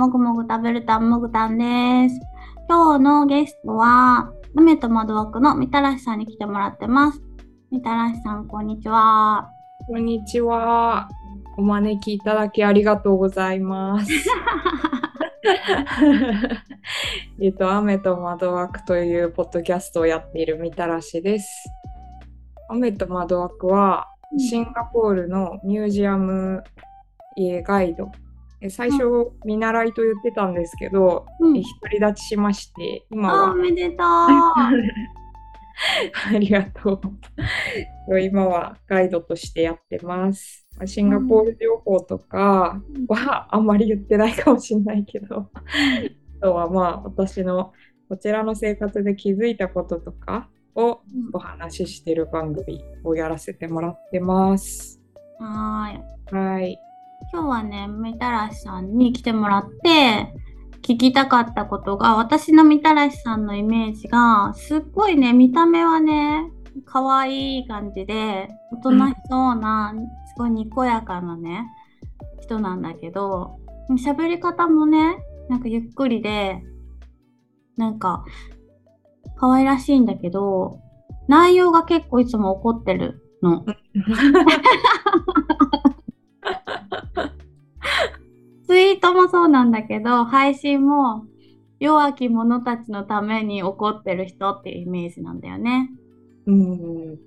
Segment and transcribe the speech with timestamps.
[0.00, 2.20] もぐもぐ食べるたんもぐたんです。
[2.68, 7.20] 今日のゲストは梅と窓枠のみたらしさんに来てもらってます。
[7.72, 9.50] みたらしさんこんにちは。
[9.88, 11.08] こんにちは。
[11.56, 14.10] お招きいただきありがとうございます。
[17.40, 21.48] えっと、雨と窓枠というポッドキャストをやっているみたらしです。
[22.68, 24.06] 雨と窓枠は
[24.38, 26.62] シンガポールのミュージアム
[27.36, 28.10] 家ガイド。
[28.62, 34.72] え最初、見習いと言ってたんですけど、うんえ独り立ちしまして、今はあおめでとう あ
[36.38, 37.00] りがと
[38.08, 38.20] う。
[38.20, 40.66] 今はガイドとしてやってます。
[40.86, 45.50] シンガポール情報とかはあんまり言ってないかもしれないけど、
[46.40, 47.72] あとはまあ私の
[48.08, 55.00] こちらの生活で気づいたこととかをお話ししてる番組をやらせてもらってます。
[55.38, 56.78] はーいはい。
[57.32, 60.34] 今日はね、みたらしさんに来てもらって、
[60.82, 66.50] 聞きたかったことが、私のみたらしさんのイメージが、すっごいね、見た目はね、
[66.84, 69.94] 可愛い感じで、大人しそうな、
[70.40, 71.68] ごいにこやかなね、
[72.40, 73.58] 人なんだけど、
[73.90, 75.18] 喋り方もね、
[75.50, 76.62] なんかゆっくりで、
[77.76, 78.24] なんか、
[79.36, 80.80] 可愛らしいんだけど、
[81.28, 83.66] 内容が結構いつも怒ってるの。
[88.66, 91.26] ツイートもそうなんだけど、配信も
[91.80, 95.90] 弱き者たちのために怒ってる人っていうイメージなんだよね。
[96.46, 97.18] うん。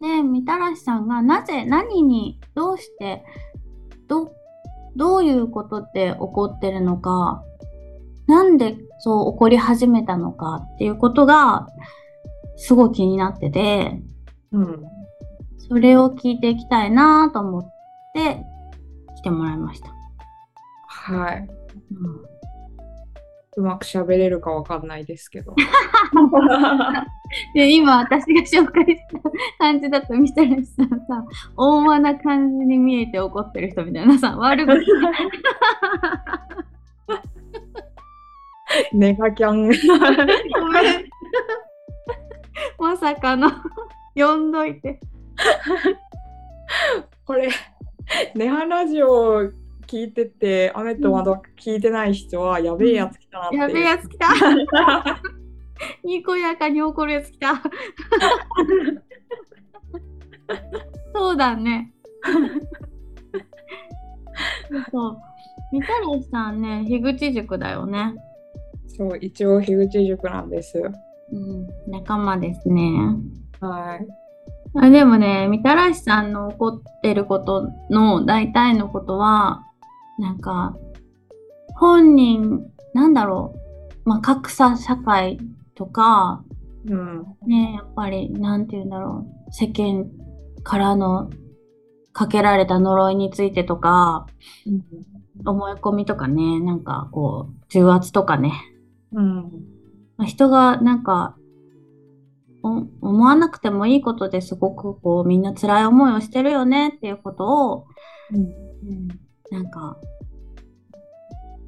[0.00, 3.24] で、みたらしさんがなぜ、何に、どうして、
[4.08, 4.32] ど、
[4.96, 7.42] どういうことで怒ってるのか、
[8.26, 11.66] なんでそう怒り始めたのかっていうことが、
[12.56, 14.00] すごい気になってて、
[14.52, 14.84] うん。
[15.68, 17.72] それを聞いていきたいなと思っ
[18.14, 18.44] て
[19.16, 19.90] 来てもらいました。
[20.86, 21.48] はい。
[21.92, 22.39] うん
[23.56, 25.54] うまく喋れるかわかんないですけど。
[27.54, 29.20] で今私が紹介した
[29.58, 31.24] 感じだと見たらしさんさ
[31.56, 34.72] 大間な感じに見えて怒ってる人みたいなさ悪く
[38.92, 39.70] ネガキャン。
[42.78, 43.50] まさかの
[44.14, 45.00] 呼んどいて
[47.24, 47.48] これ、
[48.34, 49.52] ネハラジオ
[49.90, 53.56] 聞いてて、雨と窓聞いてない人は、やべえやつ来たなって。
[53.56, 53.60] いう。
[53.62, 54.28] やべえやつ来た。
[56.06, 57.60] にこやかに怒るやつ来た。
[61.12, 61.92] そうだね。
[64.92, 65.18] そう
[65.72, 68.14] みたらしさんね樋口塾だよね。
[68.86, 70.78] そう、一応、樋口塾なんです。
[71.32, 73.16] うん仲間ですね。
[73.60, 74.06] はい。
[74.74, 79.64] あでもね、みたらしさんの怒ってることの大体のことは、
[80.20, 80.76] なんか、
[81.76, 83.54] 本人、なんだろ
[84.04, 85.38] う、まあ、格差社会
[85.74, 86.44] とか、
[86.86, 87.26] うん。
[87.46, 90.10] ね、やっぱり、なんて言うんだろう、世間
[90.62, 91.30] からの
[92.12, 94.26] かけられた呪いについてとか、
[95.44, 98.52] 思い込みとかね、なんかこう、重圧とかね、
[99.12, 99.34] うん。
[100.16, 101.36] まあ人がなんか
[102.62, 107.86] お思わなくてもいいことですごくこうみんな辛い思いをしてるよねっていうことを、
[108.32, 109.08] うん、
[109.50, 109.96] なんか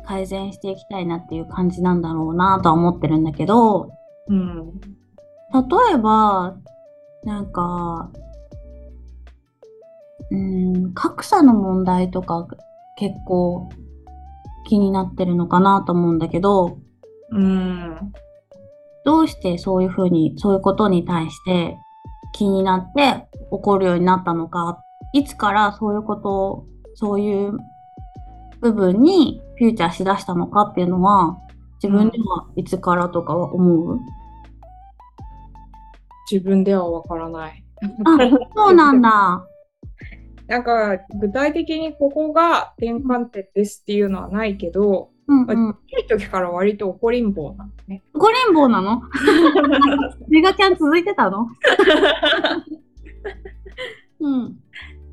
[0.04, 3.90] 改善していきたいなっていう感じなんだろうなとは思ってるんだけど
[4.28, 4.80] うん。
[4.80, 6.56] 例えば
[7.24, 8.10] なんか
[10.30, 12.46] うん格差の問題とか
[12.96, 13.68] 結構
[14.64, 16.78] 気になってるのかなと思うんだけど、
[17.30, 18.12] うん。
[19.04, 21.76] どうしてそういうふうに、そういうことに対して
[22.32, 24.82] 気になって怒るようになったのか、
[25.12, 27.58] いつからそういうことを、そういう
[28.62, 31.36] 部分にフューチャーしだしたのかっていうのは、
[31.82, 34.00] 自分ではいつからとかは思う、
[36.30, 37.64] 自分ではわからない。
[38.04, 38.18] あ、
[38.54, 39.44] そうなんだ。
[40.46, 45.72] なんか、具体的にここが転換点ですっていうのはないけど、うんまあうん。
[45.72, 48.02] ちっちゃい時から割と怒りん坊なんだね。
[48.14, 49.02] 怒りん坊なの？
[50.28, 51.48] メガちゃん続いてたの？
[54.20, 54.61] うん。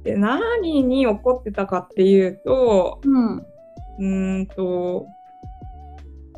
[0.04, 3.38] で、何に怒ってたかっていうと、うん。
[3.38, 5.08] うーんと、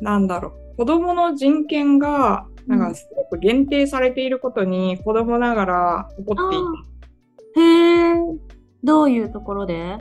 [0.00, 6.36] なんだろう、子供の人権が、なんかすごく限定されていることに子供ながら怒っ
[7.54, 8.14] ていへえ。
[8.84, 9.98] どういうところで？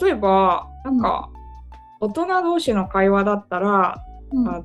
[0.00, 1.30] 例えば、なんか、
[2.00, 4.48] 大人同士の会話だったら、うん。
[4.48, 4.64] あの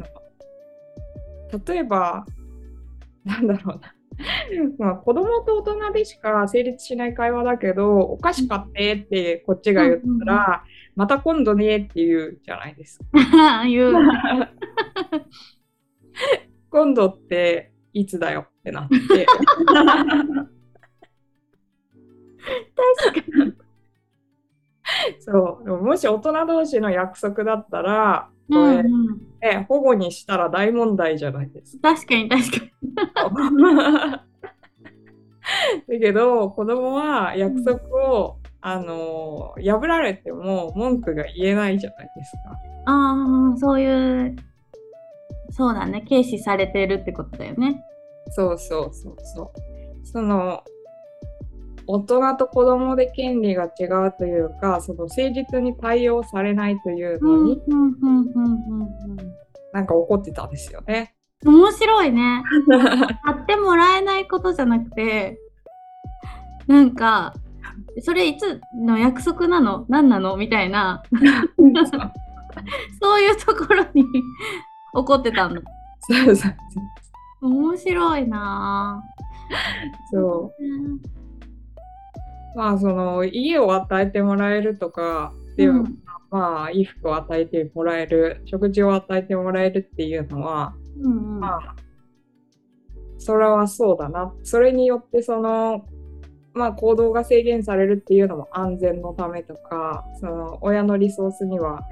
[1.65, 2.25] 例えば、
[3.23, 3.94] なんだろうな。
[4.79, 10.63] まあ、子供と大人でしか成立しない会話だけど、お菓子買ってってこっちが言ったら、
[10.95, 13.05] また今度ねって言うじゃないですか。
[13.67, 13.93] 言う。
[16.69, 18.97] 今度っていつだよってなって。
[22.75, 23.53] 確かに。
[25.19, 28.85] そうでももし大人同士の約束だったら、うんうん、
[29.45, 31.93] ね、保護にしたら大問題じゃないですか。
[31.93, 32.71] 確かに確かに。
[35.93, 42.39] だけど子供は約束を、あの破られても文句が言えないじゃないですか。
[42.85, 44.35] ああ、そういう、
[45.51, 46.03] そうだね。
[46.09, 47.83] 軽視されてるってことだよね。
[48.31, 49.51] そうそうそうそう。
[50.03, 50.63] その
[51.87, 57.61] 大人と子供で権利が違うというかその誠実に対応されないというのに、
[59.73, 61.15] なんか怒ってたんですよね。
[61.43, 61.55] うん。
[61.55, 62.43] 面白いね。
[63.23, 65.39] 買ってもらえないことじゃなくて、
[66.67, 67.33] なんか、
[68.01, 69.85] それいつの約束なの？
[69.87, 70.37] 何なの？
[70.37, 71.03] みたいな、
[73.01, 74.05] そういうところに
[74.93, 75.61] 怒ってたの。
[77.41, 79.03] 面白いな
[80.11, 81.24] そう
[82.55, 85.99] まあその家を与えてもらえるとかで、うん。
[86.31, 91.39] まあ衣服を与えてもらえる食事を与えてもらえるっていうのはうんうん。
[91.39, 91.75] まあ
[93.17, 94.33] それはそうだな。
[94.43, 95.85] それによってその
[96.53, 101.83] まあ行動が制限されるっていうのも安全のためとかその親のリソースには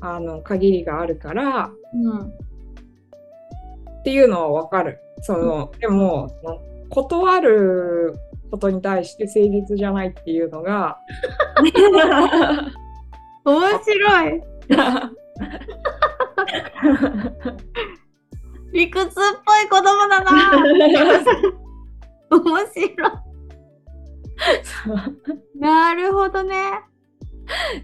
[0.00, 2.20] あの限りがあるからうん。
[2.20, 4.98] っていうのはわかる。
[5.22, 6.30] そのでも
[6.88, 8.14] 断る
[8.50, 10.98] ことに対して誠実じゃないっていうのが
[13.44, 14.42] 面白い。
[18.72, 19.12] 理屈っ
[19.44, 20.62] ぽい子供だなぁ。
[22.30, 23.10] 面白い。
[25.58, 26.80] なるほどね。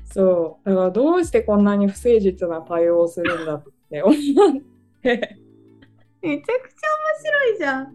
[0.04, 4.16] そうだからどうしてこんなに不誠実な対応をするんだって思っ
[5.02, 5.38] て
[6.22, 7.94] めちゃくちゃ面白いじゃん。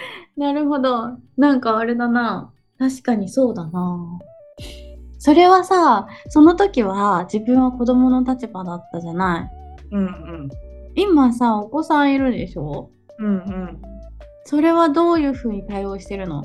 [0.36, 1.18] なるほど。
[1.36, 2.52] なんかあれだな。
[2.78, 4.18] 確かにそうだな。
[5.18, 9.50] それはさ、その時は自分は子供の立場だったじゃない。
[9.92, 10.48] うんうん
[10.94, 12.90] 今さ、お子さんいるでしょ？
[13.18, 13.82] うんうん
[14.44, 16.44] それはどういうふうに対応してるの？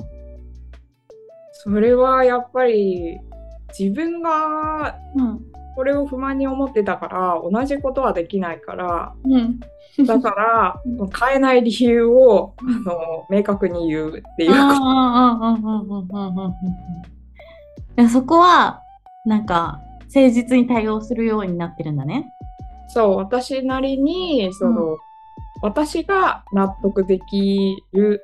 [1.52, 3.18] それはやっぱり
[3.78, 5.51] 自分がうん。
[5.74, 9.60] これを不満に思ってたから同じことはできないからうん。
[10.06, 10.82] だから
[11.28, 16.52] 変えない理由をあの明確に言うっていうああ、ああ、うんうんうんうんうんうん。
[17.96, 18.82] でそこは、
[19.24, 19.80] なんか、
[20.14, 22.32] 誠実に対応するようになってるんだね。
[22.88, 24.98] そう私なりにその、
[25.62, 28.22] 私が納得できる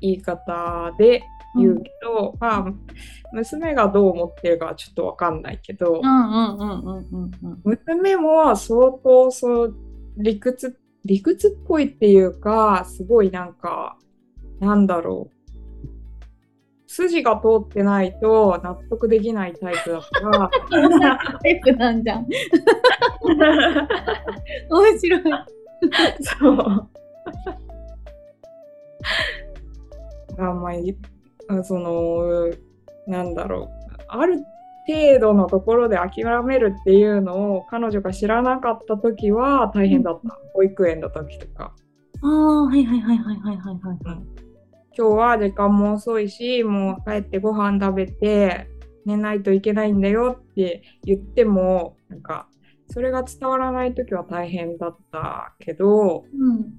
[0.00, 1.22] 言い方で
[1.56, 2.72] 言うけど、まあ
[3.32, 7.60] 娘がどう思ってるかはちょっとわかんないけど、うんうんうんうんうんうん。
[7.64, 9.74] 娘も相当そう
[10.16, 13.96] 理屈理屈っぽいっていうかすごいなんか
[14.60, 15.36] なんだろう
[16.88, 20.50] 筋が通ってないと納得できないタイプだから
[21.42, 22.26] タイプなんじゃん。
[24.70, 25.22] 面白い。
[26.22, 26.88] そう。
[30.38, 31.15] あんまりあ
[31.64, 32.50] その
[33.06, 33.94] なんだろう。
[34.08, 34.44] ある
[34.86, 41.74] 程度のところで諦めるっていうのを彼女が知らなかった時は大変だった、保育園の時とか。
[42.22, 44.46] ああ、はいはいはいはいはいはいはい。
[44.98, 48.70] 今日は時間も遅いしもう帰ってご飯食べて
[49.04, 52.48] 寝ないといけないんだよって言ってもなんか
[52.88, 56.74] それが伝わらない時は大変だったけどうん。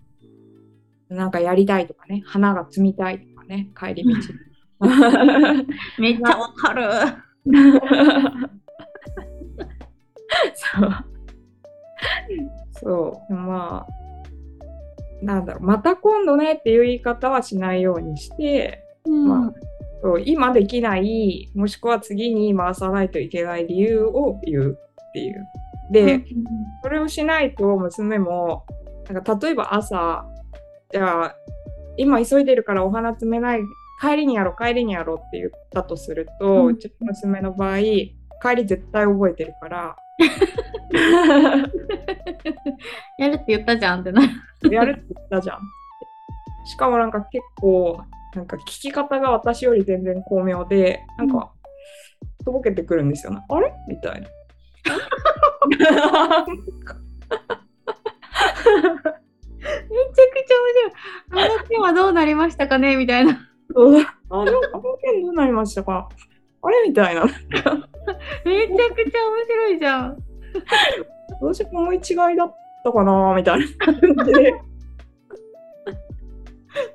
[1.15, 4.23] なんかやりたいとかね花が摘みたいとかね帰り道に
[5.99, 6.89] めっちゃわかる。
[10.55, 10.91] そう。
[12.73, 13.33] そう。
[13.33, 19.27] まあ、なんだろう、また今度ねっていう言い方はしないようにして、うん。
[19.27, 19.53] ま
[20.03, 24.77] そう今できない、もしくは次に回さないといけない理由を言う
[25.09, 25.47] っていう。
[25.91, 26.23] で、
[26.83, 28.65] それをしないと娘も、
[29.09, 30.25] なんか例えば朝、
[30.91, 31.35] じゃあ、
[31.97, 33.61] 今急いでるからお花摘めない、
[33.99, 38.13] 帰りにやろう、帰りにやろうって言ったとすると、うんうちの娘の場合、帰
[38.55, 39.95] り絶対覚えてるから、
[43.19, 44.27] やるって言ったじゃんってなる。
[44.73, 45.59] やるって言ったじゃん。
[46.65, 48.01] しかもなんか結構、
[48.35, 51.51] なんか聞き方が私より全然巧妙で、なんか、
[52.45, 53.43] とぼけてくるんですよね。
[53.49, 53.73] あれ？
[53.87, 54.27] みたいな。
[55.67, 56.15] めちゃくちゃ
[60.55, 61.45] 面白い。
[61.45, 62.95] あの件はどうなりましたかね？
[62.95, 63.39] みたいな。
[63.73, 66.09] そうあ、でも、あの件どうなりましたか？
[66.61, 67.23] あれみたいな。
[67.23, 70.17] めちゃくちゃ面白いじゃん。
[71.41, 71.99] 私思い違
[72.33, 73.95] いだったかなみたいな感
[74.25, 74.61] じで。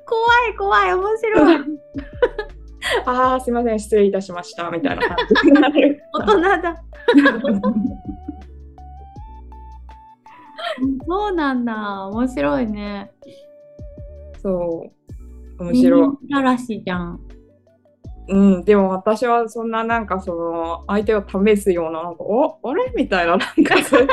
[0.05, 1.57] 怖い怖い、面白い。
[3.05, 4.69] ああ、すいません、失礼いたしました。
[4.69, 6.01] みたいな感じになる。
[6.13, 6.83] 大人だ。
[11.07, 12.07] そうなんだ。
[12.07, 13.11] 面白いね。
[14.41, 14.91] そう。
[15.71, 17.19] 面らしいじゃん。
[18.29, 22.91] うん、でも私はそんななんかその相手を試すようななんかおあれ？
[22.95, 24.07] みたいななんかそういう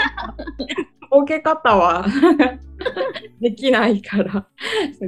[1.11, 2.07] ボケ方は
[3.41, 4.47] できないから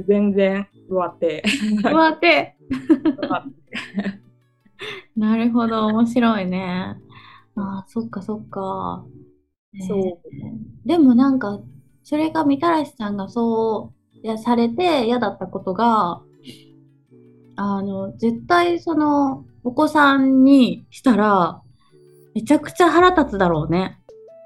[0.05, 1.43] 全然上手。
[1.81, 2.55] 上手。
[5.15, 6.97] なるほど、面白いね。
[7.55, 9.05] ああ、そっかそっか。
[9.87, 11.59] そうえーでもなんか、
[12.03, 16.21] それがみたらしさんがそういやされて嫌だったことが、
[17.55, 21.61] あの、絶対その、お子さんにしたら、
[22.35, 23.99] めちゃくちゃ腹立つだろうね。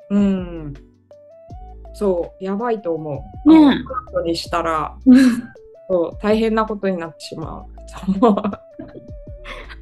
[0.10, 0.74] うん。
[1.94, 3.50] そう、やばいと思う。
[3.50, 3.84] ね
[4.24, 4.96] えにしたら
[5.90, 7.66] そう大変なことになってしまう。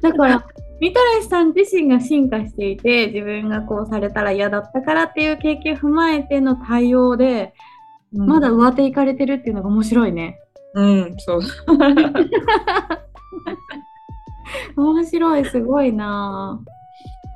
[0.00, 0.46] だから、
[0.80, 7.54] みたらしさん自身が進化していて、自分がこうされたら嫌だったからっていう経験を踏まえての対応で、
[8.12, 10.38] まだ上手いかれてるっていうのが面白いね。
[10.74, 11.40] うん、そう。
[14.76, 16.76] 面白い、すごいなぁ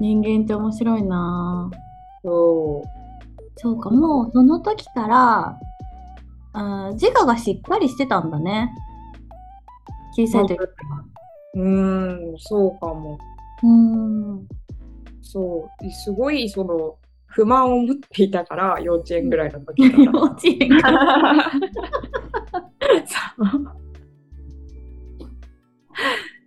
[0.00, 1.76] 人間って面白いなぁ
[2.22, 2.82] そ
[3.56, 5.58] そうか、もうその時から、
[6.52, 8.72] あー自我がしっかりしてたんだね。
[10.16, 10.26] 小う。
[10.28, 10.58] さい時。
[11.54, 13.18] うん、そうかも。
[13.62, 14.46] うーん。
[15.22, 21.04] そう、すごいその不満を持っていたから、幼稚園ぐらいの時か幼稚園から。
[21.32, 21.50] ら。
[23.06, 23.79] そう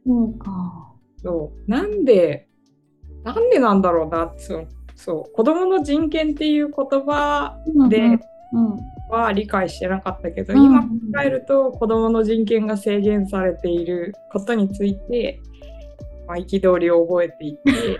[0.06, 0.94] そうか。
[1.22, 2.48] そうなんで、
[3.24, 7.58] なんでなんだろうなってそうそう子供の人権っていう言葉
[7.90, 8.20] で
[8.54, 8.80] うんうん、
[9.10, 10.90] は理解してなかったけど、うん今考
[11.26, 15.42] えると子供の人権が制限されていることについて、
[16.28, 17.60] まあ、憤りを覚えていて。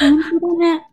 [0.00, 0.86] 本当だね。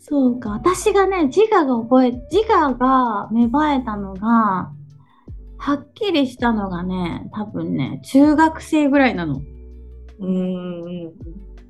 [0.00, 0.50] そうか。
[0.50, 4.72] 私がね、自我が覚え、自我が芽生えたのが、
[5.60, 9.42] はっきりしたのがね、多分ね、中学生ぐらいなの。
[10.18, 11.12] うーん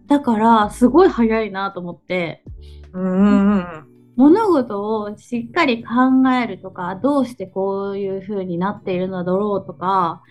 [0.07, 2.45] だから、すごい早いなと思って、
[2.93, 10.23] うんうん物事をしっかり考えるとか、どうしてこういう風になっているのだろうとか、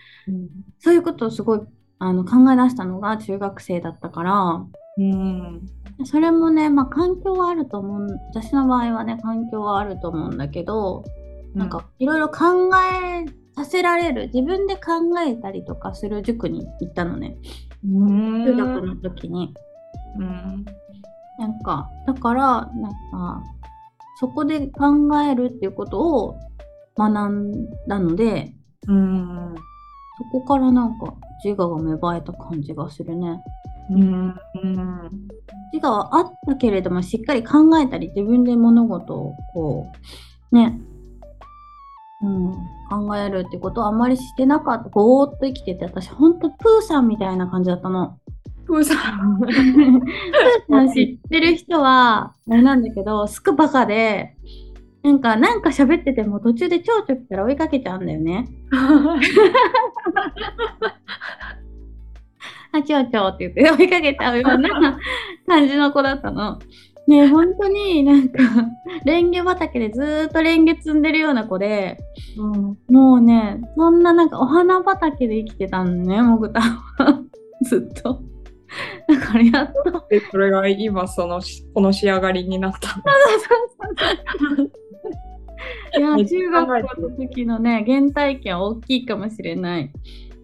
[0.78, 1.60] そういうことをすごい
[1.98, 4.64] あの考え出したのが中学生だったから、
[4.96, 5.66] うん
[6.04, 8.08] それもね、まあ環境はあると思う。
[8.32, 11.04] 私の場合はね、環境はあると思うんだけど、
[11.54, 13.26] なんかいろいろ考え
[13.60, 14.82] させられる、自分で考
[15.20, 17.36] えたりとかする塾に行ったのね。
[17.84, 19.54] うん中学の時に。
[20.18, 20.64] うん
[21.38, 23.42] なんか、だから、なんか、
[24.18, 26.38] そこで考えるっていうことを
[26.98, 28.54] 学んだので、
[28.86, 29.54] うん
[30.18, 33.42] そこからなんか自我が芽生えた感じがするね。
[33.90, 34.34] うん
[35.72, 39.92] 自我はあったけれども、しっかり考えたり、自分で物事をこ
[40.52, 40.78] う、ね、
[42.22, 42.52] うん、
[42.90, 44.90] 考えるってことはあんまりしてなかった。
[44.90, 48.18] ぼーっと生きてて、私、ほんとプーさんみたいな感じだったの。
[48.66, 49.50] プーさん プー
[50.68, 54.36] さん知ってる人は、あれなんだけど、すくバカで、
[55.02, 58.46] なんか、なんか喋ってても途中で蝶々来たら追いかけちゃうんだよね。
[62.72, 64.98] あ、ちょうちょうって言って追いかけちゃうような
[65.46, 66.58] 感じの子だったの。
[67.10, 68.38] ね本当になんか、
[69.04, 71.98] レンゲ畑でずーっとレンゲ積んでるような子で、
[72.88, 77.22] もうね、そんななんかお花畑で生きてたのね、もぐたは。
[77.66, 78.22] ずっと。
[79.08, 80.06] だからやっと。
[80.08, 83.02] でそれが今そのしこの仕上がりになった
[85.98, 89.90] いや、中学校の時のね、原体験は大きいかもしれない。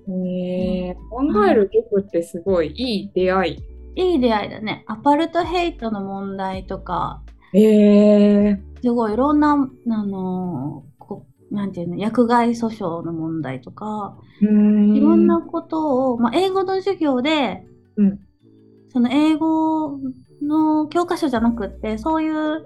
[0.09, 3.75] ねえ考える塾ってすごいいい出会い。
[3.97, 4.85] いい出会いだね。
[4.87, 7.23] アパルトヘイトの問題とか、
[7.53, 9.57] ええすごいいろんな、あ
[10.05, 18.21] のこなんていうの、薬害訴訟の問題とか、うんいろんなことを、まあ、英語の授業で、うん
[18.93, 19.99] その英語
[20.43, 22.65] の教科書じゃなくって、そういう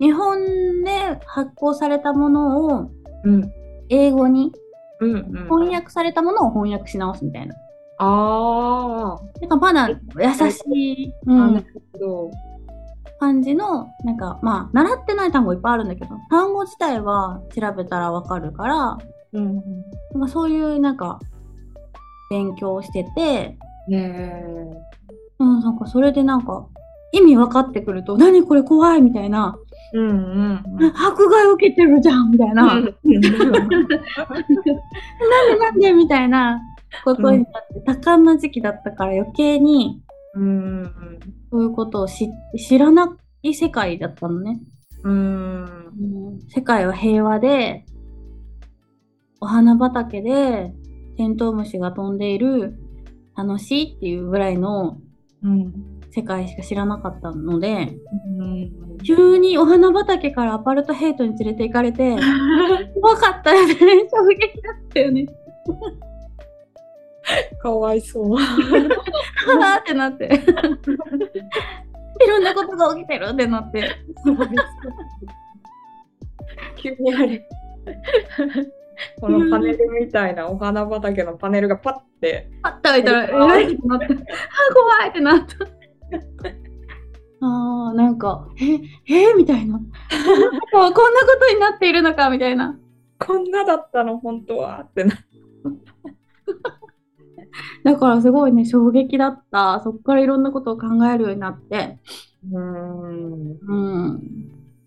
[0.00, 2.90] 日本で発行されたものを
[3.24, 3.52] うん。
[3.88, 4.52] 英語に
[5.00, 5.24] うんうん。
[5.44, 7.54] 翻訳されたものを翻訳し直すみたいな。
[8.04, 9.96] あなんかまだ優
[10.50, 11.64] しい、うん。
[13.20, 18.98] 感じの、なんかまあ、習ってない単語いっぱいあるんだけど、単語自体は調べたらわかるから、
[19.32, 19.54] うん。
[20.14, 21.20] なんかそういうなんか、
[22.30, 23.56] 勉強をしてて、
[23.88, 24.70] ねえ。
[25.38, 26.66] うん、なんかそれでなんか、
[27.12, 29.58] 意味分かってくると、何これ怖いみたいな、
[29.94, 30.64] うんうん
[30.94, 33.20] 迫害を受けてるじゃんみたいな、なんでうん。
[35.60, 36.60] なんでみたいな
[37.04, 40.02] ことになって、多感な時期だったから余計に
[40.34, 40.90] うん
[41.50, 44.60] そういうことを知知らない世界だったのね。
[45.04, 45.64] うん。
[45.64, 47.84] うん世界は平和で、
[49.40, 50.72] お花畑で
[51.16, 52.78] テントウムシが飛んでいる
[53.36, 54.98] 楽しいっていうぐらいの
[55.42, 55.91] うん。
[56.14, 57.96] 世界しか知らなかったので、
[58.38, 58.98] うん。
[59.02, 62.16] 急にお花畑からアパルトヘイトに連れて行かれて、
[63.00, 63.74] 怖かったよね。
[63.74, 65.26] 衝撃だったよね。
[67.62, 68.34] かわいそう。
[68.34, 70.26] はぁってなって。
[72.24, 73.96] いろんなことが起きてるってなって。
[76.76, 77.48] 急にあれ。
[79.20, 82.50] このパネルみたいなお花畑のパネルがパッて。
[82.62, 84.06] パッと開いたら、えらいってなって。
[84.06, 84.08] あ、
[84.74, 85.81] 怖いってなった。
[87.40, 88.74] あーなんか、え、
[89.12, 89.78] えみたいな。
[89.78, 89.88] こんな
[90.92, 91.00] こ
[91.40, 92.78] とになっているのかみたいな。
[93.18, 95.14] こんなだったの本当はってな。
[97.84, 99.80] だからすごいね、衝撃だった。
[99.82, 101.98] そっからいろんなことを考えるようになって。
[102.50, 103.58] うん。
[103.60, 103.76] う
[104.14, 104.20] ん。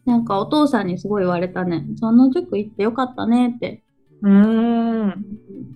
[0.05, 1.85] なんかお父さんにすごい言われたね。
[1.97, 3.83] その塾行ってよかったねって。
[4.21, 5.07] うん。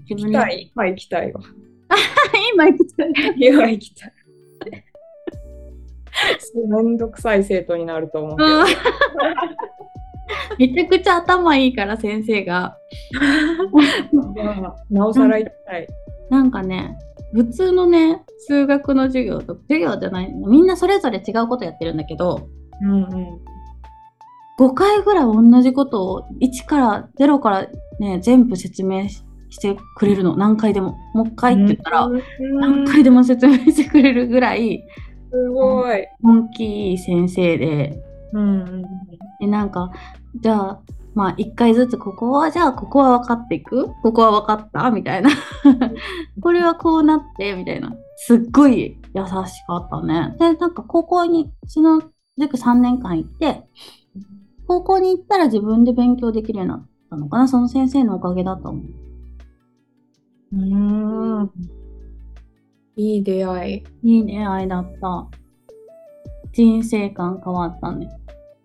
[0.09, 0.71] 自分行きたい。
[0.73, 1.41] 今行きたいわ。
[2.53, 3.13] 今行きたい。
[3.37, 4.13] 今行きたい。
[6.67, 8.37] めんどくさい生徒になると思う
[10.57, 12.77] めちゃくちゃ頭いいから先生が。
[14.11, 15.87] まあなおさら行きたい。
[16.29, 16.97] なんかね、
[17.33, 22.47] 普通のね、数学の授業と、授業じゃない、みんなそれぞれ違うことやってるんだけど、
[22.81, 23.39] うんうん。
[24.59, 27.67] 5回ぐらい同じことを1から0から
[27.99, 30.37] ね、全部説明ししてくれるの。
[30.37, 30.97] 何回でも。
[31.13, 32.21] もう一回って言ったら、うん
[32.59, 34.83] 何回でも説明してくれるぐらい、
[35.31, 36.07] すごい。
[36.21, 38.01] 本気いい先生で、
[38.33, 38.83] うんうん
[39.39, 39.91] でなんか、
[40.41, 40.81] じゃあ、
[41.15, 43.87] まあ一回ずつここはじゃあここは分かっていく？
[44.03, 44.91] ここは分かった？
[44.91, 45.29] みたいな。
[46.41, 47.55] これはこうなって？
[47.55, 47.93] みたいな。
[48.17, 49.31] すっごい優し
[49.65, 50.35] かったね。
[50.37, 52.03] でなんか高校にその
[52.37, 53.63] 塾3年間行って
[54.67, 57.47] 高校に行ったら自分で勉強できるようになったのかな？
[57.47, 58.85] その先生のおかげだと思う。
[60.53, 61.51] うん。
[62.99, 63.05] うん。
[63.05, 63.83] いい出会い。
[64.03, 65.27] いい出会いだった。
[66.51, 68.09] 人生観変わったね。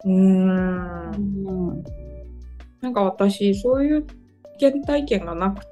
[0.05, 1.11] うん。
[1.11, 1.73] う。
[1.75, 1.85] ん。
[2.81, 4.07] なんか私、そういう
[4.61, 5.65] 原体験がなく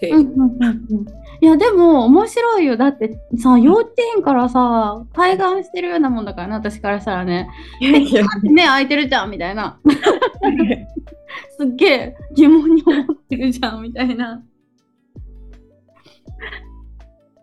[0.00, 1.06] て、うんうんうんうん。
[1.42, 2.76] いやでも面白いよ。
[2.76, 7.48] だってさ幼稚園からさ開眼してるようなもんだからね私からしたらね。
[8.42, 9.78] 目開いてるじゃんみたいな。
[11.56, 14.42] すっげえ疑問に思ってるじゃんみたいな。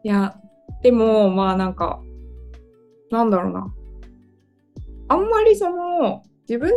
[0.04, 0.36] いや、
[0.82, 2.02] でも、まあなんか、
[3.12, 3.74] なんだろうな。
[5.10, 6.72] あんまりその、自分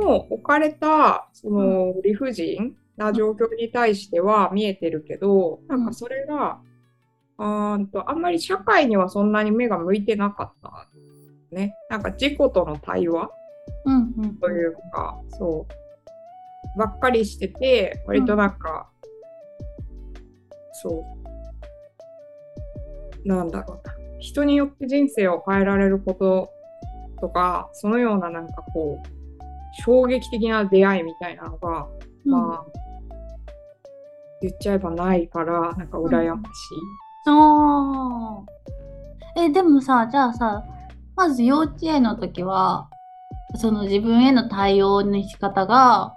[0.00, 6.60] の置かれた、その、理不尽な状況に対しては見えてるけど、なんかそれが、
[7.38, 10.88] あーんと、あんまり社会にはそんなに目が向いてなかった。
[11.50, 11.74] ね。
[11.88, 13.30] なんか自己との対話
[13.84, 18.88] うんうんというか、そう、ばっかりしてて、割となんか、
[20.82, 21.19] そう、
[23.24, 26.50] なんだろうな、人によって人生を変えられること
[27.20, 31.86] とか、そのようななんかこう、衝撃的な出会いみたいなのが、
[32.24, 32.80] うんまあ、
[34.42, 37.00] 言っちゃえばないから、なんか羨ましい。
[37.26, 40.64] あーえでもさじゃあさ
[41.16, 42.88] まず幼稚園の時は
[43.56, 46.16] その自分への対応の仕方が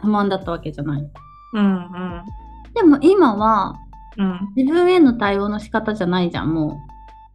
[0.00, 1.10] 不満だったわけじゃない。
[1.54, 2.24] うんうん。
[2.74, 3.74] でも今は
[4.18, 4.52] うん。
[4.56, 6.80] 自分への対応の仕方じゃないじゃんも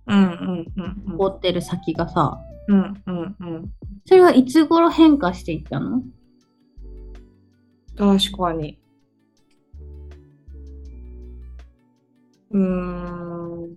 [0.08, 0.13] う。
[0.13, 2.39] んうんうんう追ってる先がさ。
[2.67, 3.74] うんうんうん。
[4.06, 6.02] それはいつ頃変化していったの？
[7.98, 8.80] 確かに。
[12.52, 13.76] うーん。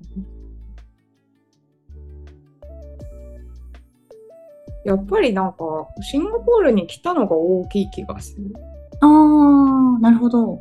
[4.85, 8.53] やっぱりなんか、シンガポールに来たのが大きい気がする。
[9.01, 10.59] あーなるほど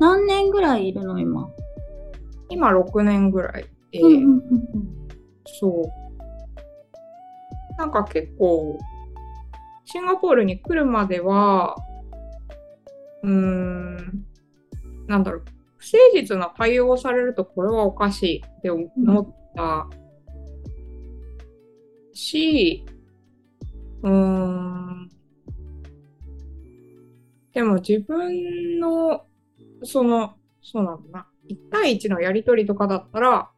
[0.00, 1.48] 何年ぐらいいるの今、
[2.48, 4.40] 今6年ぐらいで、うんうんうん。
[5.46, 6.06] そう。
[7.78, 8.78] なんか結構、
[9.84, 11.76] シンガポールに来るまでは、
[13.22, 14.26] うーん、
[15.06, 15.44] なんだろう、
[15.76, 18.86] 不誠実な対応をされるとこれはおかしいって思
[19.20, 19.86] った
[22.12, 22.84] し、
[24.02, 25.10] うーん、
[27.52, 29.24] でも自分の、
[29.82, 33.50] その、そうなんだな、1対1のやりとりとかだったら、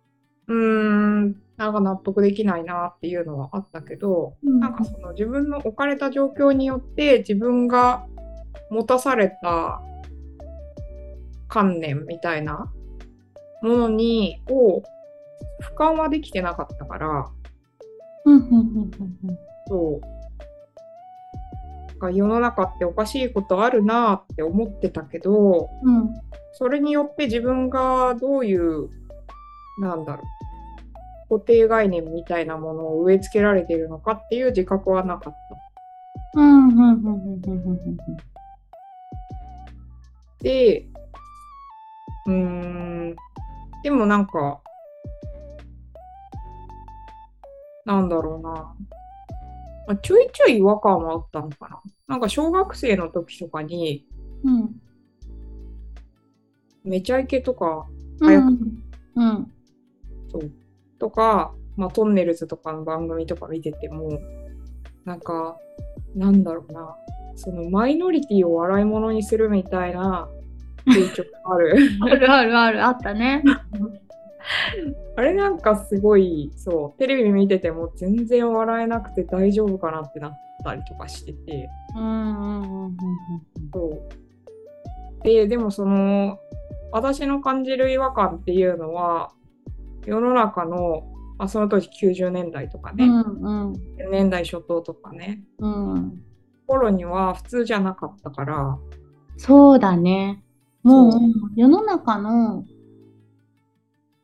[0.47, 4.61] うーん、なんか納得できないなっていうのはあったけど、うん。
[4.61, 8.07] なんかその自分の置かれた状況によって自分が
[8.71, 9.83] 持たされた
[11.49, 12.73] 観念みたいな
[13.63, 14.83] ものにを
[15.63, 17.31] 俯瞰はできてなかったから。
[19.69, 20.18] そう
[21.99, 26.15] か世の中っておかしいことあるなって思ってたけどうん
[26.53, 28.89] それによって自分がどういう
[29.81, 30.23] なんだろ
[31.31, 35.35] う固定概念みたいなものを植え付けられているのかっていう自覚はなかっ
[36.35, 36.41] た。
[36.41, 37.99] うんうんうんうんうんうんうん
[40.41, 40.87] で、
[42.27, 43.17] うーん、
[43.83, 44.61] でもなんか、
[47.85, 48.75] なんだろうな。
[49.89, 51.81] まあちょいちょい違和感はあったのかな？
[52.07, 54.07] なんか小学生の時とかに、
[54.45, 54.81] うん
[56.85, 57.87] めちゃイケとか、
[58.21, 58.47] うん早く
[59.17, 59.53] うん
[60.31, 60.53] そう、
[60.99, 64.21] とか、まあ、トンネルズとかの番組とか見てても、
[65.05, 65.57] なんか、
[66.15, 66.95] なんだろうな。
[67.35, 70.29] そのマイノリティを笑い物にするみたいな
[71.45, 71.79] ある。
[72.03, 73.43] あるあるあるあったね。
[75.17, 80.33] あれなんかすごい、そう、テレビ見てても全然笑えなくて大丈夫かなってなっ
[80.65, 82.97] たりとかしてて、うんうんうんうんうん
[83.73, 85.25] そう。
[85.25, 86.39] で、でもその、
[86.93, 89.33] 私の感じる違和感っていうのは、
[90.07, 91.03] 世の中の、
[91.37, 93.73] まあ、その当時90年代とかね、うんうん。
[93.73, 96.23] 10年代初頭とかね、うん。
[96.67, 98.79] 頃には普通じゃなかったから、
[99.37, 100.43] そうだね。
[100.83, 101.13] もう。
[101.55, 102.65] 世の中の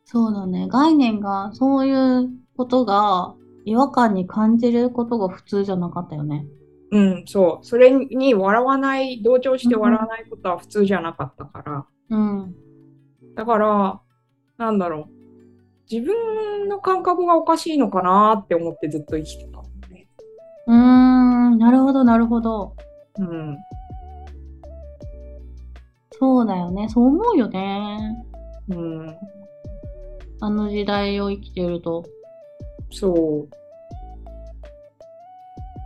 [0.05, 6.47] そうだね概念がそういうことが違和感に感じることが普通じゃなかったよね。
[6.91, 12.55] うん、そう、それに笑わない、同調して笑わないことは普通じゃなかったから、うん
[13.35, 14.01] だから、
[14.59, 15.25] なんだろう。
[15.91, 19.61] 自分の感覚がおかしいのかなって思ってずっと生きてた
[19.93, 20.09] ね。
[20.67, 22.77] うーんなるほどなるほど。
[23.19, 23.59] うん。
[26.13, 28.25] そうだよねそう思うよね。
[28.69, 29.07] うん。
[30.45, 32.05] あの時代を生きてると。
[32.91, 33.55] そう。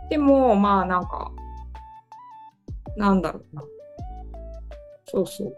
[0.09, 1.31] でも、まあなんか、
[2.97, 3.63] なんだろうな。
[5.05, 5.55] そうそう。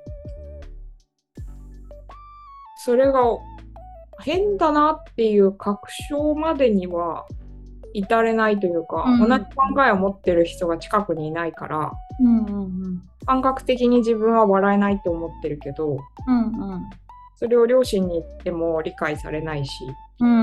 [2.85, 3.21] それが
[4.19, 7.25] 変だなっていう確証までには
[7.95, 16.89] 至れないというか、うん同じ考えを持ってる人が近くにいないから、うんうんうん感覚的に自分は笑えないと思ってるけど、うんうん
[17.41, 19.71] それを両親に言っても理解されないし、
[20.19, 20.33] うんう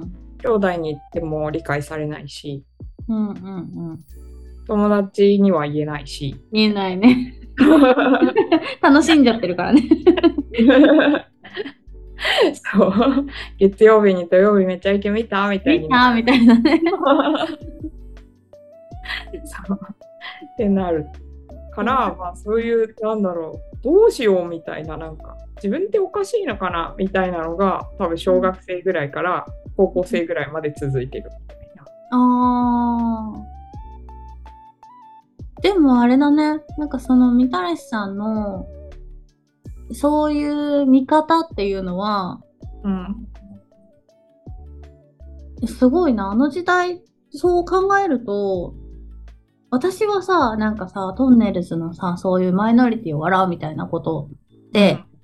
[0.00, 2.62] ん兄弟に言っても理解されないし、
[3.08, 3.38] うんうんう
[3.94, 4.04] ん
[4.66, 6.40] 友達には言えないし。
[6.50, 7.34] 見えないね。
[8.80, 9.82] 楽しんじゃってるからね。
[12.74, 12.92] そう。
[13.58, 15.84] 月曜日に土曜日めっちゃイケ見たみたいに。
[15.84, 16.80] 見たみたいなね。
[19.44, 19.78] そう。
[19.78, 21.06] ってなる
[21.74, 31.84] から、まあそういう、なんだろう、どうしようみたいな、なんか、自分っておかしいのかなみたいなのが、多分小学生ぐらいから高校生ぐらいまで続いてるみたいな。
[32.12, 33.54] あー
[35.62, 36.60] でもあれだね。
[36.76, 38.66] なんかそのみたらしさんの
[39.92, 42.40] そういう見方っていうのは
[42.82, 43.26] うん。
[45.66, 46.30] すごいな。
[46.30, 48.74] あの時代そう考えると
[49.74, 54.28] 私はさ、なんかさ、トンネルズのさ、そういうマイノリティを笑うみたいなこと
[54.72, 55.14] で、うん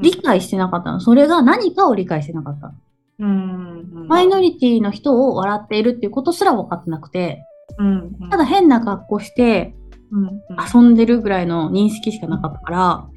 [0.00, 1.00] 理解してなかったの。
[1.00, 2.74] それが何かを理解してなかったの。
[3.18, 3.80] うん。
[3.80, 4.06] うん。
[4.06, 7.44] マイノリティの人を笑っているっていうことすら分かってなくて、
[7.78, 8.16] うん。
[8.20, 9.74] うんただ、変な格好して
[10.12, 10.24] うん。
[10.24, 10.38] うん
[10.72, 13.08] 遊んでるぐらいの認識しかなかったから、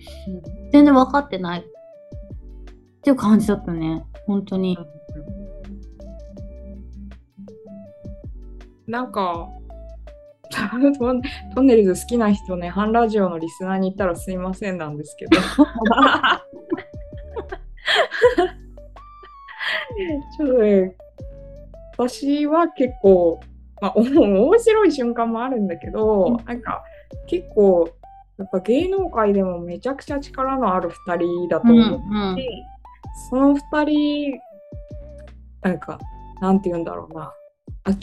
[0.71, 1.63] 全然分かってないっ
[3.03, 4.03] ていう感じだったね。
[4.25, 4.75] 本当に。
[8.87, 9.47] なんか、
[11.55, 15.37] トンネルズ好きな人ね、ハンラジオのリスナーに言ったらすいませんなんですけど。
[20.37, 20.95] ちょっとね、
[21.97, 23.39] 私は結構、
[23.81, 26.83] まあ、お面白い瞬間もあるんだけど、なんか
[27.27, 27.89] 結構、
[28.37, 32.49] やっぱ芸能界でもめちゃくちゃ力のある2人だとうん思って、
[33.29, 34.39] その2人、
[35.61, 35.99] なんか、
[36.39, 37.33] なんて言うんだろうな、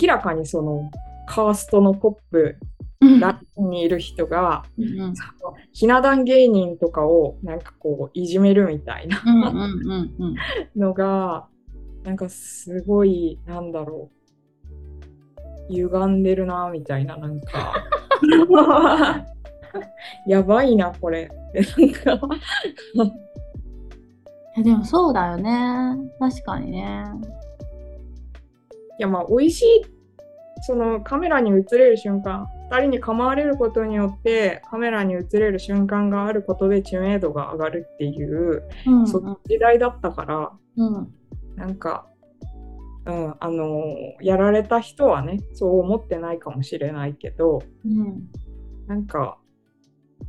[0.01, 0.91] 明らかにその
[1.29, 2.57] カーストのトップ
[3.01, 3.21] うん。
[3.21, 5.15] ラインにいる人が、うん
[5.73, 9.23] ひな壇芸人とかをなんかこういじめるみたいな
[10.77, 11.47] のが、
[12.03, 14.11] なんかすごい、なんだろ
[15.69, 17.75] う、歪んでるな、みたいな、なんか、
[20.27, 21.31] やばいな、これ。
[21.51, 21.61] って、
[22.05, 22.29] なんか、
[24.57, 25.97] いやでもそうだよね。
[26.19, 27.05] 確かにね。
[28.99, 29.83] いや、まあ、美味しい、
[30.63, 39.07] そのカメラに映れる瞬間、2人に構われることによって、カメラに映れる瞬間があることで知名度が上がるっていう、うん。
[39.07, 41.15] その時代だったから、うん。
[41.57, 42.07] なんか、
[43.07, 43.83] うん、あの
[44.21, 48.29] やられた人はね、そう思ってないかもしれないけど、うん。
[48.87, 49.39] なんか、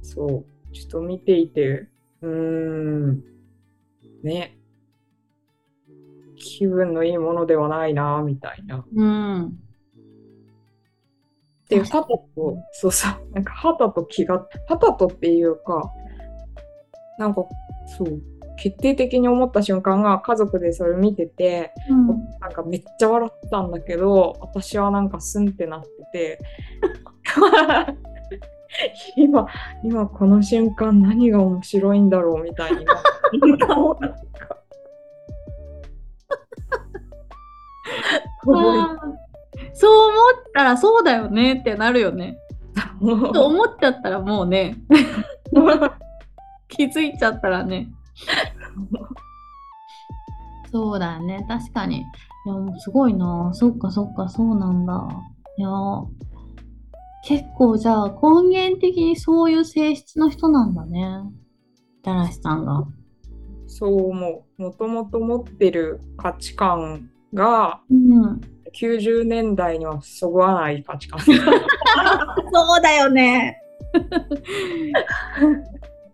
[0.01, 1.87] そう、ちょっと見ていて、
[2.21, 3.23] うーん、
[4.23, 4.57] ね、
[6.37, 8.85] 気分のいいものではないな、みたいな。
[8.95, 9.59] うん
[11.69, 12.25] で、確か肌と、
[12.71, 12.91] そう。
[12.91, 15.91] そう、なんか肌と気が、肌とっていうか、
[17.17, 17.43] なんか、
[17.97, 18.21] そう、
[18.57, 22.07] 決定的に思った瞬間が家族でそれ見てて、うん。
[22.39, 26.39] なんかめっちゃ笑ってたんだけど、私はなんかスンってなってて、
[29.15, 29.47] 今、
[29.83, 33.05] 今この瞬間何が面白いんだろうみたいになって、
[39.73, 42.37] そう思ったらそうだよねってなるよね。
[43.33, 44.77] と思っちゃったらもうね
[46.67, 47.89] 気づいちゃったらね。
[50.71, 51.97] そうだよね確かに。
[51.97, 52.03] い
[52.45, 55.07] やもうすごいなそっかそっかそうなんだ。
[55.57, 55.69] いや
[57.23, 61.23] 結構じゃあ根源的にそういう性質の人なんだね。
[62.03, 62.85] たらしさんが。
[63.67, 64.61] そう思う。
[64.61, 68.41] もともと持ってる価値観がうん。
[68.75, 71.19] 90年代にはそぐわない価値観。
[71.25, 73.61] そうだよね。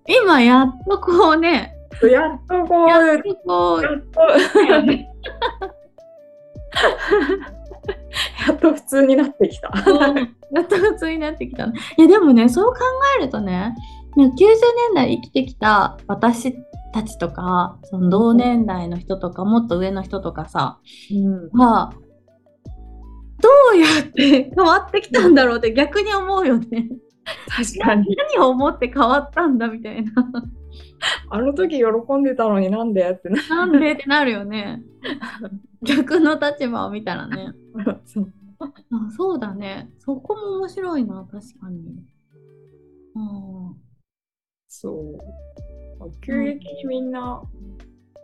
[0.07, 4.21] 今やっとこうね、やっとこう、ややっっとこう、と、
[8.47, 9.71] やっと普通になってきた。
[10.51, 11.65] やっと普通になってきた。
[11.65, 12.79] いやでもね、そう考
[13.19, 13.73] えるとね、
[14.17, 14.37] 90年
[14.95, 16.55] 代生きてきた私
[16.93, 20.79] たちとか、その同年代の人とか、もっと上の人とかさ、
[21.11, 21.93] うんは、
[23.41, 26.89] どうやって変わってきたんだろうって逆に思うよね。
[27.47, 28.15] 確かに。
[28.15, 30.11] 何を思って変わったんだみたいな。
[31.29, 31.85] あの時喜
[32.17, 33.47] んでたのになんでってな。
[33.49, 34.81] なんでってなるよね。
[35.81, 37.53] 逆の立場を見たらね。
[38.05, 39.91] そうあそうだね。
[39.99, 41.79] そこも面白いな、確かに。
[43.15, 43.75] うん
[44.67, 46.21] そう。
[46.21, 47.41] 急激にみんな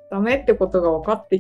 [0.10, 1.40] ダメってことが分かって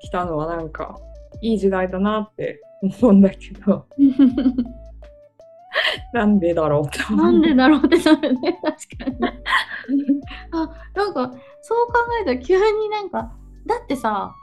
[0.00, 0.98] きたのはなんか
[1.40, 3.86] いい時代だなって思うんだけど、
[6.12, 6.98] なんでだろうって。
[7.14, 9.18] なんでだろうってなるね、確かに。
[10.52, 13.32] あ、なんか、そう考えたら急になんか、
[13.66, 14.34] だってさ、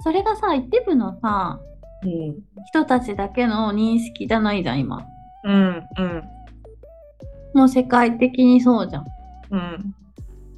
[0.00, 1.60] それがさ、一部のさ、
[2.04, 2.42] うん。
[2.66, 5.06] 人たちだけの認識じゃないじゃん、今。
[5.44, 5.54] うん。
[5.54, 5.58] う
[6.02, 6.22] ん。
[7.54, 9.04] もう世界的にそうじゃん。
[9.50, 9.94] うん。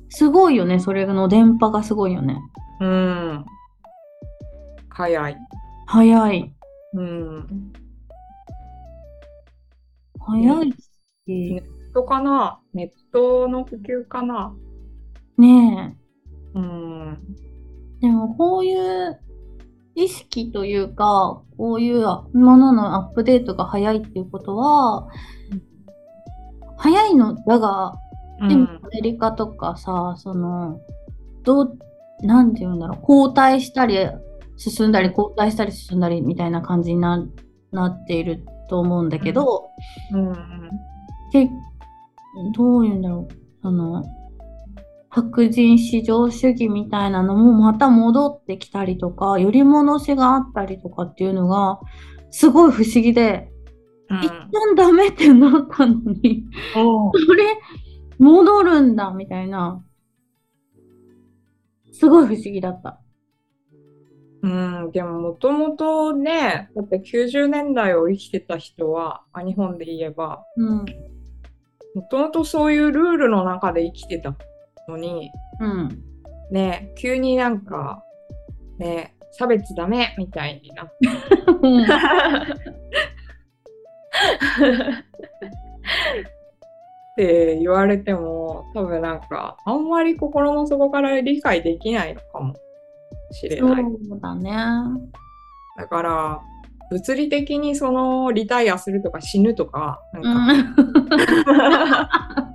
[0.08, 2.38] すごいよね、それの電波がすごいよね。
[2.80, 3.44] うん。
[4.88, 5.36] 早い。
[5.86, 6.54] 早い。
[6.94, 7.72] うん。
[10.20, 10.76] 早いし。
[11.26, 12.60] ネットかな？
[12.72, 14.54] ネットの普及かな？
[15.36, 15.98] ね
[16.54, 17.18] うん。
[18.00, 18.06] え。
[18.06, 19.20] でもこういう
[19.94, 25.08] 意識というか、こういうもののアップデートが早いっていうことは、
[26.76, 27.94] 早いのだが、
[28.48, 30.80] でもアメリカとかさ、その、
[31.44, 31.78] どう、
[32.22, 33.96] なんて言うんだろう、後退したり、
[34.56, 37.26] 進んだり、後退したり、進んだりみたいな感じにな
[37.72, 39.70] なっていると思うんだけど、
[40.12, 40.32] うん。
[41.32, 41.50] で、
[42.54, 44.04] どういうんだろう、その、
[45.08, 51.80] 白人至上主義みたいなのもまた戻ってきたりとか、より戻しがあったりとかっていうのが、
[52.30, 53.50] すごい不思議で、
[54.10, 54.18] うん。
[54.18, 56.44] 一旦ダメってなったのに、
[56.76, 57.44] おそれ、
[58.18, 59.84] 戻るんだ、みたいな。
[61.92, 63.00] すごい不思議だった。
[64.44, 64.46] う
[64.88, 70.84] ん、でももともとね、だって90年代を生きてた人は、まあ、日本で言えば、うん。
[71.94, 74.36] もともとそういうルールの中で生きてた
[74.86, 75.30] のに、
[75.60, 75.98] うん。
[76.50, 78.04] ね、急になんか、
[78.78, 81.08] ね、差別ダメみたいになって。
[87.12, 92.54] って言われても、多分なんか、あんまり心の底から理解できないのかも
[93.30, 93.82] しれそない。
[93.82, 94.52] うだね。
[95.76, 96.40] だから、
[96.90, 102.54] 物理的にそのリタイアするとか死ぬとか、なんか、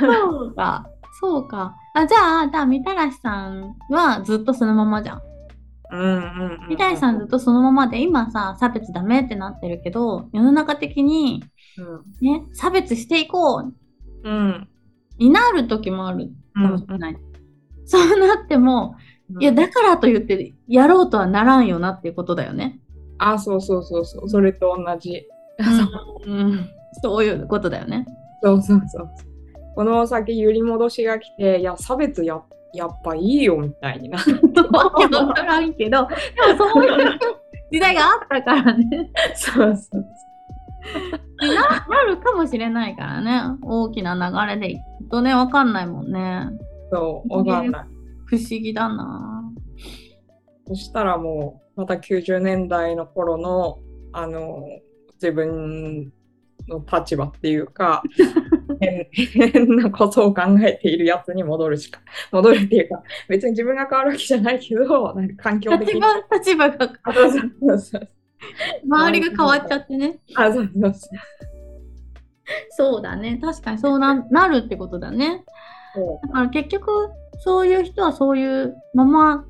[0.00, 0.86] そうか、
[1.20, 1.76] そうか。
[1.94, 5.22] あじゃあ、じゃあ、みたらしさんはずっとそのままじゃん。
[5.90, 11.44] うんうんうんうんみたらしさんずっとそのままで、今さ、差別ダメってなってるけど、世の中的に、
[12.20, 13.74] ね、差別していこう
[14.24, 14.68] うんうん
[15.18, 17.16] になる時もあるうんかもしれない。
[17.84, 18.96] そうなっても、
[19.40, 22.80] いや、だからと言って、やろうとはならんよなっていうことだよね。
[23.18, 25.26] あ、そうそうそうそう、それと同じ。
[26.26, 26.68] うん、
[27.02, 28.06] そういうことだよね。
[28.42, 29.10] そうそうそう。
[29.74, 32.40] この先揺り戻しが来て、いや、差別や
[32.74, 34.18] やっぱいいよみたいにな。
[34.18, 37.18] わけわからんけど、でもそういう
[37.72, 39.10] 時代があったからね。
[39.34, 40.04] そうそう
[41.38, 43.58] ななるかもしれないからね。
[43.62, 44.76] 大きな流れでい
[45.08, 46.46] くとね、わかんないもんね。
[46.92, 47.86] そう、わかんない。
[48.26, 49.42] 不思議だな。
[50.66, 53.78] そしたらもう、また90年代の頃の、
[54.12, 54.64] あの、
[55.14, 56.12] 自分
[56.68, 58.02] の立場っていうか、
[58.80, 59.08] 変
[59.52, 65.94] 変なことを考えているやつに戻るしか、戻るっていうか、別に自分が変わるわけじゃないけど、なんか環境的に。
[65.94, 68.08] 立場立場が、あそうそうそうそう
[68.84, 70.20] 周りが変わっちゃってね。
[70.36, 71.57] あそうそうそう
[72.70, 73.38] そうだね。
[73.40, 75.44] 確かにそうななるってことだね。
[75.94, 79.44] そだから結局、そういう人はそういうまま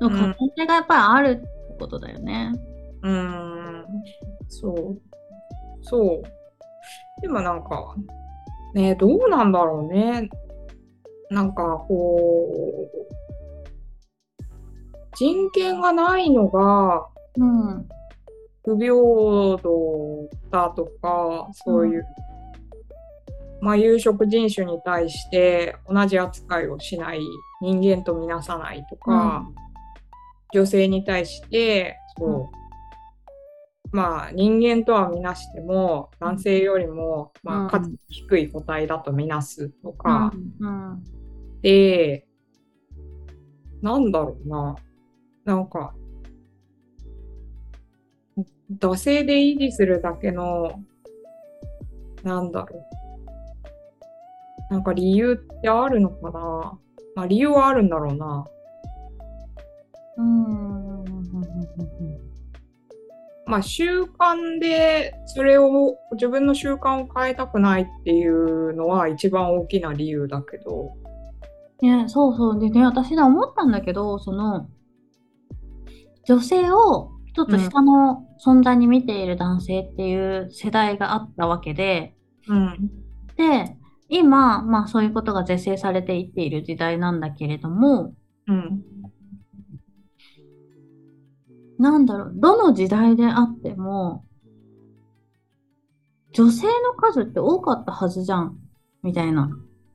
[0.00, 2.52] の可能性がやっぱりあるってことだよね。
[3.02, 3.10] う。
[3.10, 3.84] ん、
[4.48, 5.00] そう。
[5.82, 6.22] そう。
[7.22, 7.94] でもなんか、
[8.74, 10.28] ね、どうなんだろうね。
[11.30, 13.06] なんかこう、
[15.16, 17.06] 人権がないのが
[17.38, 17.88] うん。
[18.66, 18.92] 不平
[19.58, 22.06] 等だとか、そういう、
[23.60, 27.20] まあ、有色人種に対して同じ扱いをしない、
[27.62, 29.46] 人間とみなさないとか、
[30.52, 32.56] 女性に対して、そう、
[33.96, 37.66] まあ、人間とはみなしても、男性よりも、まうん。
[37.68, 41.04] あ、価値低い個体だとみなすとか、うん。
[41.62, 42.26] で、
[43.80, 44.76] なんだろうな、
[45.44, 45.94] なんか、
[48.70, 50.82] 惰性で維持するだけの、
[52.24, 52.78] なんだろ
[54.70, 54.72] う。
[54.72, 56.78] なんか理由ってあるのかな
[57.14, 58.44] まあ理由はあるんだろうな。
[60.18, 61.04] うん。
[63.46, 70.94] まあ習慣でそれを自分の習慣を変えたくないっていうのは一番大きな理由だけど。
[71.80, 72.58] ね、そうそう。
[72.58, 74.66] でね、私ね、思ったんだけど、その、
[76.24, 82.16] 女性を一つ下の存在に見ている男性っていう世代があったわけで、
[82.48, 82.90] うん。
[83.36, 83.76] で、
[84.08, 88.14] 今、まあそういうことが是正されていっている時代なんだけれども、
[88.48, 88.82] うん。
[91.78, 94.24] なんだろう、どの時代であっても、
[96.32, 98.56] 女性の数って多かったはずじゃん、
[99.02, 99.50] みたいな。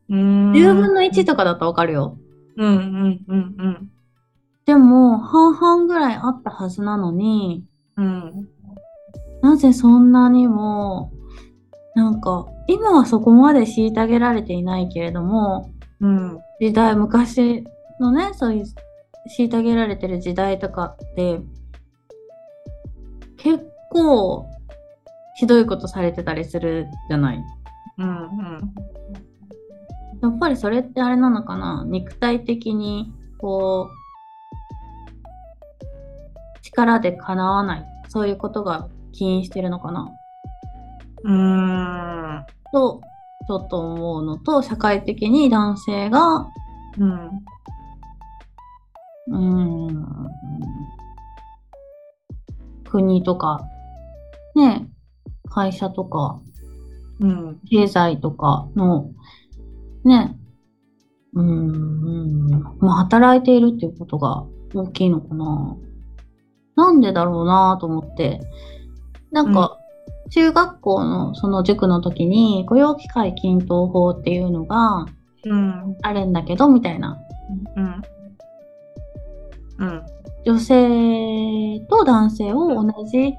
[0.09, 0.51] うん。
[0.51, 2.19] 10分の1とかだとわかるよ。
[2.57, 3.91] うんうんうんうん。
[4.65, 7.65] でも、半々ぐらいあったはずなのに、
[7.97, 8.47] うん。
[9.41, 11.11] なぜそんなにも、
[11.95, 16.39] なんか、今はそこまで虐げられていないけれども、うん。
[16.59, 17.65] 時代、昔
[17.99, 18.65] のね、そういう
[19.37, 21.41] 虐げられてる時代とかって、
[23.37, 24.45] 結構
[25.37, 27.43] ひどいことされてたりするじゃない？
[27.97, 28.73] うんうん。
[30.21, 31.83] やっぱりそれってあれなのかな？
[31.87, 34.00] 肉体的に、こう、
[36.71, 37.85] 力で叶わない。
[38.09, 40.11] そういうことが起因してるのかな
[41.23, 42.45] うん。
[42.71, 43.01] と、
[43.47, 46.47] ちょっと思うのと、社会的に男性が、
[46.97, 47.29] うん。
[49.27, 50.07] うーん、
[52.83, 53.61] 国とか、
[54.55, 54.87] ね、
[55.49, 56.41] 会社とか、
[57.19, 57.59] うん。
[57.69, 59.11] 経済とかの、
[60.03, 60.37] ね、
[61.33, 65.77] うーん、まあ、働いているっていうことが大きいのかな。
[66.81, 68.41] なんでだろうなと思って。
[69.31, 69.77] なんか、
[70.31, 75.05] 中学校のその塾の時に、雇用機会均等法っていうのが
[75.45, 75.97] うん。
[76.01, 77.17] あるんだけど、みたいな。
[77.75, 78.01] うん。
[79.79, 80.03] うん。
[80.45, 83.33] 女性と男性を同じ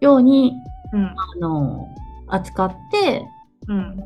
[0.00, 0.52] ように、
[0.92, 1.04] うん。
[1.04, 1.88] あの、
[2.28, 3.26] 扱って
[3.68, 3.96] うん。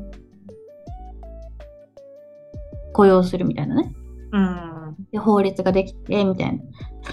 [2.93, 3.93] 雇用するみたいなね。
[4.31, 4.72] うん。
[5.13, 6.63] で法律ができて、みたいな。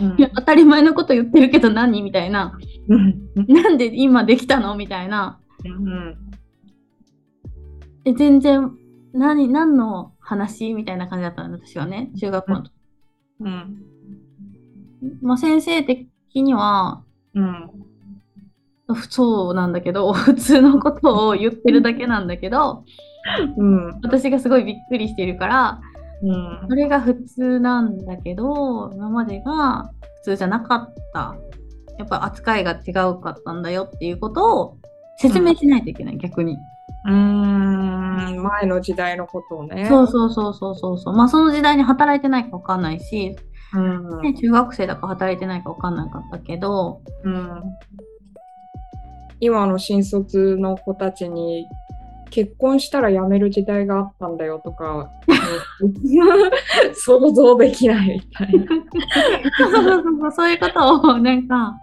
[0.01, 2.03] うんいや、 当たり前のこと言ってるけど何？
[2.03, 2.59] みたいな。
[2.88, 3.28] うん。
[3.46, 4.74] なんで今できたの？
[4.74, 5.38] みたいな。
[5.64, 6.16] うん。
[8.05, 8.72] で、全然、
[9.12, 10.72] 何、何の話？
[10.72, 12.11] みたいな感じだったの、私はね。
[12.18, 12.72] 中学校の時。
[13.40, 13.82] うん。
[15.20, 17.03] まあ、先生的には、
[17.34, 17.70] うん。
[19.11, 22.84] そうなんだけど、 普通のことを言ってるだけなんだけど、
[23.59, 24.01] うん。
[24.03, 25.80] 私がすごいびっくりしてるから、
[26.22, 26.74] うんそ。
[26.74, 31.36] れが普通なんだけど、今までが普通じゃなかった。
[31.98, 34.78] やっぱ扱いが違うかったんだよっていうことを
[35.18, 36.56] 説明しないといけない、逆に。
[37.06, 38.42] うーん。
[38.42, 39.86] 前の時代のことをね。
[39.86, 41.14] そうそうそうそうそうそう。
[41.14, 43.36] まあその時代に働いてないかわかんないし、
[43.74, 44.22] うん。
[44.22, 47.62] ね、中学生だから働いてないかわかんなかったけど、うん。
[49.40, 51.66] 今の新卒の子たちに
[52.30, 55.10] 結婚したら辞める時代があったんだよとか、
[56.94, 58.66] 想像できないみたいな。
[59.58, 61.76] そうそうそうそういうことをなんか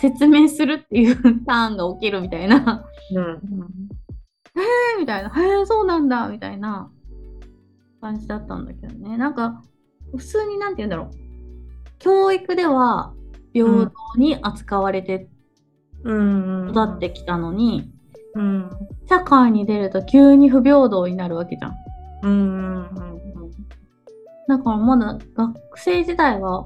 [0.00, 2.84] 説明するっていうターンが起きるみたいな。
[3.14, 3.40] うん。
[4.98, 6.90] みたいな、へえ、そうなんだ、みたいな
[8.00, 9.16] 感じだったんだけどね。
[9.16, 9.62] なんか、
[10.16, 11.10] 普通になんて言うんだろう。
[11.98, 13.12] 教育では
[13.52, 15.28] 平等に扱われて
[16.04, 16.70] うん。
[16.70, 17.90] 育ってきたのに、
[18.34, 18.70] うん。
[19.08, 21.76] 社会に出ると急に不平等になるわけじゃん。
[22.22, 22.78] うん。
[22.78, 23.20] うん。
[24.48, 26.64] だからまだ学生時代は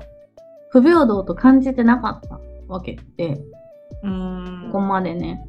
[0.70, 3.40] 不平等と感じてなかったわけで、
[4.02, 4.70] うん。
[4.72, 5.44] ここまでね。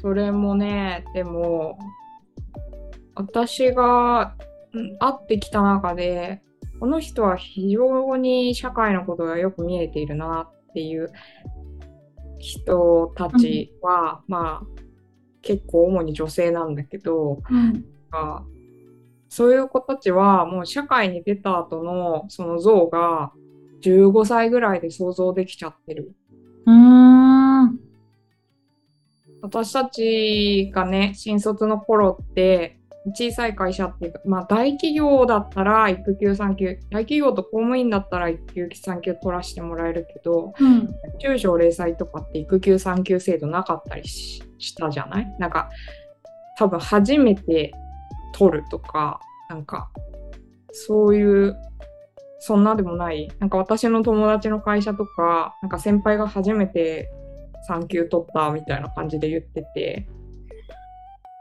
[0.00, 1.78] それもね、でも、
[3.14, 4.36] 私が
[4.72, 6.42] うん会ってきた中で、
[6.78, 11.10] この人は非常に社会のことがよく見えているなっていう
[12.38, 14.66] 人たちは、まあ、
[15.42, 17.84] 結構主に女性なんだけど、うん。
[18.10, 18.42] あ
[19.28, 23.32] そういう子たちはもう社会に出た後のその像が
[23.82, 26.14] 15歳ぐらいで想像できちゃってる。
[26.66, 27.80] うーん。
[29.42, 32.75] 私たちがね、新卒の頃って、
[33.14, 40.88] 小さい会社っていうか、まあ大企業だったら育休産休、大企業と公務員だったら育休産休取らせてもらえるけど、うん。
[41.18, 45.36] 中小零細とかって育休産休制度なかったりししたじゃない？
[45.38, 45.70] なんか、
[46.58, 47.72] 多分初めて
[48.34, 49.90] 取るとか、なんか、
[50.72, 51.56] そういう、
[52.38, 53.30] そんなでもない。
[53.38, 57.08] なんか私の友達の会社とか、なんか先輩が初めて
[57.68, 60.08] 産休取ったみたいな感じで言ってて、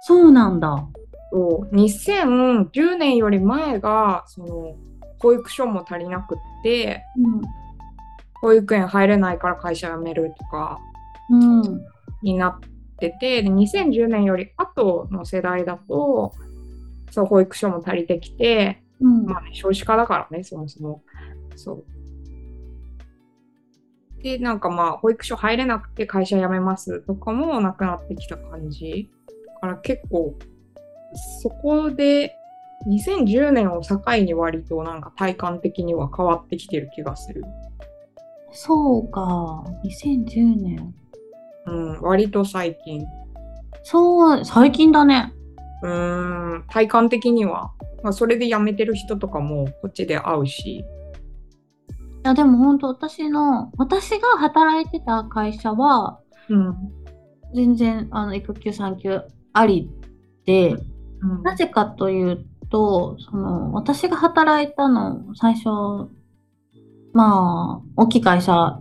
[0.02, 0.88] そうなんだ。
[1.32, 4.76] そう2010年より前が、その、
[5.20, 7.04] 保育所も足りなくって、
[8.42, 10.80] 保育園入れないから会社辞めるとか、
[11.30, 11.62] うん。
[11.62, 11.82] うん。
[12.22, 12.60] になっ
[13.00, 16.34] てて、で2010年より後の世代だと、
[17.12, 19.26] そう、保育所も足りてきて、うん。
[19.26, 21.04] まあね、少子化だからね、そもそも。
[21.56, 21.84] そう。
[24.22, 29.10] で、なんかまあ、保育所入れなくて会社辞めますとかもなくなってきた感じ。
[29.56, 30.36] だから結構、
[31.16, 32.38] そこで、
[32.88, 37.44] 2010年を境に割となんか体感的には変わってきてる気がする。
[38.52, 39.64] そうか。
[39.84, 40.94] 2010年。
[41.66, 43.06] うん、割と最近。
[43.84, 45.34] そう、最近だね。
[45.82, 47.72] うーん、体感的には。
[48.04, 50.78] まあ、それで辞めてる人とかもこっちで会うし。
[50.78, 50.84] い
[52.24, 56.76] や、でも本当私の、私が働いてた会社は、うん。
[57.54, 59.22] 全然、あの、育休産休
[59.54, 59.90] あり
[60.46, 60.95] で、うん
[61.44, 65.70] なぜかというと、その、私が働いたの、最初、
[67.14, 68.80] まあ、大きい会社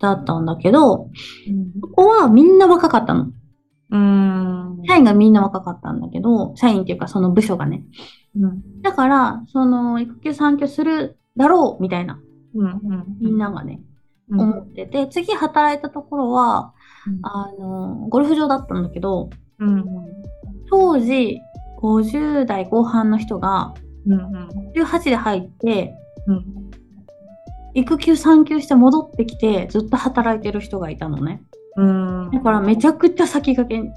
[0.00, 1.10] だったんだけど、
[1.80, 3.30] そこはみんな若かったの。
[3.90, 4.82] うん。
[4.86, 7.84] 社員がみんな若かったんだけど、社員っていうかその部署がね。
[8.36, 8.82] うん。
[8.82, 12.18] だから、その、育休産休するだろう、みたいな、
[12.54, 12.80] うん。
[13.20, 13.80] みんながね、
[14.28, 14.40] うん。
[14.40, 16.74] 思ってて、次働いたところは、
[17.06, 19.84] うんあの、ゴルフ場だったんだけど、うん。
[20.70, 21.40] 当時、
[21.82, 23.74] 50代後半の人が、
[24.06, 24.48] うん。
[24.74, 25.94] 18で入って、
[26.26, 26.44] うん。
[27.74, 31.42] 育休産休して戻ってきて、ずっと働いてる人がいたのね。
[31.76, 32.30] うん。
[32.30, 33.92] だからめちゃくちゃ先駆け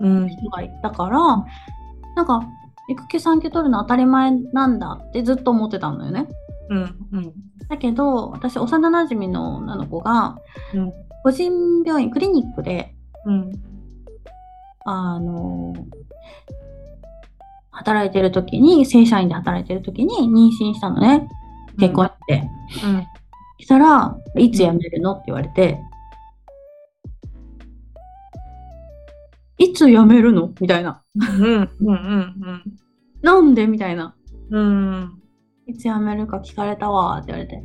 [0.00, 0.28] うん。
[0.28, 1.18] 人がいたから、
[2.16, 2.46] なんか、
[2.88, 6.28] 育休産休取るの当たり前なんだってずっと思ってたんだよね。
[6.70, 6.96] うん。
[7.12, 7.32] うん。
[7.68, 10.36] だけど、私、幼馴染の女の子が、
[10.74, 10.92] うん。
[11.22, 12.94] 個人病院、クリニックで、
[13.24, 13.52] うん。
[14.88, 15.74] あの、
[17.72, 21.28] 働いてる時に、正社員で働いてる時に妊娠したのね。
[21.78, 22.48] 結婚して。
[22.84, 23.06] うん。
[23.58, 25.80] したら、いつ辞めるのって言われて、
[29.58, 31.02] いつ辞めるのみたいな。
[31.16, 31.44] うん。
[31.44, 31.70] うん。
[31.80, 32.62] うん。
[33.22, 34.14] なんでみたいな。
[34.50, 35.20] うん。
[35.66, 37.62] いつ辞めるか聞かれたわって言われて。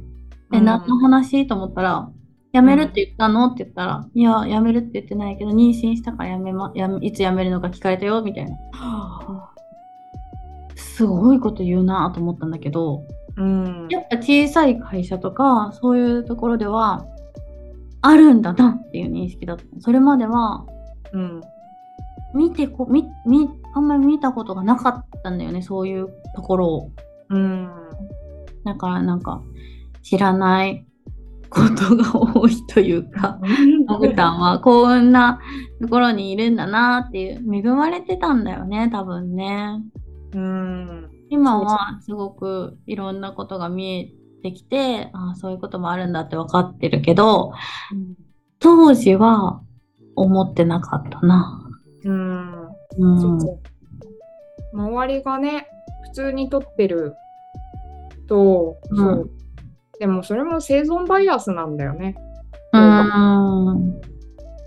[0.54, 1.46] え、うん何の話？
[1.46, 2.10] と思ったら、
[2.54, 3.48] 辞めるって言ったの？
[3.48, 8.58] って言ったら、いや、辞めるって言ってないけど、妊娠したから辞めま、やめいつ辞めるのか聞かれたよみたいな。
[10.76, 13.04] すごいこと言うなと思ったんだけど、
[13.38, 13.88] ううん。
[13.90, 17.06] やっぱ小さい会社とかそういうところでは
[18.02, 20.66] あるんだなっていう認識だったそれまでは
[21.14, 21.42] うん。
[22.34, 26.92] 見てこみみあんまり見たことがなかったんだよねそういうところを
[27.30, 27.70] うん。
[28.64, 29.42] だからなんか
[30.04, 30.86] 知らない
[31.52, 33.40] ことが多いというか
[33.86, 35.40] モグタンは幸運な
[35.82, 39.82] ところにいるんだなっていう恵まれてたんだよね多分ね
[40.34, 41.10] うん。
[41.30, 47.52] 今はすごくいろんなことが見えてきてああそういうこともあるんだって分かってるけど
[48.60, 49.62] 当時は
[50.16, 51.68] 思ってなかったな。
[52.04, 52.68] うん。
[52.98, 53.60] うん、そうそう
[54.74, 55.68] 周りがね、
[56.04, 57.16] 普通に撮ってる
[58.28, 59.32] と、うんそう。
[60.02, 62.16] でもそれも生存バイアスなんだよね。
[62.74, 64.02] うん。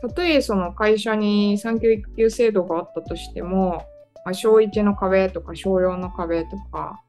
[0.01, 3.85] たとえその会社に産休育休制度があったとしても、
[4.24, 7.01] まあ、小1の壁とか小4の壁とか、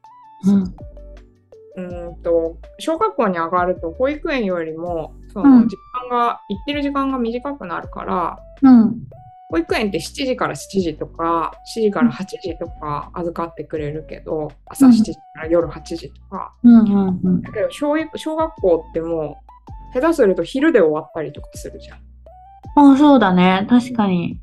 [0.44, 0.62] うん。
[1.76, 5.60] うーんと小学校に上がると保育園よりもそうん。
[5.60, 5.76] の時
[6.10, 9.02] 間が、行ってる時間が短くなるからうん
[9.48, 17.42] 保育園って7時から7時とか7時から8時とか預かってくれるけど朝7時から夜8時とか、うんうんうん。
[17.42, 19.40] だけど小学校っても
[19.94, 21.98] う下手すると昼で終わったりとかするじゃん。
[22.78, 23.66] ああそうだね。
[23.70, 24.40] 確かに。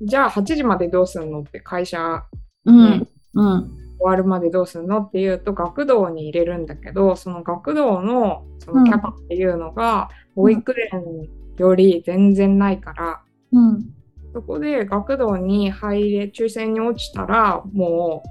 [0.00, 2.24] じゃあ8時までどうすんのって会社
[2.64, 3.78] うん、ねうん。
[3.98, 13.22] 終わるまでどうするのっていうと学童に入れるんだけどその学童のそのキャパっていうのが保育園より全然ないから、
[13.52, 13.94] うん
[14.32, 18.22] そこで学童に入れ抽選に落ちたらも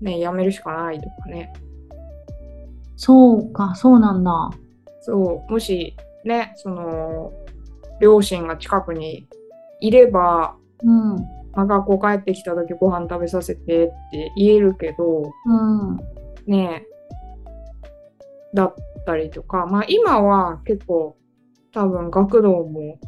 [0.00, 1.52] うねやめるしかないとかね。
[2.96, 4.50] そうかそうなんだ。
[5.00, 7.32] そうもしねその
[8.00, 9.26] 両親が近くに
[9.80, 11.16] いれば、うん。
[11.52, 15.98] まあ、学校帰ってきた時ご飯食べさせてって言えるけどうん。
[16.46, 16.84] ね
[18.54, 18.74] だっ
[19.06, 21.16] たりとか、まあ今は結構
[21.72, 22.98] 多分学童も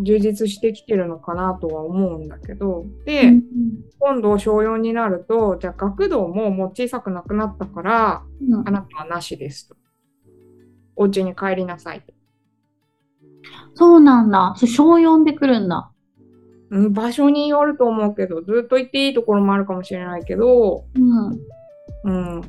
[0.00, 3.42] 充実してきてるのかなとは思うんだけど、で、うん
[4.00, 9.76] 今度小4になると、じゃあ学童ももう小さくなくなったから、うんあなたはなしですと。
[10.96, 12.12] お家に帰りなさいと。
[13.74, 14.54] そうなんだ。
[14.56, 15.90] 小4で来るんだ。
[16.70, 21.40] うん、場所によると思うけど、ずっと行っていいところもあるかもしれないけど、うん
[22.04, 22.42] うん。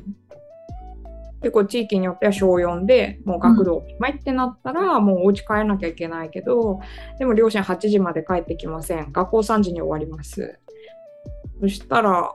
[1.42, 6.80] 結構地域によっては小4でもう学童おしまいってなったら、もうお家帰らなきゃいけないけど、
[7.18, 9.12] でも両親8時まで帰ってきません。
[9.12, 10.58] 学校3時に終わります。
[11.60, 12.32] そしたら、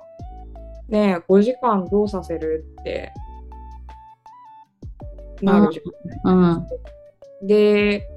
[0.89, 3.13] ねえ、5時間どうさせるって
[5.41, 6.37] なるじゃん。
[6.37, 6.67] うん
[7.43, 8.07] で、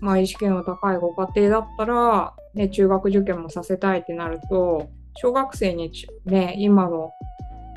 [0.00, 7.12] まあ、意識の高いご家庭だったら、ね、中学受験もさせたいってなると、小学生にちね、今の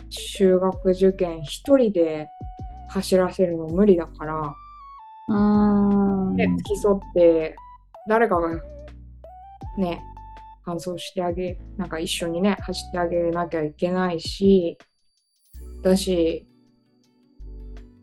[0.10, 2.30] 中学受験一人で
[2.89, 4.53] 走らせるの無理だから、
[5.30, 5.36] うー。
[6.32, 7.55] んね、付き添って、
[8.08, 8.49] 誰かが
[9.78, 10.01] ね、
[10.66, 14.78] 搬送してあげ、なんか一緒にね、走ってあげなきゃいけないし、
[15.82, 16.47] だし、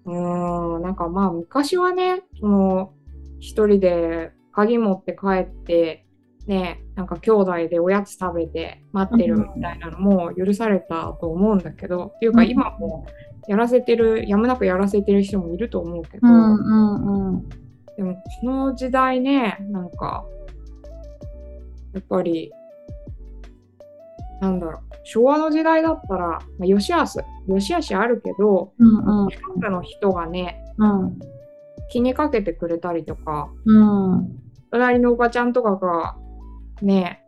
[0.05, 2.93] うーん、なんかまあ昔はね、その、
[3.41, 6.07] 一人で鍵持って帰って、
[6.47, 13.07] ね、なんか兄弟でおやつ食べて待ってるみたいなのも許されたと思うんだけど、っていうかうん今も
[13.49, 17.49] やらせてる、やむなくやらせてる人もいると思うけど、うんうんうん
[17.97, 20.25] でもこの時代ね、なんか、
[21.93, 22.51] やっぱり、
[24.41, 29.29] なんだろう、昭和の時代だったら、まあ、よしあし、よしあしあるけど、うんうん。
[29.29, 31.19] 近くの人がね、うん。
[31.91, 33.85] 気にかけてくれたりとか、う
[34.17, 34.41] ん。
[34.73, 36.17] 隣のおばちゃんとかが、
[36.85, 37.25] ね、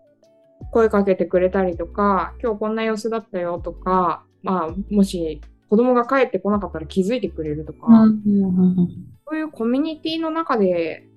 [0.71, 8.89] 声かけてくれたりとか、今日こんな様子だったよとか、まあ、もし子供が帰ってこなかったら気づいてくれるとか、うんうん
[9.29, 11.09] そういうコミュニティの中で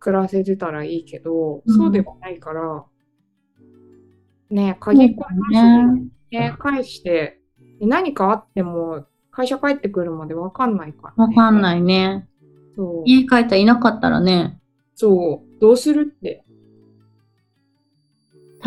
[0.00, 2.84] 暮らせてたらいいけど、うんそうではないから、
[4.50, 7.38] ね、鍵っ子ねね、返して、
[7.78, 11.34] で何かあっても会社帰ってくるまでわかんないから、ね。
[11.34, 11.38] い。
[11.38, 12.28] わかんないね。
[12.74, 13.02] そう。
[13.06, 14.58] 家帰ったらいなかったらね。
[14.96, 15.60] そう。
[15.60, 16.44] どうするって。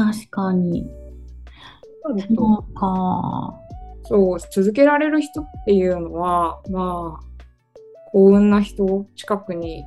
[0.06, 0.90] 確かに。
[2.36, 3.54] そうか。
[4.04, 9.86] そう、続けられる人っていうのは、まあ、幸運な人、近くに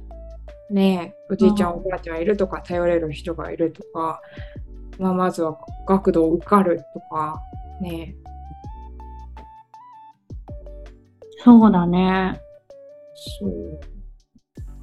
[0.70, 4.20] ね、おじいちゃん、うんおばあちゃんいるとか、頼れる人がいるとか、
[4.98, 7.40] まあ、まずは学童受かるとか、
[7.80, 8.16] ね、
[11.44, 12.40] そうだね。
[13.38, 13.80] そう。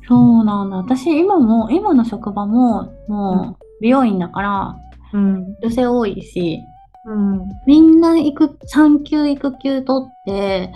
[0.08, 0.78] そうなんだ。
[0.78, 4.76] 私、今も、今の職場も、もう、美容院だから、
[5.14, 5.56] うん。
[5.62, 6.60] 女性多いし、
[7.06, 7.50] うん。
[7.66, 10.74] みんな育、産休育休取って、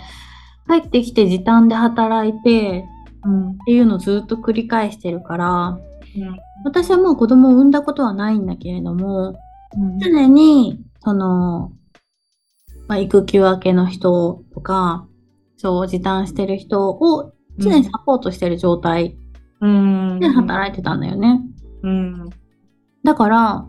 [0.68, 2.84] 帰ってきて時短で働いて
[3.24, 9.38] うんっていうのをずっと繰り返してるからうん私はもう子供を産んだことはないんだけれども
[9.76, 11.72] うん常にその、
[12.88, 15.06] まあ、育休明けの人とか
[15.56, 19.16] そう時短してる人を常にサポートしてる状態
[19.60, 21.40] うんで働いてたんだよね。
[21.82, 22.30] うん
[23.02, 23.68] だから、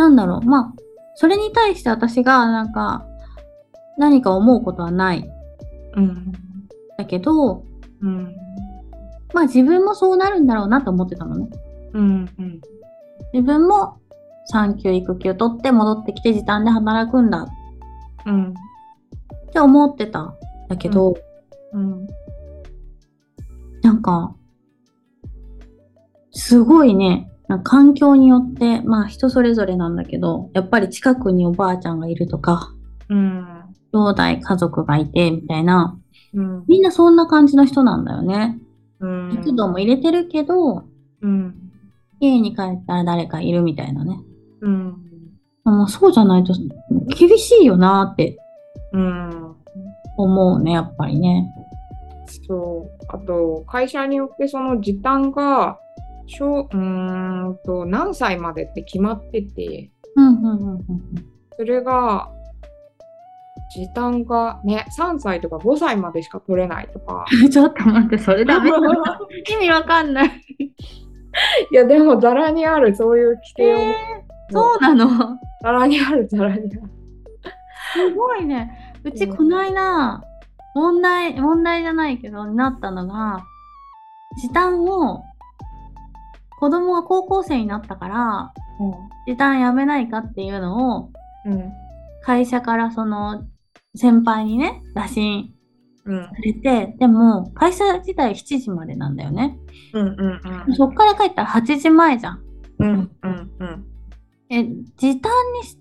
[0.00, 0.74] なんだろう、まあ、
[1.14, 3.06] それに対して私がなんか
[3.98, 5.30] 何か思うことはない。
[5.94, 6.32] うん。
[6.96, 7.64] だけど、
[8.00, 8.34] うん。
[9.34, 11.50] まあ自分もそうなるんだろうなと思ってたのね。
[11.92, 12.60] うんうん。
[13.34, 13.98] 自分も
[14.46, 17.46] 産休育休取って戻ってきて時短で働くんだ。
[18.24, 18.54] うん。
[19.48, 20.34] って思ってたん
[20.70, 21.14] だけど、
[21.74, 22.06] うん。
[23.82, 24.34] なんか、
[26.30, 32.72] すごいね、環境によって、まあ人それぞれなんだけど、やっぱり近くにおばあちゃんがいるとか、
[33.08, 33.46] うん
[33.92, 35.98] 兄弟家族がいてみたいな、
[36.32, 38.58] うんみんなそんな感じの人なんだよね。
[39.00, 40.84] うん密度も入れてるけど、
[41.22, 41.54] うん
[42.20, 44.20] 家に帰ったら誰かいるみたいなね。
[44.60, 44.96] うん
[45.64, 46.54] もうそうじゃないと
[47.16, 48.38] 厳しいよなって
[48.92, 49.54] うん
[50.16, 51.52] 思うね、やっぱりね。
[52.46, 53.04] そう。
[53.08, 55.78] あと、会社によってその時短が、
[56.30, 56.78] 小うー
[57.50, 60.84] んと、何歳までって決まってて、うんうんうんうん
[61.56, 62.30] それが、
[63.74, 67.26] 時短がね、3歳とか5歳までしか取れないとか。
[67.30, 67.50] うん。
[67.50, 68.70] ちょっと待って、それダメ。
[69.48, 70.30] 意味わかんない。
[71.70, 73.78] いや、でも、ざらにある、そういう規定を。
[74.50, 75.38] そうなの？
[75.62, 76.70] ざらにある、ざらにある。
[77.92, 78.94] すごいね。
[79.04, 80.22] うちうんこの間、
[80.74, 83.44] 問題、問題じゃないけど、になったのが、
[84.40, 85.24] 時短を、
[86.60, 88.52] 子供が高校生になったから、
[89.26, 91.10] 時短やめないかっていうのを、
[91.46, 91.72] うん。
[92.22, 93.46] 会社からその、
[93.94, 95.54] 先輩にね、打診
[96.04, 96.24] うん。
[96.24, 99.58] されて、でも、会社自体7時までなんだよね。
[99.94, 100.06] うん。
[100.08, 100.74] うん。
[100.74, 102.40] そっから帰ったら8時前じゃん。
[102.78, 103.10] うん。
[103.22, 103.50] うん。
[103.58, 103.86] うん。
[104.50, 104.64] え、
[104.98, 105.78] 時短にし、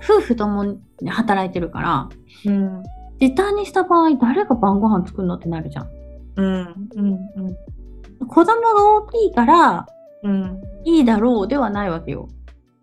[0.00, 2.08] 夫婦ともに働いてるから、
[2.46, 2.82] うん。
[3.18, 5.88] 時短にした場合、誰が晩ご飯作るのってなるじゃん。
[6.36, 6.88] うん。
[6.94, 8.28] うん。
[8.28, 9.86] 子供が大きいから
[10.24, 10.60] うん。
[10.84, 12.28] いいだろうではないわけよ。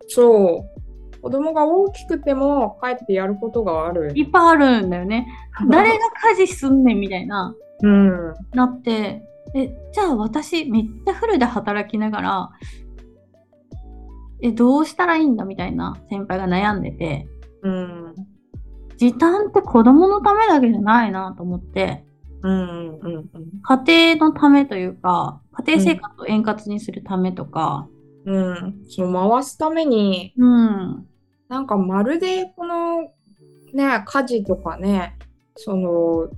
[0.08, 1.22] そう。
[1.22, 4.12] 子供が大きくても帰ってやることがある。
[4.16, 5.28] いっぱいあるんだよね。
[5.70, 5.98] 誰が
[6.36, 8.34] 家事すんねんみたいな、うん。
[8.54, 9.22] なって、
[9.54, 12.50] え、じゃあ私めっちゃフルで働きながら、
[14.42, 17.28] え、どうしたらいいんだみたいな先輩が悩んでて、
[17.64, 18.16] うん。
[18.98, 22.06] 時短って子供のためだけじゃないなと思って、
[22.44, 23.00] うん。
[23.00, 23.30] うん。
[23.62, 27.88] 家庭のためというか、家庭生活を円滑にするためとか、
[28.26, 28.84] うん。
[28.88, 31.08] その回すために、うん、
[31.50, 33.12] なんかまるでこの
[33.74, 35.18] ね、家事とかね、
[35.56, 36.30] その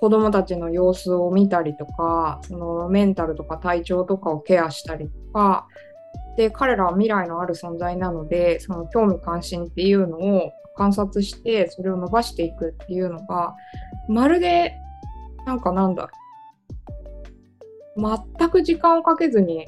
[0.00, 5.66] 子供たちの様子を見たりとか、そのメンタルとか体調とかをケアしたりとか、
[6.36, 13.54] で、彼らは未来のある存在なので、その興味関心っていうのを観察して、それを伸ばしていくっていうのが、
[14.08, 14.74] まるで、
[15.44, 16.19] なんかなんだろう。
[17.96, 19.66] 全く時間をかけずに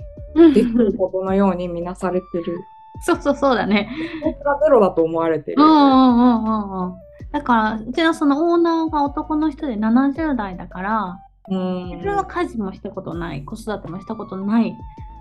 [0.55, 2.59] できることのように見なされてる。
[3.05, 3.91] そうそうそうだね。
[4.23, 4.37] ゼ
[4.69, 5.63] ロだと思われてる。
[5.63, 6.95] うんうんうんうんうん。
[7.33, 11.19] だから、うちのそのオーナーが男の人で70代だから、
[11.49, 14.77] うん自分は家事もしたことない、子育てもしたことない、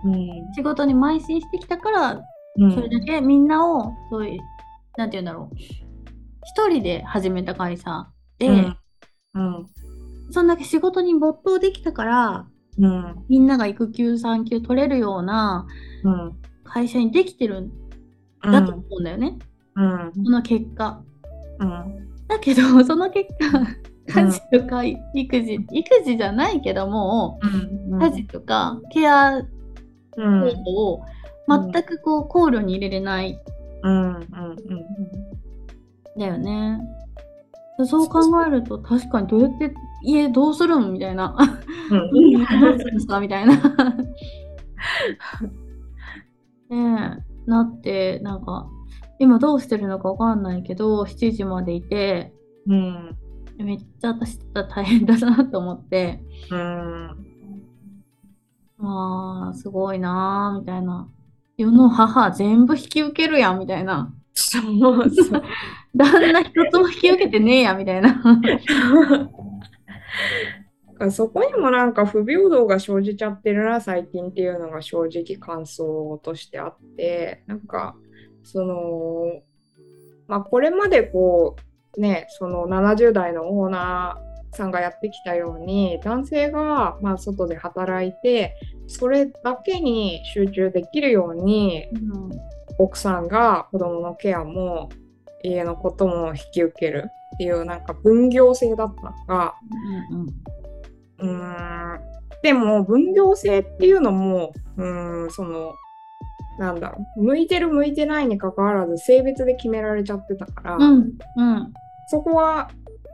[0.06, 2.22] うん仕事に邁進してきたから、
[2.58, 4.40] うんそれだけみんなを、そういう、
[4.98, 5.56] なんて言うんだろう。
[5.56, 8.78] 一人で始めた会社で、うん
[9.36, 9.66] うん
[10.34, 12.46] そんだけ仕事に没頭できたから、
[12.80, 13.26] うん。
[13.30, 15.68] みんなが育休産休取れるような
[16.04, 17.72] うん会社にできてるん
[18.44, 19.38] だと思うんだよね。
[19.76, 20.12] うん。
[20.14, 21.02] その結果。
[21.60, 22.08] うん。
[22.28, 23.30] だけど、 その結
[24.08, 27.40] 果、家事とか育児、育児じゃないけども、
[27.90, 28.02] うん。
[28.02, 29.46] 家事とかケアう
[30.18, 31.02] 方ん法を
[31.50, 33.38] 全くこう考慮に入れれない
[33.84, 34.16] うん。
[34.16, 34.22] うん。
[36.18, 36.80] だよね。
[37.86, 39.74] そう考えると確かにどうやって
[40.04, 41.36] 家どうするんみたいな。
[41.90, 43.56] うんどうするんですかみたいな。
[46.70, 48.68] ねえ、なって、なんか、
[49.20, 52.34] 今どうしてるのかわかんないけど、7時までいて、
[52.68, 53.18] うん
[53.58, 57.32] めっちゃ私だったら大変だなと思って、うん
[58.84, 61.08] ああ、すごいなーみたいな。
[61.58, 64.14] 世の母全部引き受けるやんみたいな。
[64.42, 65.44] そうそう
[65.96, 68.22] 旦那一つも引き受けてねえやみたいな。
[71.10, 77.96] そこにもなんか不平等が生じちゃってるな最近っていうのが正直感想としてあってなんか
[78.44, 79.42] その
[80.28, 81.56] まあこれまでこ
[81.98, 84.20] うねその70代のオーナ
[84.54, 88.56] さんがやってきたように男性がまあ外で働いて
[88.88, 92.32] それだけに集中できるように、うん、
[92.84, 94.90] 奥さんが子供のケアも
[95.44, 99.56] 家のことも引き受けるっていうなんか分業制だったのが、
[101.20, 102.00] うん、うん、
[102.44, 105.74] でも分業制っていうのもうんその
[106.60, 111.74] なんだろう向いてる向いてないにかかわらず性別で決められちゃってたから、うんうん、
[112.08, 112.70] そこは、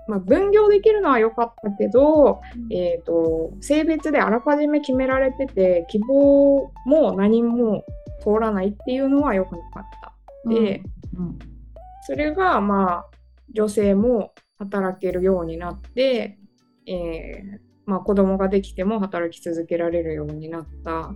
[0.07, 7.85] まあ、分業できるのは良かったけど、うん、えーと、性別であらかじめ決められてて希望も何も
[8.21, 10.13] 通らないっていうのは良くなかった。
[10.49, 10.81] で、
[12.05, 13.05] それがまあ
[13.53, 16.37] 女性も働けるようになって、
[16.85, 21.13] えーまあ、子供ができても働き続けられるようになった。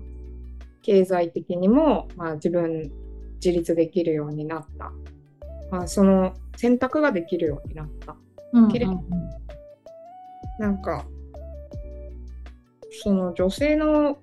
[0.81, 2.91] 経済的にも、まあ、自分
[3.35, 4.91] 自立できるようになった、
[5.69, 8.15] まあ、その選択ができるようになった。
[8.53, 8.69] うんうん、
[10.59, 11.05] なんか
[13.03, 14.17] その女性の、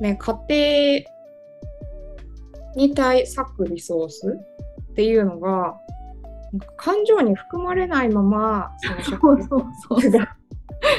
[0.00, 1.17] ね、家庭
[2.76, 4.38] に対割くリソース
[4.92, 5.76] っていうのが
[6.76, 8.70] 感情に含まれないまま
[9.02, 10.12] そのそうそうそう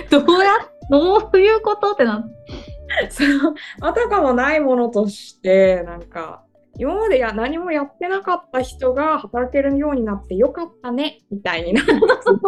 [0.10, 0.52] どうや
[0.90, 6.44] どういうことってなってそのあたかもないものとしてなんか
[6.78, 11.82] 今までや何もやってなかった人が働けるようになってよかったねみたいにな。
[11.82, 11.94] った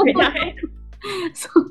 [0.05, 0.55] みたい
[1.33, 1.69] そう。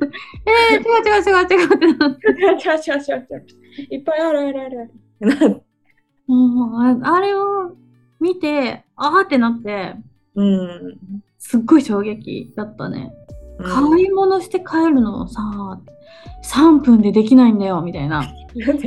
[0.72, 2.26] えー、違う違う違う違うってなって。
[2.30, 3.46] 違う違う違う違う。
[3.78, 5.48] 違ういっぱいあるあるあるある。
[5.48, 5.64] も
[6.30, 7.74] うあれを
[8.20, 9.96] 見てああってなって
[10.34, 10.98] うん。
[11.38, 13.12] すっごい衝撃だったね。
[13.62, 15.40] 買い物して帰るのさ
[16.44, 18.32] 3分でできないんだよみたいな。
[18.54, 18.80] 結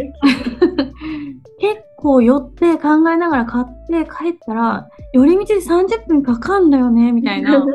[1.98, 7.66] 構寄って考えながら買って帰ったら寄り道で30分かかんだよねみたいな。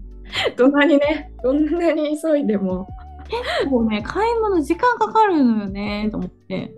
[0.56, 2.88] どんなにねどんなに急いでも。
[3.28, 6.74] 結構ね買い物時間かかるのよねと思って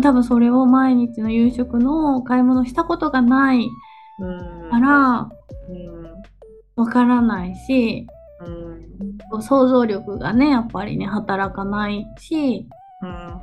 [0.00, 3.68] 多分それを毎日の夕食の買い物したことがない
[4.70, 5.30] から
[6.76, 8.06] わからないし
[9.32, 12.68] うん、想像力がねやっぱりね働かないし、
[13.00, 13.38] うん、っ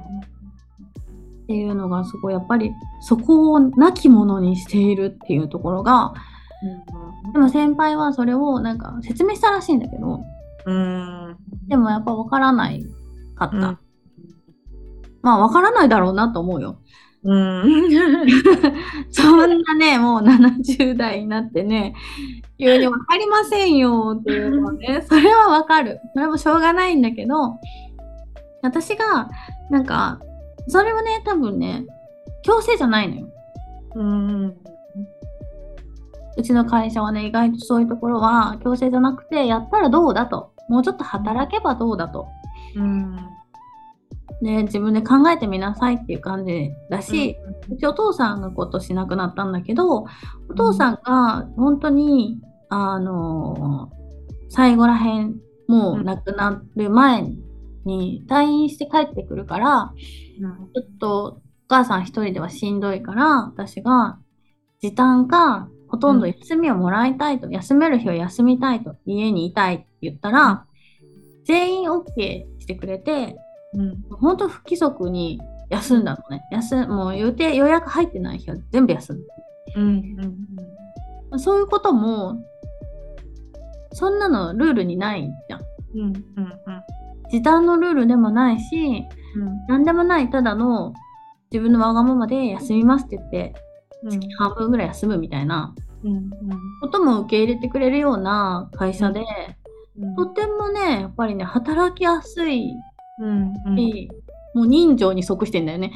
[1.47, 2.71] ていうのがすごいやっぱり
[3.01, 6.13] そこを亡き者にしているっていうところが、
[7.25, 10.21] うん、でも先輩はそれをなんか説明したらしいんだけど、
[10.65, 11.37] うん、
[11.67, 12.85] でもやっぱ分からない
[13.35, 13.79] かった、うん、
[15.21, 16.77] まあ分からないだろうなと思うよ。
[17.23, 17.89] うん、
[19.11, 21.93] そんなねもう70代になってね
[22.57, 27.59] 急に分かりませんよっていうのはね それは分かるそれもしょうがないんだけど
[28.63, 29.29] 私が
[29.69, 30.19] なんか
[30.67, 31.85] それはね多分ね
[32.43, 33.27] 強制じゃないのよ。
[33.95, 34.55] うん
[36.37, 42.27] うちの会社はね意外とそういうところは強制じゃなくてやったらどうだともうちょっと働けばどうだと。
[42.75, 43.30] うん
[44.41, 47.37] ね、自分で考えてみなさいっていう感じだし、
[47.69, 50.05] うん、うちお父さんが今年亡くなったんだけど
[50.49, 52.39] お父さんが本当に、
[52.69, 53.91] あの
[54.49, 55.35] 最後らへん
[55.67, 57.27] もう亡くなる前
[57.85, 59.93] に退院して帰ってくるから、
[60.41, 64.19] うん、ちょっとお母さん一人ではしんどいから私が
[64.81, 70.65] 時短かほとんど休みをもらいたいと、うん、休める日は休みたいと家にいたいって言ったら、
[71.43, 73.35] 全員 OK してくれて
[73.73, 76.43] うん、本当不規則に休んだのね。
[76.51, 79.19] 休もう予定予約入ってない日は全部休む、
[79.77, 80.47] うんうん
[81.31, 82.43] うん、そういうことも
[83.93, 85.61] そんなのルールにないじゃん、
[85.95, 86.53] うんうんうん、
[87.29, 89.05] 時短のルールでもないし、
[89.35, 90.93] うん、何でもないただの
[91.51, 93.53] 自分のわがままで休みますって言って
[94.09, 95.73] 月半分ぐらい休むみたいな。
[96.81, 99.23] ことも受け入れてくれるような会社で、
[99.99, 102.73] うん、とてもねやっぱりね働きやすい
[103.21, 103.75] うんうん、
[104.55, 105.93] もう人情に即してんだよね。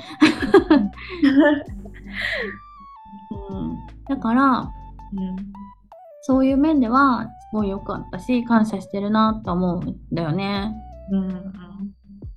[3.51, 3.75] うん、
[4.07, 4.69] だから、うん、
[6.21, 10.73] そういう面ではすごい良かったし感謝してるなと思うんだよね。
[11.11, 11.29] うん、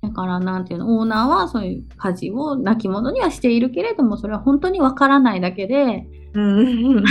[0.01, 7.03] だからなんていうのオーナーはそういう家事を亡き者にはしているけれどもそれは本当にわからないだけで、うん、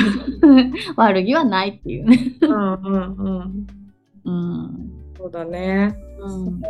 [0.96, 2.36] 悪気はないっていうね。
[2.42, 3.66] うんうん
[4.24, 5.96] うん、そうだね。
[6.20, 6.60] うん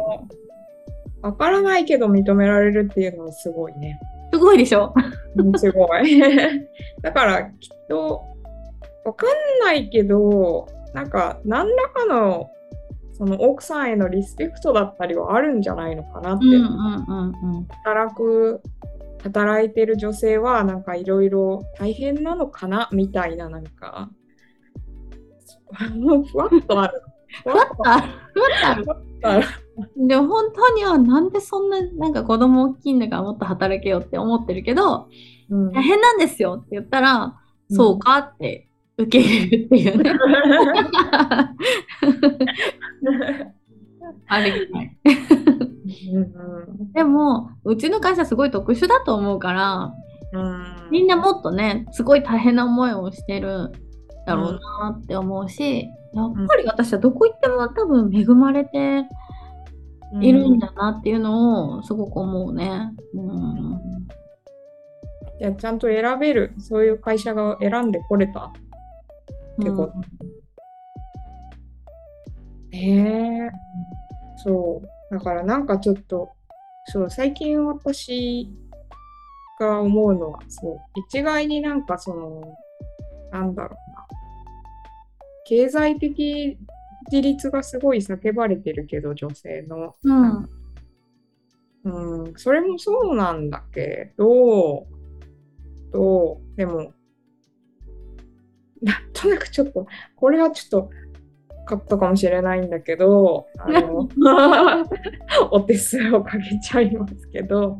[1.23, 4.01] わからないけど認められるっていうのはすごいね。
[4.33, 4.95] すごいでしょ？
[5.57, 6.21] すごい。
[7.03, 8.23] だからきっと
[9.05, 12.51] わかんないけどなんか何らかの
[13.15, 18.61] その奥さんへのリスペクトだったりはあるんじゃないのかなって、うんうんうんうん、働く
[19.23, 24.11] 働いてる女性はなんかいろいろ大変なのかなみたいななんか。
[26.33, 27.03] ふわっとある
[27.45, 28.09] ふわっとある。
[28.35, 28.87] ふわっとある。
[29.23, 29.47] ある
[29.97, 35.09] でも本当にはなんでそんななんか子供大きいんだからもっと働けよって思ってるけど、
[35.51, 38.69] うん大変なんですよって言ったら、そうかって
[38.99, 40.13] 受け入れるっていうね。
[44.27, 44.41] あ
[46.95, 49.95] でも、うちの会社すごい特殊だと思うから、
[50.33, 53.73] うんみんなもっとね、すごい大変な思いをしてる
[54.27, 59.07] だろうなって思うし、やっぱり私はどこ行っても多分恵まれて
[60.21, 62.93] いるんだなっていうのをすごく思うね。
[63.15, 63.81] うん。
[65.41, 68.53] いやちゃんと選べる、そういう会社が選んでこれたっ
[69.63, 69.93] てこと。
[72.71, 73.51] ねえ
[74.37, 75.15] そう。
[75.15, 76.31] だからなんかちょっと、
[76.87, 78.49] そう、最近私
[79.61, 80.79] が思うのは、そう、
[81.09, 82.43] 一概になんかその、
[83.31, 84.07] なんだろうな。
[85.49, 86.59] 経済的
[87.11, 89.97] 自立がすごい叫ばれてるけど、女性の。
[90.03, 90.49] うん。
[91.85, 94.87] うん、それもそうなんだけど、
[95.91, 96.93] と、でも、
[98.83, 99.87] なんとなくちょっと、
[100.17, 100.91] これはちょっと、
[101.65, 104.09] カットかもしれないんだけど、あの、
[105.51, 107.79] お手数をかけちゃいますけど、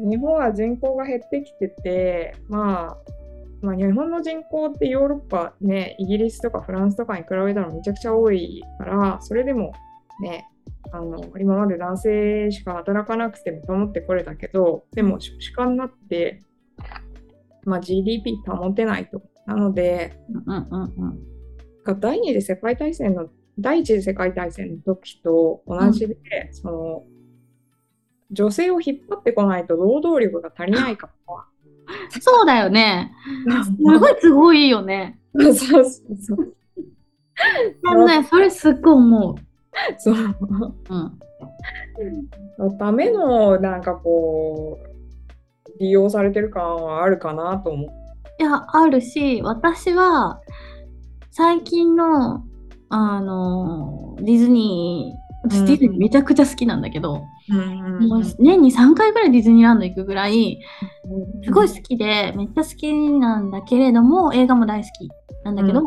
[0.00, 3.21] 日本は人口が減ってきてて、まあ、
[3.62, 9.72] まあ、日本の人口ってヨーロッパね、イギリスとかフランスとかに比べたらめちゃくちゃ多いから、それでも
[10.20, 10.48] ね、
[10.92, 16.42] あの今まで男性しか働かなくても保ってこれたけど、でも少子化になって、
[17.64, 19.22] まあ、GDP 保てないと。
[19.46, 21.18] なので、うんうんうん。
[21.84, 26.16] が第二次世界大戦の第一次世界大戦の時と同じで、
[26.52, 27.04] その
[28.32, 31.44] 女性を引っ張ってこないと労働力が足りないから。
[32.20, 33.12] そうだよね。
[33.64, 35.18] すごいすごいよね。
[35.34, 36.54] そうそうそう。
[37.86, 39.34] あのね、それすっごい思う。
[39.98, 40.30] そううん。
[42.58, 47.90] のためのなんかこう利用されてる感はあるかなと思う。
[48.38, 50.40] いや、あるし、私は
[51.30, 52.44] 最近の、
[52.88, 60.60] あの、ディズニー、うん私ディズニーめちゃくちゃ好きなんだけど、うんもう年に3回ぐらいディズニーランド行くぐらい、
[61.44, 65.10] すごい好好きで、めっちゃ好きなんだけれども、映画も大好き
[65.44, 65.86] なんだけど、うん。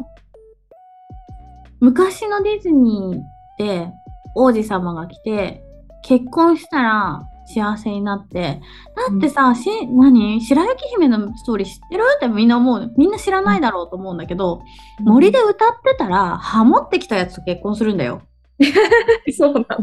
[1.79, 3.21] 昔のディズニーっ
[3.57, 3.91] て
[4.35, 5.63] 王子様が来て、
[6.03, 8.61] 結婚したら幸せになって、
[9.09, 10.41] だってさ、し何？
[10.41, 12.03] 白雪姫のストーリー知ってる？
[12.17, 12.93] ってみんな思う。
[12.97, 14.61] みんな知らないだろうと思うんだけど、
[14.99, 18.21] 森で歌ってたら、ハモってきたやつと結婚するんだよ。
[19.35, 19.75] そうなんだ。
[19.77, 19.81] も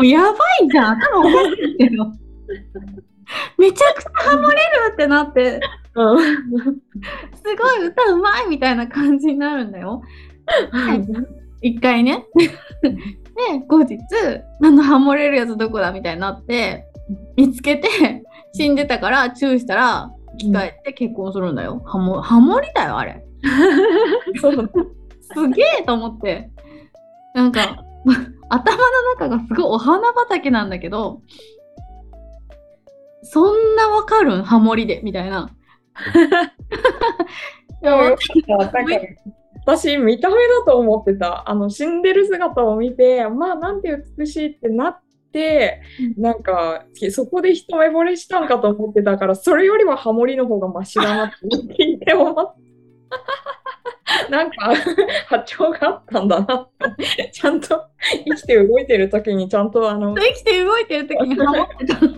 [0.00, 2.06] うやばいじゃん、頭おかしいけど。
[3.58, 4.60] めちゃくちゃハモれる
[4.92, 5.60] ってなって、
[5.94, 10.02] うんすごい歌うまいみたいな感じになるんだよ。
[11.62, 12.26] 一回ね。
[12.38, 12.88] で、
[13.66, 13.98] 後日、
[14.62, 16.84] あのハモれるやつどこだみたいになって、
[17.36, 17.88] 見つけて、
[18.52, 21.82] 死んでたから注意したら、生き返って結婚するんだよ。
[21.86, 23.24] ハモハモりだよ、あれ。
[25.34, 26.50] すげえと思って。
[27.36, 27.84] なんか、
[28.48, 28.82] 頭の
[29.14, 31.20] 中がすごいお花畑なんだけど、
[33.22, 34.42] そんなわかるん？
[34.42, 35.50] ハモりでみたいな。
[38.70, 38.78] か
[39.66, 41.50] 私、見た目だと思ってた。
[41.50, 45.82] あの、死んでる姿を見て、まあ、なんて美しいってなって、
[46.16, 51.34] なんか、そこで一目惚れしたんかと思ってたから、それよりはハモリの方がマシだなって
[51.74, 52.54] 聞いて思った。
[54.30, 54.74] なんか、
[55.28, 56.68] 波長があったんだな。
[57.32, 57.84] ちゃんと
[58.24, 62.10] 生きて動いてる時にちゃんとあの、生きて動いてる時にハモってたの。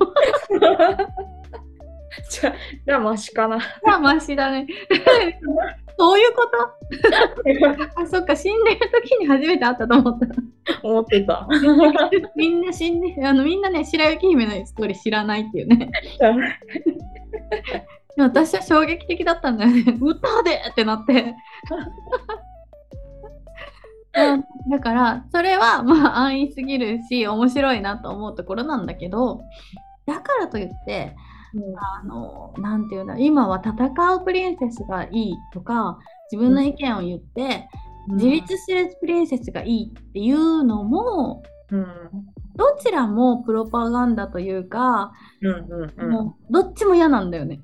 [2.30, 2.54] じゃ
[2.86, 3.58] じゃあマシかな。
[3.84, 4.66] まあ、マシだね。
[6.00, 8.00] そういうこと？
[8.00, 10.26] あ、そっか、死んでる時に初めて会ったと思った。
[10.82, 11.48] 思ってた。
[12.36, 15.90] みんな死んで、あのみんなね、白雪姫のストーリー知らないっていうね。
[18.22, 19.82] 私は衝撃的だったんだよね。
[20.00, 21.36] 歌でってなって。
[24.16, 24.44] うん。
[24.70, 29.42] だから、それはまあ安易すぎるし、面白いなと思うところなんだけど、
[30.06, 31.14] だからといって、
[32.02, 33.74] あの、なんていうんだ、今は戦
[34.14, 35.98] うプリンセスがいいとか、
[36.30, 37.68] 自分の意見を言って、
[38.08, 41.86] 自立してるプリンセスがいいっていうのも、うん
[42.58, 47.62] どちらもプロパガンダというか、うんうんうんもうどっちも嫌なんだよね。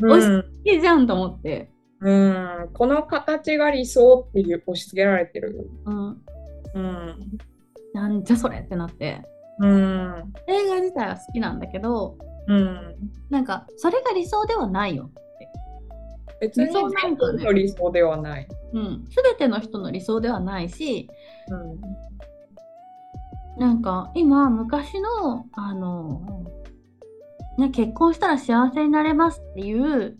[0.00, 1.70] うん 押しいいじゃんと思って。
[2.00, 5.70] うんこの形が理想っていう押し付けられてる。
[5.86, 6.22] うん。
[6.74, 7.18] うん
[7.94, 9.22] なんじゃそれってなって。
[9.58, 12.18] うん映画自体は好きなんだけど、
[12.48, 12.94] うん
[13.30, 15.10] なんか、それが理想ではないよ。
[16.40, 18.48] 別に理想なんかね全部の理想ではない。
[18.74, 21.08] うん、全ての人の理想ではないし
[23.58, 26.44] なんか今昔のあの、
[27.58, 30.18] ね、結婚したら幸せになれますっていう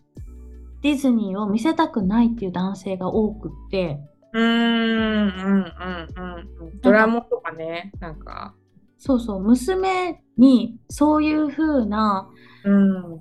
[0.82, 4.00] ディズニーを見せたくないっていう男性が多くって。
[4.34, 6.20] うんうんうんう
[6.64, 6.80] んうん。
[6.80, 8.54] ドラマとかねなんか。
[8.98, 12.30] そうそう娘にそういう風な
[12.64, 13.20] うん。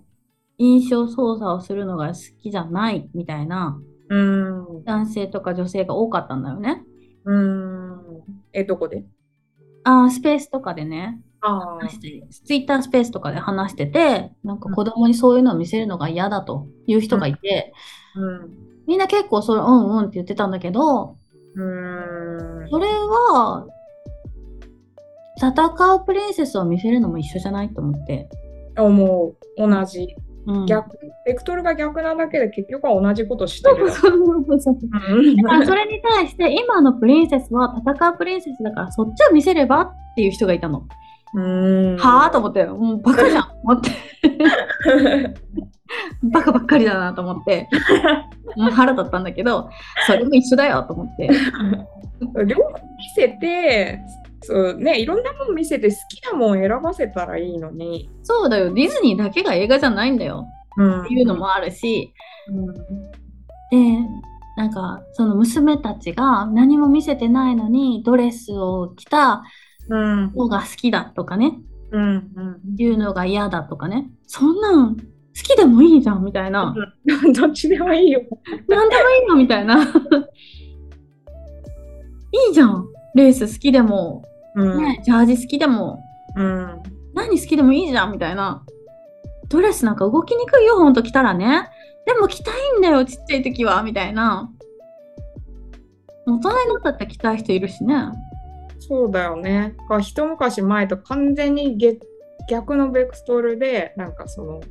[0.58, 4.84] 印象操作をするのが好きじゃないみたいなうん。
[4.84, 6.84] 男性とか女性が多かったんだよね。
[7.26, 8.02] うん。
[8.54, 9.06] えどこで？
[9.84, 17.74] あースペースとかでねあ話してツイッタースペースとかで話しててなんか子供にそういうのを見せるのが嫌だという人がいて、
[18.16, 18.58] うん。
[18.88, 21.18] みんな結構それうんうんって言ってたんだけど
[21.56, 22.70] うん。
[22.70, 23.68] それは
[25.38, 28.30] 戦うプリンセスを見せるのも一緒じゃないと思って、
[28.78, 29.36] 思う。
[29.58, 30.02] 同じ。
[30.04, 30.31] うん、
[30.68, 40.88] 逆ベクトルが逆なだけで結局は同じことしてるそうそれに対して今のプリンセスは戦うプリンセスだからそっちを見せればっていう人がいたの。
[41.34, 41.98] うん。
[41.98, 42.66] はあと思って。
[42.66, 43.52] もうバカじゃん。
[43.64, 43.92] 思って。
[46.24, 47.70] バカばっかりだなと思って。
[48.58, 49.70] もう腹立ったんだけど
[50.06, 51.30] それも一緒だよと思って。
[52.46, 54.00] 両方見せて
[54.44, 58.74] そうねいろんなもの見せて好きなもん選ばせたらいいのに、そうだよ。
[58.74, 60.46] ディズニーだけが映画じゃないんだよ。
[60.78, 61.02] うん。
[61.04, 62.14] っていうのもあるし。
[62.50, 62.74] うん。
[62.74, 64.08] で
[64.58, 69.44] なんかその娘たちが何も見せてないのにドレスを着た
[69.90, 70.30] うん。
[70.32, 71.60] 方が好きだとかね。
[71.92, 72.76] うんうん。
[72.78, 74.10] いうのが嫌だとかね。
[74.28, 76.76] そんなん好きでもいいじゃんみたいな。
[77.36, 78.22] どっちでもいいよ。
[78.68, 79.82] 何でもいいのみたいな。
[79.84, 79.88] い
[82.52, 82.88] いじゃん。
[83.16, 84.24] レース好きでも、
[84.56, 84.84] うん。
[84.84, 86.04] ね、ジャージ好きでも
[86.36, 86.84] うん。
[87.14, 88.64] 何好きでもいいじゃんみたいな。
[89.50, 91.70] ドレスなんか動きにくいよほんと着たらね。
[92.06, 94.50] でも着たいんだよちっちゃい時はみたいな。
[96.26, 97.96] 大人になったって着たい人いるしね。
[98.80, 99.76] そうだよね。
[99.90, 102.00] が一昔前と完全にげ
[102.50, 104.62] 逆のベクトルでなんかその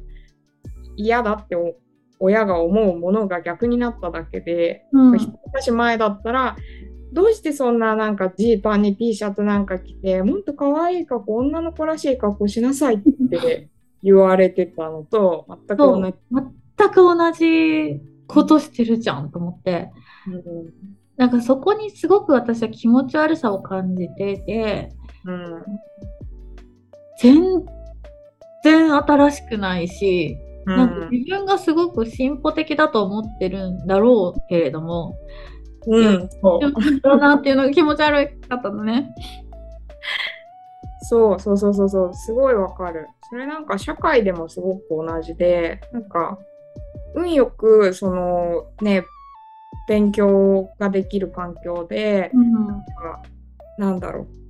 [0.97, 1.75] 嫌だってお
[2.19, 5.19] 親が思うものが逆になっただけで、うん。
[5.19, 6.57] 一昔前だったら
[7.13, 12.99] どうしてそんななんかジーパンに T シャツなんか着てもっと可愛い格好女の子らしい格好しなさいっ
[13.31, 13.69] て
[14.03, 16.15] 言われてたのと全く同じ。
[16.79, 19.91] 全く同じことしてるじゃんと思って。
[21.17, 24.93] なんかそこにすごく私は気持ち悪さを感じてて
[25.27, 25.63] うん。
[27.19, 27.43] 全
[28.65, 30.77] 然新しくないし、うん。
[30.77, 35.17] なんか自分がすごく進歩的だと思ってるんだろうけれども、
[35.87, 36.29] うん。
[36.43, 37.01] そう。
[37.01, 39.15] だなっていうのが気持ち悪かったのね。
[41.03, 42.15] そうそうそうそうそう。
[42.15, 43.09] すごいわかる。
[43.29, 46.39] それなんか社会でもすごく同じでなんか
[47.15, 49.05] 運よくそのね
[49.89, 52.41] 勉強ができる環境で、な
[52.75, 53.23] んか
[53.79, 54.41] なんだろう。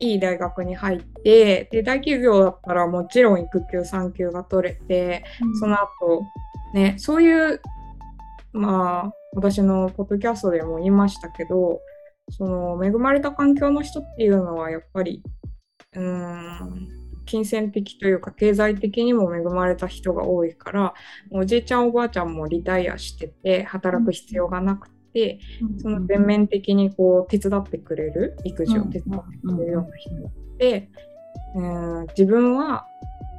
[0.00, 5.24] いい大学に入ってで大企業だったらもちろん育休産休が取れて
[5.58, 6.24] その後
[6.72, 7.60] ねそういう
[8.58, 11.80] まあ私のポッドキャストでも言いましたけど
[12.30, 15.22] その恵まれた環境の人っていうのはやっぱり
[15.94, 16.88] うーん
[17.24, 20.94] 金銭的というか経済的にも恵まれた人が多いから
[21.30, 25.38] おじいちゃんおばあちゃんもリタイアしてて働く必要がなくて、
[25.82, 30.10] その全面的にこう手伝ってくれる育児を手伝ってくれるような人
[30.58, 30.88] で、
[31.54, 32.86] うん自分は、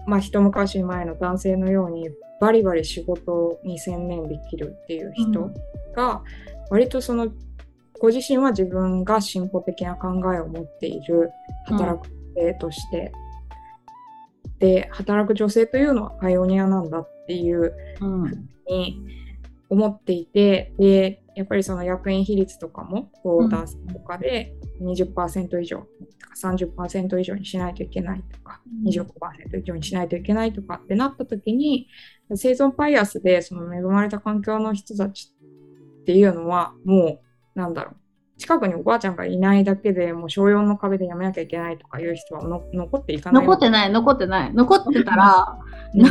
[0.05, 2.09] まあ、一昔前の男性のように
[2.39, 5.51] バリバリ仕事に専念できるっていう人
[5.95, 6.23] が、
[6.69, 7.29] 割とその
[7.99, 11.31] ご自身は自分が進歩的な考えを持っている
[11.65, 13.11] 働く女性として、
[14.59, 18.49] で働く女性というのはパイオニアなんだっていううん。
[18.69, 19.01] に
[19.69, 23.49] 思っていてでやっぱりその役員比率とかもこううん。
[23.49, 28.89] 男性とかで20%以上とか30%以上にしないといけないとかうん。
[28.89, 31.87] 25%以上にしないといけないとかってなった時に
[32.35, 35.33] 生存バイアスでその恵まれた環境の人たち
[36.01, 37.21] っていうのはも
[37.55, 37.95] うなんだろう
[38.39, 44.53] 近くにおばあちゃんがいないだけでもう小4の壁でやめなきゃいけないとかいう人はの残っていかない残ってない残ってない。
[44.53, 45.57] 残ってたら
[45.93, 46.05] うん。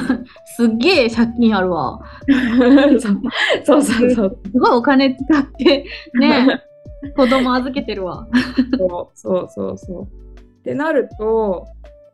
[0.44, 2.00] すっげえ借金あるわ。
[3.64, 4.40] そうそうそう。
[4.44, 6.62] すごいお金使ってね
[7.16, 8.28] 子供預けてるわ。
[8.78, 10.04] そうそうそうそう。
[10.04, 11.66] ってなると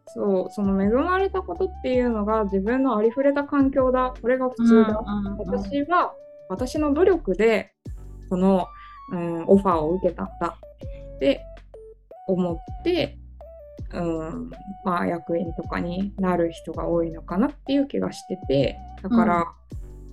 [0.06, 4.14] そうその恵まれたことっていうのが自分のありふれた環境だ。
[4.22, 5.38] これが普通だ、うんうんうん。
[5.38, 6.14] 私は
[6.48, 7.72] 私の努力で
[8.28, 8.66] この、
[9.14, 10.56] うん、オファーを受けたんだ
[11.16, 11.40] って
[12.26, 13.18] 思って、
[13.92, 14.50] うん
[14.84, 19.46] まあ、役員とかになる人が多いのかなっていう気がしててだから、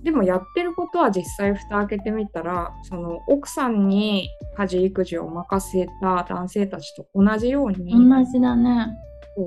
[0.02, 8.88] でもやってることは実際蓋開けてみたらその奥さんに家事育児を任せた男性たちと同じように同じだね。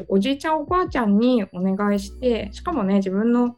[0.07, 3.55] おじいちゃんおばあちゃんにお願いしてしかもね自分の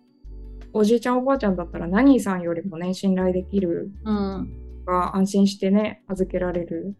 [0.73, 4.66] おじいちゃんおばあちゃんだったら何さんよりもね信頼できるうん。
[4.87, 6.95] が安心してね預けられる。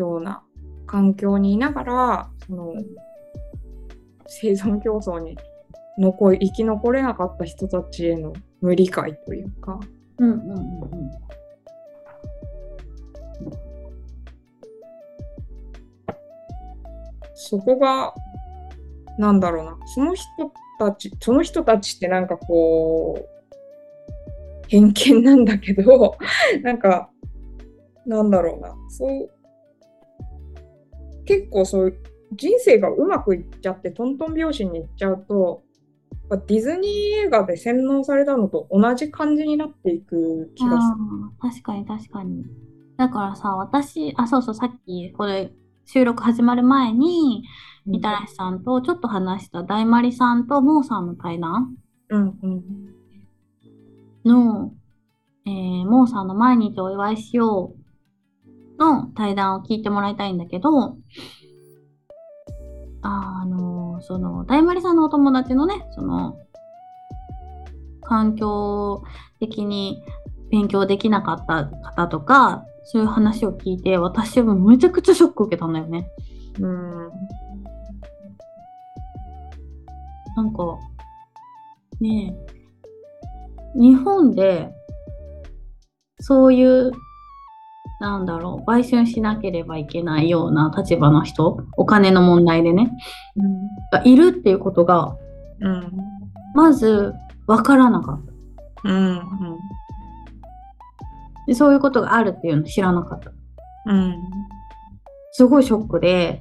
[0.00, 0.42] ような
[0.86, 2.74] 環境にいながらその
[4.26, 5.36] 生存競争に
[5.98, 9.78] 残生き残れなかった人たちへの無理解というか
[10.18, 11.10] うんうんうんうん。
[17.34, 18.14] そこが
[19.18, 20.26] なんだろうなその人
[20.78, 23.29] たちその人たちってなんかこう
[24.70, 26.16] 偏見なんだけど
[26.62, 27.10] なんか
[28.06, 29.30] なんだろうなそう
[31.24, 31.94] 結構そう
[32.32, 35.64] 人生がうまくいっちゃってトントン拍子にいっちゃうと
[36.46, 40.96] ディズニー映画で洗脳されたのと同じ感じになっていく気がする。
[41.40, 42.44] 確かに確かに。
[42.96, 45.52] だからさ、私、あ、そうそう、さっき、これ、
[45.86, 47.42] 収録始まる前に、
[47.84, 51.74] みたらしさんとちょっと話した大丸さんとモーさんの対談
[52.10, 52.64] うんうん
[54.24, 54.72] の、
[55.46, 60.96] えー、モーさんの毎日お祝いしようの対談を聞いてもらいたいんだけど、
[63.02, 66.36] あの、その、大丸さんのお友達のね、その、
[68.02, 69.04] 環境
[69.38, 70.02] 的に
[70.50, 76.10] 勉強できなかった方とか、そういう話を聞いて、私はめちゃくちゃショック受けたんだよね。
[76.58, 77.10] うん
[80.36, 80.78] なんか、
[82.00, 82.59] ねえ、
[83.74, 84.72] 日本で、
[86.20, 86.92] そういう、
[88.00, 92.92] なんだろう、売春しなければいけないような立場の人、お金の問題でね、
[93.92, 95.16] がいるっていうことが、
[95.60, 95.92] うん
[96.54, 97.14] まず、
[97.46, 99.20] わからなかったうん
[101.46, 101.54] で。
[101.54, 103.30] そういうことがあるっていうの知らなかった。
[103.86, 104.16] うん
[105.32, 106.40] すごいショックで、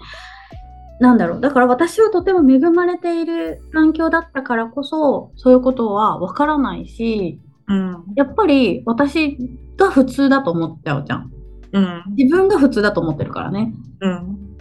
[0.99, 9.37] なんだろう、だから私はとても恵まれている環境だったからこそ、そういうことはわからないし、うんやっぱり私
[9.77, 11.31] が普通だと思っちゃうじゃん。
[11.71, 13.73] うん自分が普通だと思ってるからね。
[14.01, 14.57] うん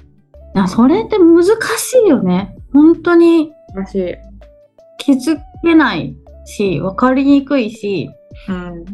[0.54, 2.56] いやそれって難しいよね。
[2.72, 4.16] 本当にらしい。
[4.98, 8.10] 気づけないし、分かりにくいし、
[8.48, 8.84] うん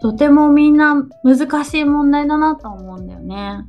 [0.00, 3.64] とてもみんな難しい問題だなと思うんだよね。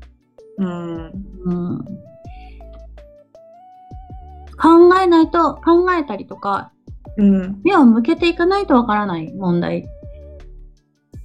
[0.58, 1.12] うん
[1.46, 1.86] うん、
[4.62, 6.72] 考えないと、考えたりとか、
[7.18, 7.62] うん。
[7.64, 9.88] 目を向けていかないとわからない問題。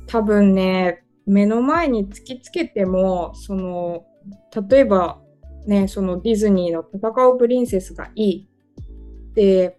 [0.07, 4.05] 多分ね目の前に突きつけてもその
[4.69, 5.19] 例えば
[5.67, 8.49] ねそのディズニーの戦うプリンセスがいい。
[9.35, 9.79] で、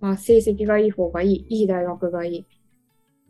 [0.00, 1.46] まあ、成績がいい方がいい。
[1.48, 2.46] いい大学がいい。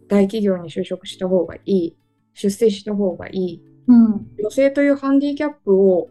[0.08, 1.96] 大企業に就職した方がいい。
[2.34, 3.62] 出世した方がいい。
[3.86, 4.26] うん。
[4.40, 6.08] 女性というハンディキャップを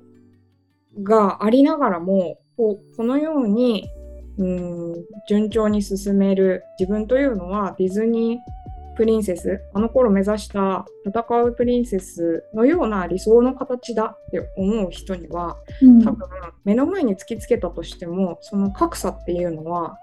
[1.03, 3.89] がありながらもこうこのように
[4.37, 16.27] うん順調に進める自分というのはディズニープリンセスあの頃目指した戦うプリンセスのような理想の形だって思う人にはうん多分
[16.65, 19.97] 目の前に突きつけたとしてもその格差っていうのは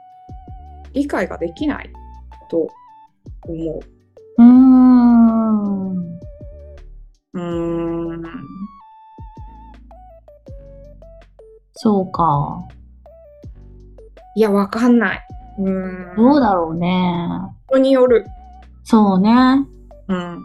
[0.94, 1.90] 理解ができない
[2.50, 2.68] と
[3.46, 3.80] 思う。
[4.38, 5.96] うーん。
[7.34, 8.22] うーん
[11.76, 12.66] そうか。
[14.34, 15.26] いやわかんない。
[15.58, 17.28] うーんどうだろうね。
[17.68, 18.26] 人による。
[18.84, 19.30] そうね。
[20.08, 20.42] うん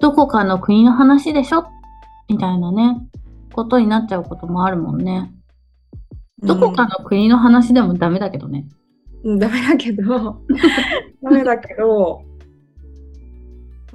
[0.00, 1.66] どこかの国の話でしょ？
[2.28, 2.98] みたいなね、
[3.52, 5.32] ことになっちゃうこともあるもんね。
[6.42, 8.66] どこかの国の話でもダメだけどね。
[9.24, 10.42] うん、ダメだけど、
[11.22, 12.22] ダメだけど、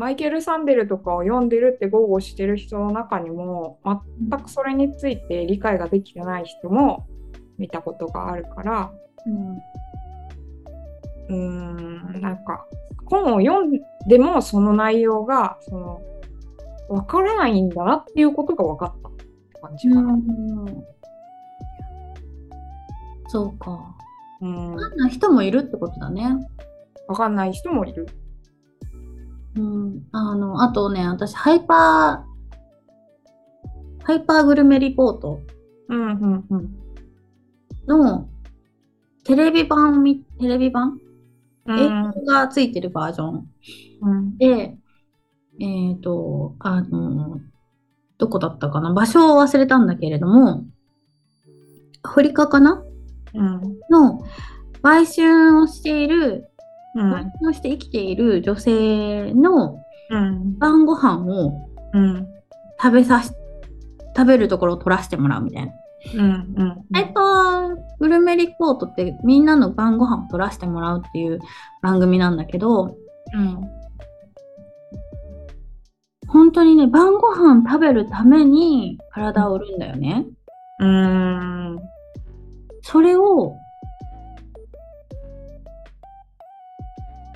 [0.01, 7.05] マイケル・サンデルとかを読んでるって豪語してる人の中にも、全くそれについて理解ができてない人も
[7.59, 8.91] 見たことがあるから、
[9.27, 9.57] うん。
[11.29, 12.65] うーん、なんか、
[13.05, 16.01] 本を読んでもその内容が、その、
[16.89, 19.25] わからないんだなっていうことが分かったって
[19.61, 20.17] 感じかな。
[23.27, 23.95] そうか。
[24.41, 26.27] うん、わかんない人もいるってことだね。
[27.07, 28.07] わかんない人もいる。
[29.55, 30.07] うん。
[30.11, 35.41] あの、あとね、私、ハイパー、ハイパーグルメリポート。
[37.87, 38.29] の
[39.25, 40.99] テレビ版を見、テレビ版？
[41.65, 43.49] うがついてるバージョン。
[44.01, 44.77] うん、で、
[45.59, 47.41] えっ、と、あの、
[48.17, 48.93] どこだったかな？
[48.93, 50.63] 場所を忘れたんだけれども、
[52.03, 52.83] アフリカかな？
[53.33, 54.23] うん、の、
[54.81, 56.49] 売春をしている、
[56.95, 57.11] うん。
[57.11, 60.57] 売春をして生きている女性のうん。
[60.57, 62.27] 晩ご飯をうん
[62.81, 63.31] 食べさし、
[64.15, 65.71] 食べるところを撮らせてもらうみたいな。
[66.15, 66.53] うん。
[66.57, 66.97] うん。
[66.97, 71.39] えっと、グルメリポートってみんなの晩ご飯を撮らせてもらうっていう
[71.81, 72.97] 番組なんだけど、
[73.33, 73.61] うん。
[76.27, 80.25] 本当にね、晩ご飯食べるために体を売るんだよね。
[80.79, 81.79] うん。
[82.81, 83.57] それを、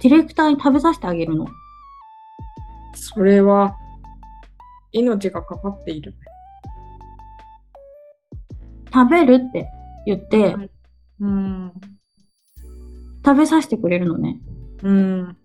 [0.02, 1.48] ディレクターに食べさせてあげるの？
[2.94, 3.76] それは
[4.92, 6.14] 命がかかっている。
[8.94, 9.68] 食べるって
[10.06, 10.56] 言って、
[11.20, 11.72] うん
[13.26, 14.40] 食べさせてくれるのね。
[14.84, 15.38] うん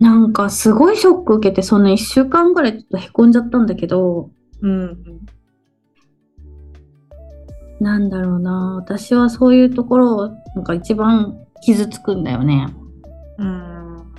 [0.00, 4.30] なんかすごいショック受けて、その1週間ぐらいちょっとへこんじゃったんだけど、
[4.60, 4.98] うん
[7.78, 12.66] なんだろうな、私はそういうところをなんか一番傷つくんだよね。
[13.38, 14.12] うん。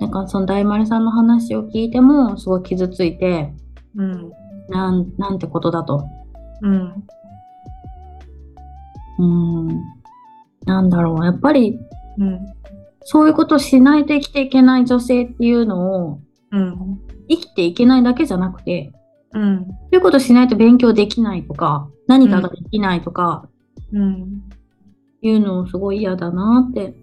[0.00, 3.52] なんかその大丸さんの話を聞いてもすごい傷ついて、
[3.96, 4.32] うん
[4.68, 6.04] なんなんてことだと。
[6.62, 7.04] うん。
[9.18, 9.82] うーん。
[10.66, 11.78] なんだろう、やっぱり
[12.18, 12.46] うん。
[13.02, 16.20] そういうことをしないと生きていけない女性っていうのを
[16.52, 18.92] うん生きていけないだけじゃなくて、
[19.32, 19.64] うん。
[19.64, 23.48] そういうことしないと勉強できないとか、何かができないとか
[23.92, 24.42] うん
[25.22, 26.94] いうのをすごい嫌だなって、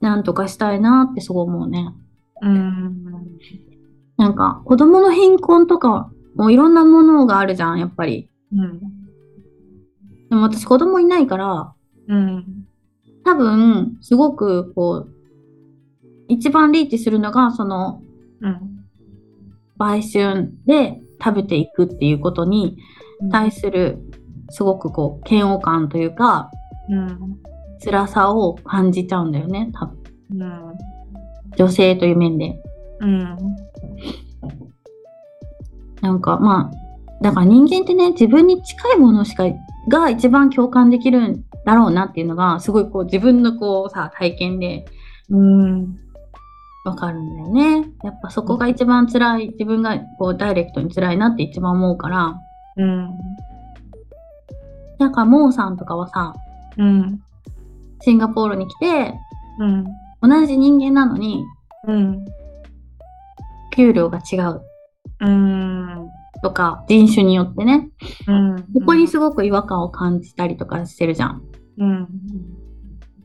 [0.00, 1.94] なんとかしたいなってすごい思うね。
[2.42, 3.04] うん
[4.16, 8.28] なんか子供の貧困とかもういろんなものがあるじゃん、やっぱり。
[8.52, 8.80] うん
[10.30, 11.74] でも私子供いないから、
[12.08, 12.66] うん
[13.24, 15.10] 多分すごくこう、
[16.28, 18.02] 一番リーチするのがその
[18.40, 18.84] うん
[19.78, 22.78] 売春で食べていくっていうことに
[23.30, 23.98] 対する
[24.50, 26.50] すごくこう嫌悪感というか
[26.88, 27.38] うん。
[27.82, 29.98] 辛さを感じちゃうんだよね多分。
[30.40, 30.94] うん
[31.56, 32.60] 女性という面で。
[33.00, 33.36] うん。
[36.00, 39.44] なんかまあだから人間ってね自分に近いものしか
[39.88, 44.84] が一番共感できるんだろうなっていうのがすごいこう自分のこうさ体験で
[45.30, 45.96] うん
[46.84, 47.48] わかるんだよ
[47.80, 47.88] ね。
[48.02, 52.34] やっぱそこが一番辛い自分がこうダイレクトに辛いなって一番思うから。
[52.76, 53.08] うん。
[54.98, 56.34] なんかモーさんとかはさ
[56.78, 57.20] うん。
[58.00, 59.14] シンガポールに来て
[59.58, 59.84] うん。
[60.20, 61.44] 同じ人間なのに
[61.86, 62.24] うん。
[63.74, 64.62] 給料が違う。
[65.20, 66.08] うん。
[66.42, 67.88] とか人種によってね。
[68.26, 68.62] うん。
[68.74, 71.42] ここにすごく違和感を感じたりとかしてるじゃん。
[71.78, 72.08] うん。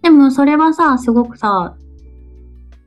[0.01, 1.75] でもそれはさすごくさ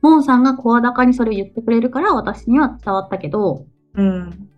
[0.01, 3.65] モンさんが声高にそれを言ってくれるから私には伝わったけど
[3.95, 4.49] うん。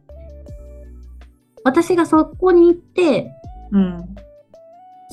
[1.64, 3.32] 私がそこに行って
[3.72, 4.15] うん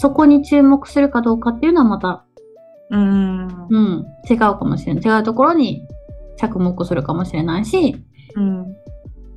[0.02, 2.24] そこに注目するかどうかっていうのはまた、
[2.90, 3.46] うん。
[3.46, 5.04] うん、違うかもしれない。
[5.04, 5.86] 違うところに
[6.36, 7.94] 着目するかもしれないし
[8.34, 8.76] うん。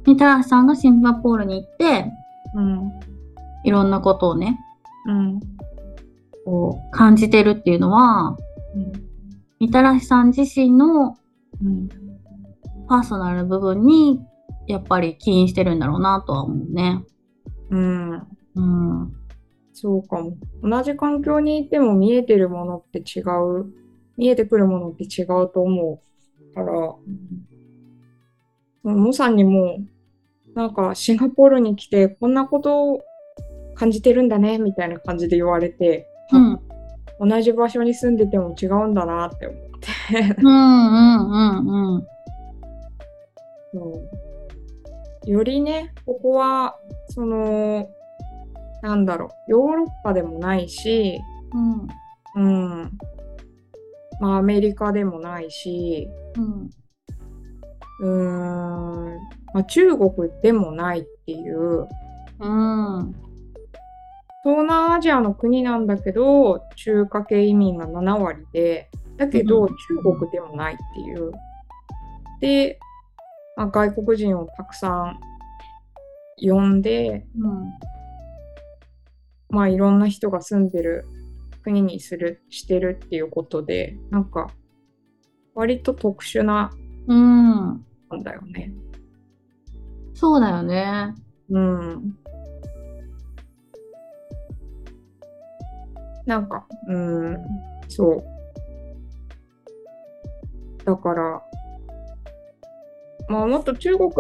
[0.07, 2.11] みたらしさんがシンガポールに行って
[2.55, 2.91] うん。
[3.63, 4.59] いろんなことをね
[5.05, 5.39] うん。
[6.45, 8.35] こう感じてるっていうのは
[9.59, 11.15] みたらしさん自身の
[11.63, 11.89] うん。
[12.89, 14.19] パーソナルな部分に
[14.65, 17.03] やっぱり起因してるんだろうなとは思うね。
[17.69, 18.11] うん。
[18.55, 19.24] うん。
[19.75, 20.37] そうかも。
[20.63, 23.65] 同じ環境にいても見えてるものって違う。
[24.17, 25.99] 見えてくるものって違うと思
[26.51, 26.95] うから、
[28.83, 29.79] モさんにも、
[30.55, 33.01] なんかシンガポールに来てこんなことを
[33.73, 37.29] 感じてるんだねみたいな感じで言われて、うん。
[37.29, 40.35] 同じ場所に住んでても違うんだなって思って。
[40.41, 42.07] うんうんうんうん。
[43.73, 44.01] そ
[45.25, 46.77] うよりね、ここは、
[47.09, 47.89] その、
[48.85, 51.19] なんだろう、ヨーロッパでもないし、
[52.35, 52.43] うん。
[52.43, 52.91] うん。
[54.19, 56.07] まあ、アメリカでもないし、
[56.37, 56.69] うん。
[57.99, 59.19] うーん、
[59.55, 60.11] まあ、中国
[60.43, 61.87] でもないっていう、
[62.39, 63.15] うん。
[64.43, 71.31] 東南アジアの国なんだけど、中華系移民が7割で、だけどうん中国でもないっていう。
[72.39, 72.77] で、
[73.55, 75.19] まあ、外国人をたくさん
[76.37, 77.73] 呼んで、うん。
[79.55, 81.07] まあいろんな人が住んでる
[81.63, 84.49] 国にする、してるっていうことで、なんか、
[85.53, 86.71] 割と特殊な
[87.07, 87.69] うん。
[87.69, 87.83] ん
[88.21, 88.73] だよね。
[90.13, 91.15] そうだよね。
[91.49, 92.17] うん。
[96.25, 97.37] なんか、うん、
[97.87, 98.23] そう。
[100.83, 101.41] だから、
[103.29, 104.11] まあもっと中国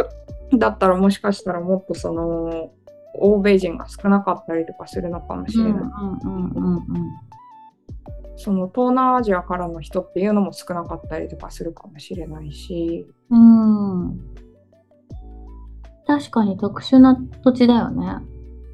[0.57, 2.71] だったらもしかしたらもっとその、
[3.19, 5.73] 欧米人が少なかったりとかするのかもしれない。
[5.73, 6.81] うんうんうんうん
[8.37, 14.07] その東南アジアからの人っていうのも少なかったりとかするかもしれないし、うん。
[14.07, 14.19] うん。
[16.05, 18.17] 確かに特殊な土地だよね。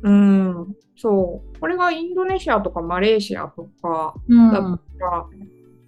[0.03, 1.59] うん、そう。
[1.59, 4.51] これがインドネシアとかマレーシアとかうん。
[4.51, 5.25] だったら、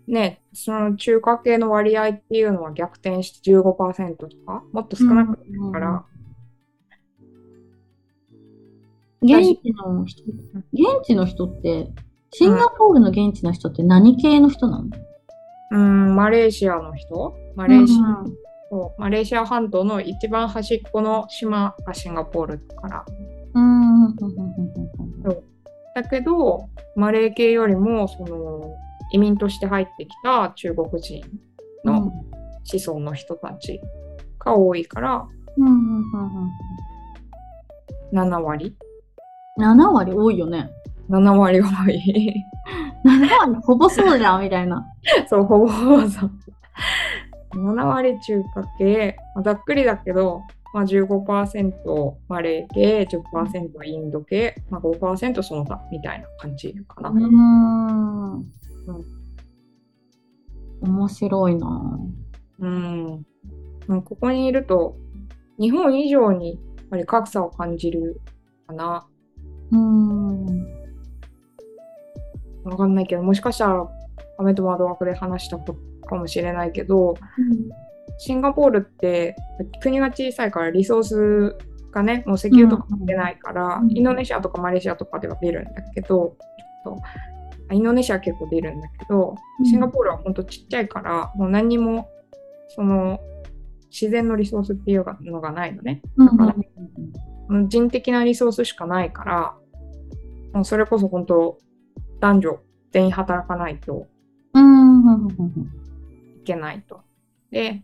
[0.08, 6.06] ね、その中華系の割合っていうのは逆転して15%とか、もっと少なくなるから、
[9.24, 10.24] 現地の人、
[10.74, 11.90] 現地の人って、
[12.32, 14.90] シンガポールの現地の人って何系の人なの？
[15.72, 17.36] うん、マレーシアの人？
[17.56, 18.24] マレーシア、
[18.70, 19.02] そう。
[19.02, 23.06] マレーシア半島の一番端っこの島がシンガポールだから。
[23.54, 24.06] うん。
[24.06, 24.16] うん。
[25.96, 28.76] だけど、マレー系よりも、その、
[29.12, 31.24] 移民として入ってきた中国人
[31.86, 32.12] の
[32.64, 33.80] 子孫の人たち
[34.40, 35.28] が多いから、
[35.58, 36.52] うんうんうんうん
[38.12, 38.76] 7割
[39.58, 40.70] 7割多いよね。
[41.10, 42.46] 7割多い。
[43.06, 44.86] 7割ほぼそうじゃんみたいな。
[45.28, 46.32] そう、ほぼほぼそう。
[47.54, 50.42] 7割中華系、まあざっくりだけど、
[50.74, 57.10] まあ、15%マレー系、10%インド系、まあ、5%その他みたいな感じかな。
[57.10, 58.46] うーん。
[60.82, 62.00] 面白いな
[62.60, 63.26] うん。
[63.88, 64.98] まあここにいると、
[65.60, 68.20] 日本以上にやっぱり格差を感じる
[68.68, 69.06] かな。
[69.74, 70.74] うーん。
[72.64, 73.88] わかんないけど、もしかしたら、
[74.38, 77.16] アメと窓枠で話したことかもしれないけど、
[78.18, 79.36] シンガポールって
[79.82, 81.56] 国が小さいからリソース
[81.92, 83.92] がね、もう石油とか出ないから、うん。
[83.92, 86.36] インドネシアとかマレーシアとかでは出るんだけど、ちょ
[86.94, 87.02] っと
[87.70, 89.66] あインドネシアは結構出るんだけど、うん。
[89.66, 92.10] シンガポールは本当ちっちゃいから、もう何にも
[92.70, 93.20] その
[93.92, 96.02] 自然のリソースっていうのがないのね。
[96.18, 96.38] うん。
[96.38, 96.56] だか
[97.50, 99.56] ら人的なリソースしかないから、
[100.54, 101.58] もうそれこそ本当
[102.20, 102.60] 男女
[102.92, 104.08] 全員働かないと
[106.42, 107.02] いけないと。
[107.52, 107.82] で、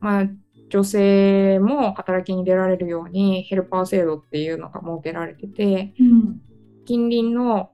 [0.00, 0.28] まあ、
[0.68, 6.40] 女性も働きに出られるようにヘルパー制度っていうのが設けられてて、うん。
[6.84, 7.70] 近隣の、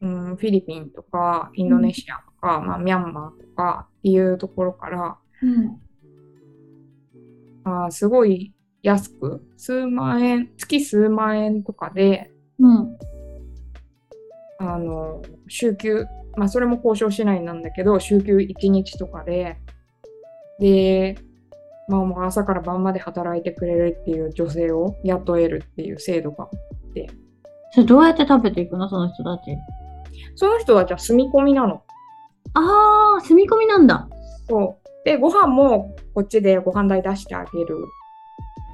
[0.00, 5.80] うん、フィリピンとかインドネシアとか、まあ、ミャンマーとかっていうところから、うん。
[7.86, 12.98] あすごい安く、数万円、月数万円とかで、うん。
[14.58, 16.06] あの、週休、
[16.36, 19.56] まあそれも交渉しないなんだけど、週休1日とかで、
[20.60, 21.16] で、
[21.88, 26.48] まあもう朝から晩まで働いてくれるっていう女性を雇えるっていう制度が。
[27.72, 28.88] それどうやって食べていくの？
[28.88, 29.56] その人たち。
[30.36, 31.82] その人たちは住み込みなの。
[32.54, 34.08] ああ、住み込みなんだ。
[34.48, 35.04] そう。
[35.04, 37.76] で、ご飯もこっちでご飯代出してあげる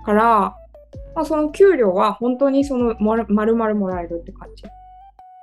[0.04, 0.54] から、
[1.14, 4.64] まあ、その給料は本当にそのまる丸々もらえるって感じ。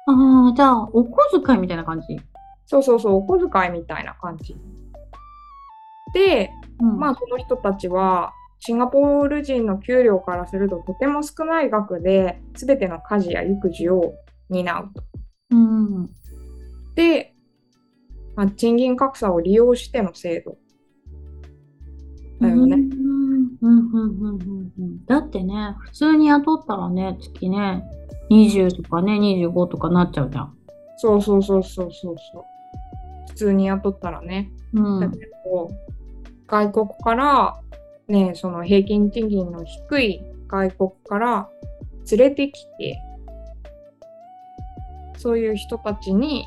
[0.08, 2.20] ああ、じゃあ、お小遣いみたいな感じ？
[2.66, 4.56] そうそうそう、お小遣いみたいな感じ。
[6.14, 14.14] で、うん、まあその人たちはシンガポール人の給料からするととても少ない額で全ての家事や育児を
[14.50, 15.04] 担うと。
[15.52, 16.10] うん。
[16.96, 17.36] で、
[18.36, 20.58] まあ、賃金格差を利用しての制度
[22.40, 22.76] だよね。
[22.76, 23.08] うん
[23.62, 27.84] うんうんうんうんうんだってね、普通に雇ったらね、月ね、
[28.30, 30.58] 20とかね、25とかなっちゃうじゃん。
[30.98, 32.44] そうそうそうそうそうそう。
[33.30, 34.52] 普通に雇ったらね。
[34.74, 35.00] うん。
[35.00, 35.70] だけど、
[36.48, 37.60] 外国から
[38.08, 41.50] ね、その平均賃金の低い外国から
[42.10, 43.02] 連れてきて、
[45.18, 46.46] そういう人たちに、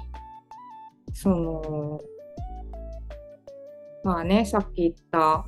[1.13, 2.01] その、
[4.05, 5.45] まあね、さっき言った、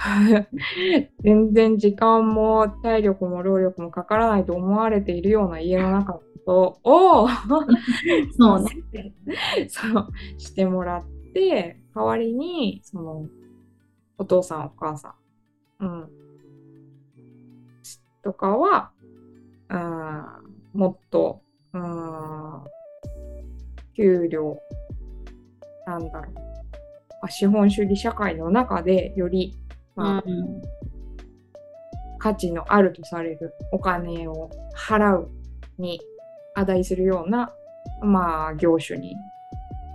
[1.22, 7.28] 全然時間も体力も労力もかからないと思われているような家の中のことを
[8.36, 9.14] そうね。
[9.68, 10.08] そう
[10.38, 11.04] してもらっ
[11.34, 13.26] て代わりにその
[14.16, 15.14] お父さんお母さ
[15.80, 16.10] ん、うん、
[18.22, 18.90] とかは
[19.68, 22.64] うんもっとうん
[23.94, 24.58] 給料
[25.86, 26.40] なんだろうま
[27.24, 29.59] あ資本主義社会の中でより、
[30.00, 30.62] まあうん
[32.20, 35.30] 価値のあるとされるお金を払う
[35.78, 36.00] に
[36.54, 37.52] 値するような、
[38.02, 39.16] まあ、業種に、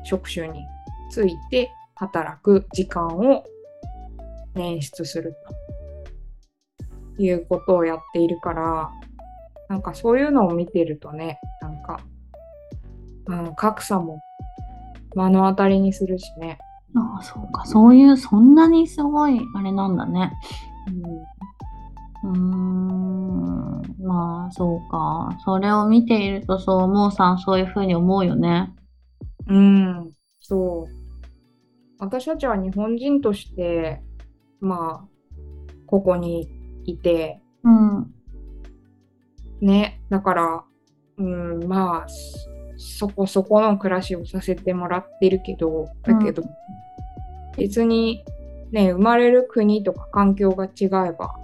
[0.03, 0.65] 職種に
[1.11, 3.45] ついて働く時間を
[4.55, 5.35] 捻出する
[7.17, 8.91] ということをやっているから、
[9.69, 11.99] なんかそういうのを見てるとね、なんか、
[13.27, 14.19] うん、格差も
[15.15, 16.57] 目の当たりにするしね。
[16.95, 17.65] ああ、そうか。
[17.65, 20.31] そういう、そんなにすごい、あれなんだね。
[20.87, 21.35] うん
[22.25, 23.25] うーん。
[23.99, 25.37] まあそうか。
[25.43, 28.73] それを見ていると、そう、もうさん、そういうふうに思うよね。
[29.47, 31.05] うん、そう。
[31.99, 34.01] 私たちは日本人として、
[34.59, 35.07] まあ、
[35.85, 36.49] ここに
[36.85, 38.13] いて、うん、
[39.61, 40.63] ね、だから、
[41.17, 42.07] うん、まあ、
[42.77, 46.49] そこそこの暮らしをさせてもらってるけど、だけど、うん、
[47.57, 48.23] 別に
[48.71, 51.35] ね、生まれる国とか環境が違えば、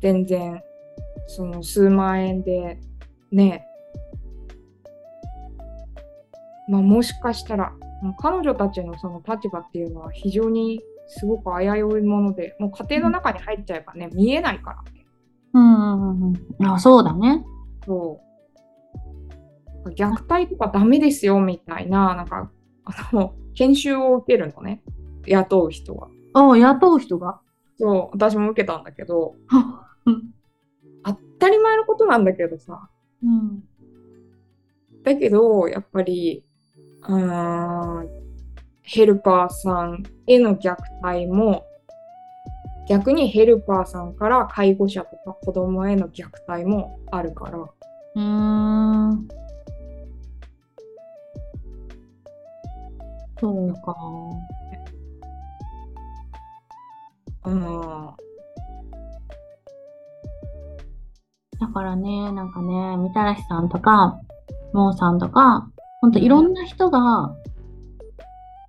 [0.00, 0.62] 全然、
[1.26, 2.78] その数万円で、
[3.30, 3.66] ね、
[6.68, 7.72] まあもしかしたら、
[8.18, 15.06] 彼女たちのその立場っていうのは非常にすごく危ういもので、もう家庭の中に入っちゃえばね、見えないからね。
[15.52, 16.66] うん。
[16.66, 17.44] あ、そうだね。
[17.84, 18.20] そ
[19.84, 19.90] う。
[19.90, 22.50] 虐待とかダメですよみたいな、なんか、
[22.84, 24.82] あの、研修を受けるのね。
[25.26, 26.08] 雇う人は。
[26.34, 27.40] ああ、雇う人が？
[27.78, 29.34] そう、私も受けたんだけど、
[31.04, 32.88] 当たり前のことなんだけどさ。
[33.24, 33.64] うん。
[35.02, 36.44] だけど、やっぱり、
[37.08, 38.08] うん、
[38.82, 41.64] ヘルパーさんへの虐待も、
[42.88, 47.58] 逆にヘルパーさんから介護者とか子供への虐待もあるから。
[47.58, 49.28] うーん。
[53.40, 53.96] そうか。
[57.44, 58.10] うん。
[61.60, 64.20] だからね、なんかね、みたらしさんとか、
[64.72, 65.68] もーさんとか、
[66.00, 67.34] ほんといろんな人が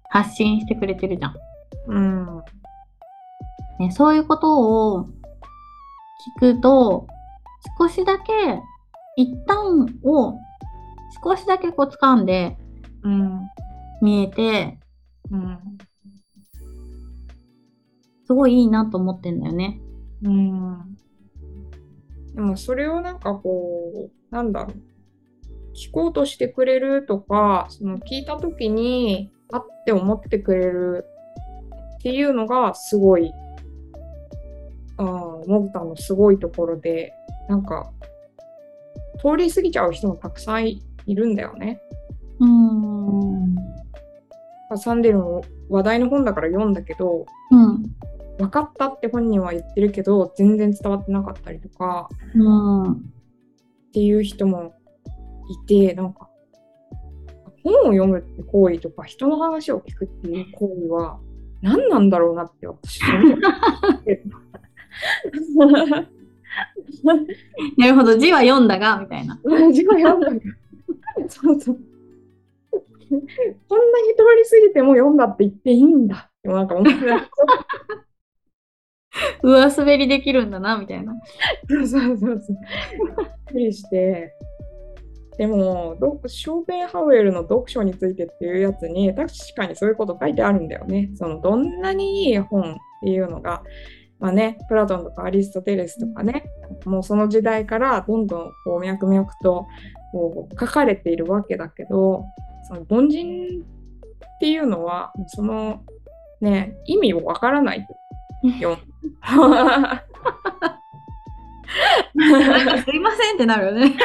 [0.09, 1.35] 発信してくれてるじゃん。
[1.87, 2.43] うん。
[3.79, 5.05] ね、そういうことを
[6.39, 7.07] 聞くと、
[7.79, 8.61] 少しだけ、
[9.15, 10.37] 一旦を
[11.23, 12.57] 少しだけこう掴んで、
[13.03, 13.49] うん、
[14.01, 14.79] 見えて、
[15.31, 15.59] うん、
[18.25, 19.79] すごいいいなと思ってんだよね。
[20.23, 20.97] うん。
[22.33, 24.93] でもそれをなんかこう、なんだろう。
[25.73, 31.05] 聞こうとしてくれるとか、その聞いた時に、あって思ってくれる
[31.97, 33.31] っていうのがすごい、
[34.97, 37.13] あモグタのすごいところで、
[37.49, 37.91] なんか、
[39.19, 41.81] 通り過ぎちゃう人もたくさんいるんだよね。
[42.39, 43.55] うん。
[44.77, 47.83] サンデルの話題の本だから読んだけど、うん、
[48.37, 52.95] 分かったって本人は言ってるけど全然伝わってなかったりとか、うん、っ
[53.93, 54.73] ていう人も
[55.49, 56.29] いてなんか
[57.63, 61.19] 本を読むって行為とか人の話を聞くっていう行為は
[61.61, 63.01] 何なんだろうなって私
[67.77, 69.39] なるほど字は読んだがみたいな。
[69.73, 70.39] 字は読んだが。
[71.27, 71.79] そうそう。
[73.09, 73.27] こんなに
[74.15, 76.99] 通り過ぎても読んだって言っていいんだってなんか思って
[79.43, 81.15] 上滑りできるんだなみたいな。
[81.69, 82.57] そうそうそうそう。
[83.17, 84.35] びっくりして。
[85.37, 91.09] でも、ショーペンハウエルの読書についてっていうやつに、確かにそういうこと書いてあるんだよね。
[91.15, 93.63] そのどんなにいい本っていうのが、
[94.19, 96.45] まあね、プラトンとかアリストテレスとかね、
[96.85, 99.67] もうその時代からどんどんこう脈々と
[100.11, 102.25] こう書かれているわけだけど、
[102.67, 105.81] その凡人っていうのは、その
[106.41, 107.87] ね、意味をわからない
[108.59, 108.77] よ。
[112.85, 113.95] すいませんってなるよね。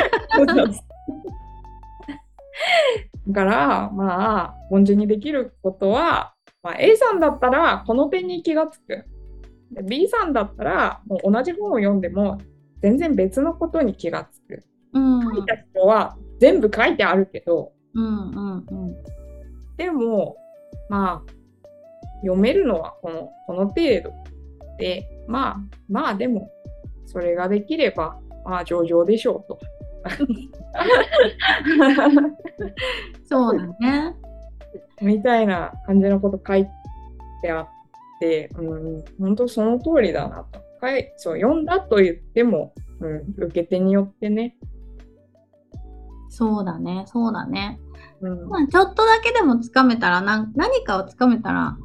[3.29, 9.05] だからまあ凡人にできることは、まあ、A さんだったらこの点に気がつく。
[9.71, 12.39] で B さんだったらもう同じ本を読んでも
[12.81, 14.65] 全然別のことに気がつく。
[14.95, 18.97] うん、書いた人は全部書いてあるけど、うんうんうん、
[19.77, 20.37] でも
[20.89, 21.33] まあ
[22.23, 24.13] 読めるのはこのこの程度
[24.79, 25.57] でまあ
[25.89, 26.51] まあでも
[27.07, 29.59] それができればまあ上々でしょうと。
[33.29, 34.17] そうだね。
[35.01, 36.67] みたいな感じのこと書い
[37.43, 37.69] てあっ
[38.21, 40.69] て、うん、本当その通りだなと。
[41.17, 44.57] そう読んだと言っても、うん、受け手によってね。
[46.29, 47.81] そうだね、そうだね。
[48.21, 51.77] うん、まあ、ちょっとだけでもつかめたら何、何かをつかめたら、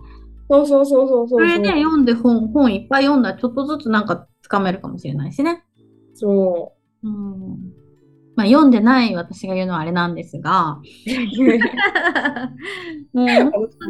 [0.54, 1.40] そうそうそうそうそう。
[1.40, 5.64] それで読んで本、本いっぱい読んだらちょっとずつなんかつかめるかもしれないしね。
[6.14, 6.74] そ
[7.04, 7.08] う。
[7.08, 7.74] うん。
[8.36, 13.26] まあ、読んでない私が言うのはあれなんですが、も う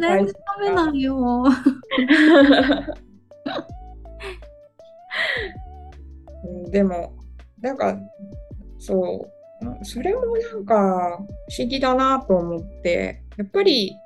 [0.00, 0.12] ダ
[0.60, 1.44] メなんよ。
[6.70, 7.14] でも、
[7.60, 7.96] なんか、
[8.78, 9.30] そ
[9.62, 11.18] う、それもなんか
[11.48, 13.96] 不思議だなと思って、やっぱり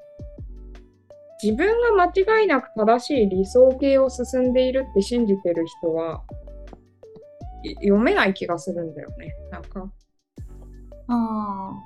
[1.43, 6.23] 自分が間違いなく正しい理想形を進んでいるって信じてる人は、
[7.62, 9.35] い読めない気がするんだよね。
[9.51, 9.90] なんか。
[11.09, 11.82] あ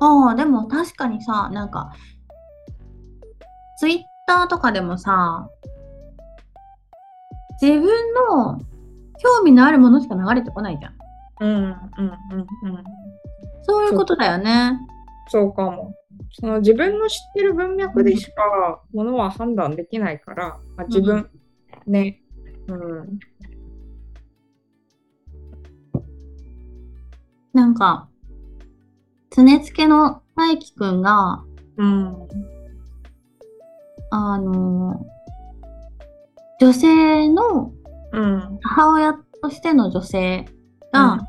[0.00, 0.06] あ。
[0.28, 1.92] ああ、でも確かにさ、なんか、
[3.78, 5.48] ツイッターとかでもさ、
[7.60, 8.58] 自分の
[9.18, 10.94] 興味のあるものしか流れてこないじゃん。
[11.40, 12.84] うんうんうんうん。
[13.62, 14.78] そういうことだよね。
[15.28, 15.94] そうかも。
[16.38, 21.30] その自分の知ってる文脈でしかものは判断できないから、まあ、自分、
[21.86, 22.20] ね。
[22.68, 23.18] うん。
[27.54, 28.08] なんか、
[29.30, 31.42] 常つけの大輝くんが、
[31.78, 32.28] うん。
[34.10, 35.06] あの、
[36.60, 37.72] 女性の
[38.12, 38.58] うん。
[38.62, 40.46] 母親としての女性
[40.92, 41.26] が、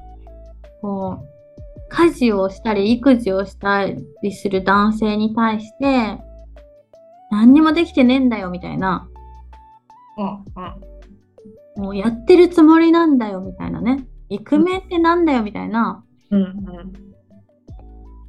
[0.81, 1.26] こう、
[1.89, 6.19] 家事をしたり育児をしたりする男性に対して、
[7.31, 9.07] 何にもできてねえんだよみたいな、
[10.17, 11.83] うん。
[11.83, 16.41] もうやってるつもりなんだよみたいなね、イクメンってなんだよみたいなうん。
[16.41, 16.53] うん。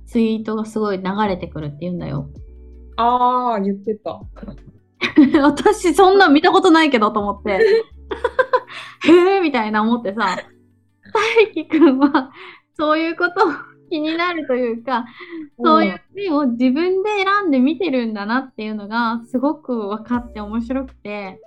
[0.06, 2.30] ツイートがすごい流れてくるって言うんだよ。
[2.96, 4.20] ああ、言ってた。
[5.42, 7.60] 私そんなん見たことないけどと思って。
[9.04, 10.38] へえみたいな思ってさ、
[11.14, 12.30] 大輝くんは
[12.78, 13.34] そういうこと
[13.90, 15.06] 気になるというか、
[15.62, 21.40] そういう面を自分で選んで見てるんだなっていうのがすごく分かって面白くて。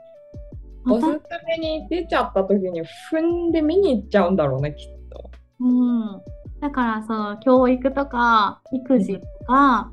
[0.83, 2.81] おすすめに出ちゃった時に
[3.11, 5.29] 踏んで見に行っちゃうんだろうね、きっと。
[5.59, 6.21] うん、
[6.59, 9.91] だからその教育とか育児とか、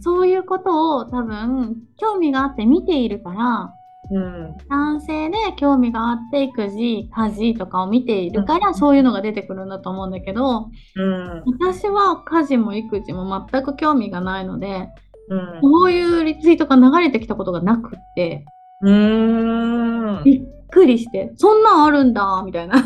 [0.00, 3.72] そういうことを多分興味があって見ているから
[4.10, 4.56] うん。
[4.68, 11.42] 男性で興味があって育児家事とかを見ているからそういうのが出てくるんだと思うんだけどうん。
[11.46, 14.88] 私は家事も育児も全く興味がないので
[15.28, 15.60] うん。
[15.62, 18.44] そういうリツイートが流れてきたことがなくって
[18.80, 20.24] うーん。
[20.24, 22.78] びっくりしてそんなんあるんだみたいな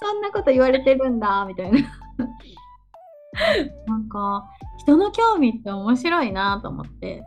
[0.00, 1.78] そんなこと言われてるんだみたいな
[3.86, 7.22] なんか人の興味って面白いなと思って。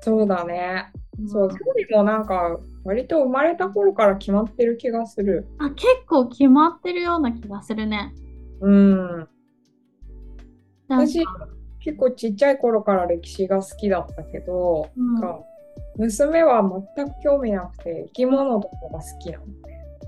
[0.00, 0.90] そうだね。
[1.26, 5.46] そう、ん興味もなんか、割と生まれた頃から決まってる気がする。
[5.58, 8.14] あ結構決まってるような気がするね。
[8.60, 9.28] うん。
[10.88, 11.24] 私、
[11.80, 15.40] 結構ちっちゃい頃から歴史が好きだったけど、うんなんか
[15.96, 16.62] 娘は
[16.96, 19.44] 全く興味なくて、生き物とかが好きなの。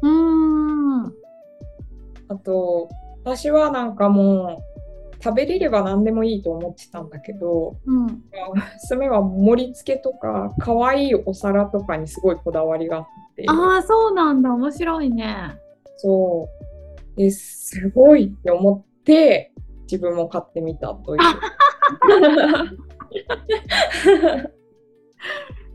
[0.03, 1.15] うーん。
[2.28, 2.89] あと、
[3.24, 4.69] 私はなんかもう、
[5.22, 8.22] 食べれれば何でもいいと思ってたんだけど、うん。
[8.82, 13.06] 娘は盛り付けとか、可愛いお皿とかにすごいこだわりがあっ
[13.36, 13.44] て。
[13.47, 14.52] ああ、そうなんだ。
[14.52, 15.56] 面白いね。
[15.97, 16.48] そ
[17.16, 17.18] う。
[17.18, 19.52] ですごいって思って
[19.82, 21.22] 自分も買ってみたという。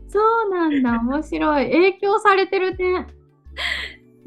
[0.08, 0.98] そうなんだ。
[1.00, 1.70] 面白い。
[1.70, 3.06] 影響されてるね。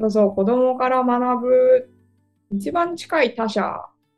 [0.00, 1.90] そうそう、子供から学ぶ
[2.52, 3.60] 一番近い他者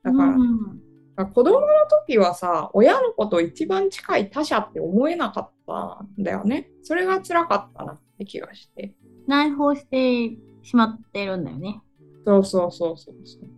[0.05, 0.82] だから、うん
[1.17, 1.67] 子供の
[2.07, 6.71] 時はさ、親のこと一番近い他者って思えなかったんだよね。
[6.83, 8.95] それが辛かったなって気がして。
[9.27, 11.83] 内包してしまってるんだよね。
[12.25, 13.49] そうそうそうそうそう。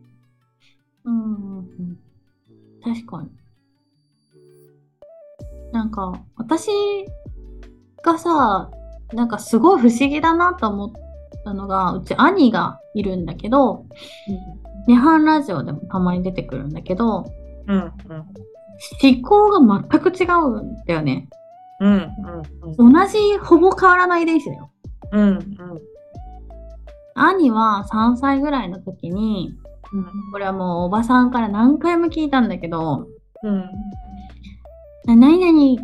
[1.04, 1.98] うんうんうん。
[2.82, 3.30] 確かに。
[5.72, 6.70] なんか、私
[8.02, 8.70] がさ、
[9.12, 10.92] なんかすごい不思議だなと思っ
[11.44, 13.86] たのが、うち兄がいるんだけど、
[14.88, 17.26] 涅槃ラジオでもたまに出てくるんだけど、
[17.66, 17.92] うんうん
[19.02, 21.28] 思考が全く違うんだよね。
[21.80, 22.10] うん
[22.76, 24.70] うん同じ、ほぼ変わらない遺伝子だよ。
[25.12, 25.40] うんうん
[27.16, 29.54] 兄は3歳ぐらいの時に、
[30.32, 33.06] これはもうおばさんから何回も聞いたんだけど、
[33.42, 33.70] うん
[35.06, 35.82] な何々、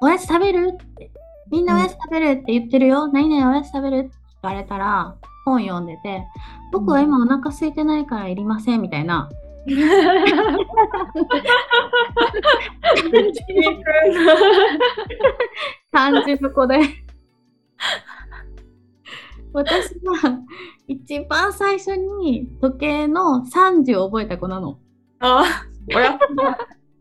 [0.00, 1.10] おやつ食べるって。
[1.50, 3.08] みんなおやつ食べるって言ってるよ。
[3.08, 6.26] 何々おやつ食べるって聞かれたら、本読んでて、
[6.72, 9.30] 僕は今お腹空いてないからいりませんみたいな。
[15.92, 16.80] 感じの子で。
[19.52, 20.40] 私は
[20.86, 24.78] 一番最初に時計の3時を覚えた子なの。
[25.20, 25.64] あ、
[25.94, 26.58] おやつだ。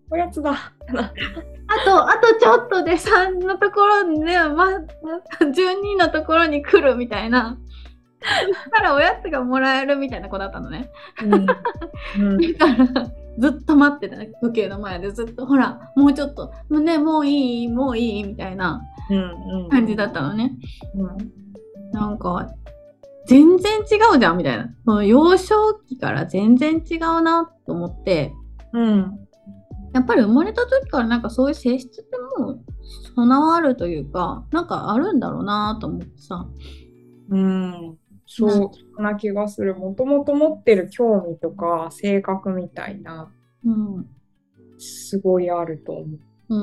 [0.09, 0.51] おやつだ。
[1.69, 4.67] あと、あとちょっとで3のところにね、ま、
[5.41, 7.57] 12のところに来るみたいな。
[8.21, 10.89] そしたらおやつがもらえるみたいな子だったのね。
[11.23, 20.53] うんうんだから、ずっと待ってた時計の前でずっと、ほら、もうちょっと、もうね、もういい、もういいみたいなうん感じだったのね。
[20.95, 21.31] うん
[21.91, 22.49] なんか、
[23.27, 24.69] 全然違うじゃんみたいな。
[24.85, 28.33] その幼少期から全然違うなと思って、
[28.73, 29.19] うん
[29.93, 32.59] やっぱり生まれた時からなんかそういう性質ってもう
[33.15, 36.47] 備わるというか、なんかあるんだろうなと思ってさ。
[37.29, 37.97] うん、
[38.27, 39.73] そうな気がする。
[39.73, 43.31] もともと持ってる興味とか性格みたいな、
[43.65, 44.05] うん。
[44.77, 46.17] すごいあると思
[46.49, 46.55] う。
[46.55, 46.57] う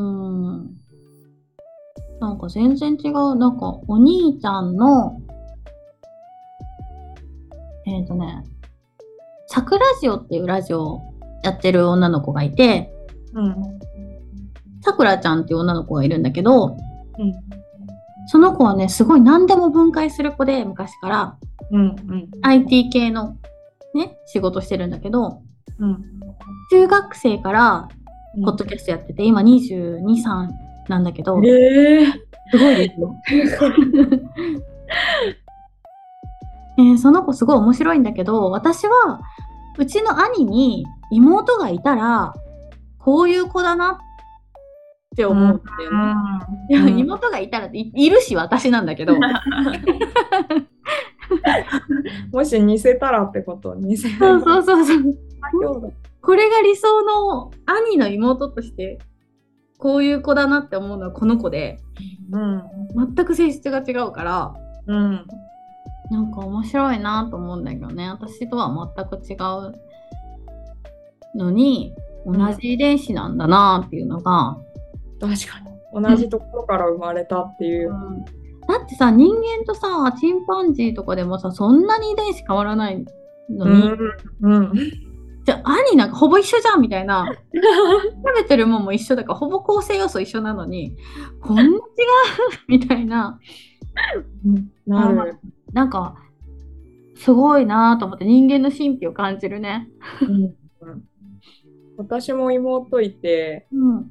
[0.62, 0.77] ん。
[2.20, 3.35] なんか全然違う。
[3.36, 5.20] なんかお兄ちゃんの、
[7.86, 8.45] えっ、とね、
[9.47, 11.01] サクラジオっていうラジオ
[11.43, 12.93] やってる女の子がいて、
[13.32, 13.55] うん。
[14.82, 16.77] さくらちゃんっていう女の子がいるんだけど、
[17.19, 17.32] うん。
[18.27, 21.36] その子はね、すごい何でも分解する子で、昔から
[21.70, 21.81] うん。
[21.81, 22.28] うん。
[22.43, 23.36] IT 系の
[23.95, 25.43] ね、仕事してるんだけど、
[25.78, 26.05] うん。
[26.70, 27.89] 中学生から
[28.45, 30.49] ポッドキャストやってて、今22、3
[30.89, 32.07] なんだけど、ええ
[32.51, 33.15] すごいですよ。
[36.78, 39.20] え ーその子すごい面白いんだけど私は
[39.78, 42.35] うちの兄に妹がいたら
[42.99, 43.97] こういう子だなっ
[45.16, 45.99] て思うんだよね。
[46.69, 49.15] いやうん妹がいたらいるし私なんだけど
[52.32, 54.98] もし似せたらってこと似せそうそうそう
[56.20, 58.98] これが理想の兄の妹として
[59.78, 61.81] こういう子だなって思うのはこの子で
[62.31, 62.62] うん。
[63.15, 64.55] 全く性質が違うから
[64.86, 65.27] うん。
[66.11, 69.74] なんか面白いなと思うんだけどね私とは全く違う
[71.36, 71.94] のに
[72.27, 74.56] 同じ遺伝子なんだなっていうのが、
[75.20, 76.02] 確かに。
[76.02, 77.93] 同じところから生まれたっていうう。
[77.93, 78.24] ん
[78.66, 83.05] だってさ人間とさチンパンジーとかでもさそんなに遺伝子変わらない
[83.51, 83.66] の？
[83.66, 83.91] に、
[84.41, 84.73] うん。
[85.45, 87.27] じゃあ兄なんかほぼ一緒じゃんみたいな。
[87.53, 90.97] 食べてるもんも一緒だからほぼ構成要素一緒なのに
[91.41, 91.78] こんな違う？
[92.69, 93.39] みたいな。
[94.86, 95.39] なる。
[95.73, 96.16] なんか
[97.16, 99.89] すごいなと思って人間の神秘を感じるね。
[100.23, 100.55] うん。
[101.97, 104.11] 私も妹いて、うん、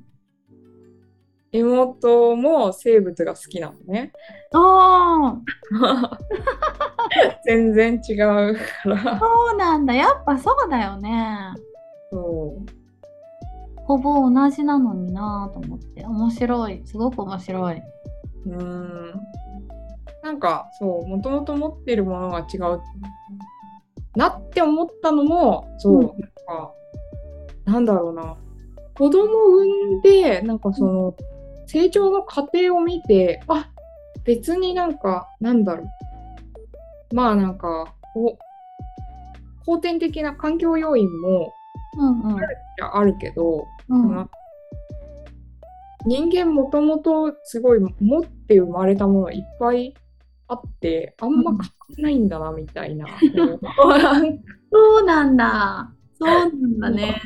[1.53, 4.11] 妹も生物が好きなのね。
[4.53, 5.37] あ
[7.45, 9.19] 全然違うから。
[9.19, 9.93] そうなんだ。
[9.93, 11.53] やっぱそうだよね。
[12.11, 12.65] そう。
[13.85, 16.05] ほぼ同じなのになぁと思って。
[16.05, 16.81] 面白い。
[16.85, 17.81] すごく面白い。
[18.47, 19.13] うーん。
[20.23, 22.81] なんか、そう、もともと持ってるものが違う
[24.15, 26.73] なって思ったのも、そう、うんなんか、
[27.65, 28.37] なんだろうな。
[28.95, 31.15] 子供を産んで、なんかその、
[31.67, 33.69] 成長の過程を見て、あ
[34.23, 35.83] 別になんか、なんだろ
[37.11, 37.15] う。
[37.15, 41.53] まあなんか、こう、後天的な環境要因も
[41.97, 42.39] うんうん。
[42.81, 44.29] あるけど、うんまあ
[46.05, 49.93] 人間もともとすごい持って生まれたものいっぱい
[50.49, 51.65] あってあんま変わ
[51.97, 53.07] んないんだなみたいな。
[54.69, 55.89] そうなんだ。
[56.19, 57.21] そうなんだね。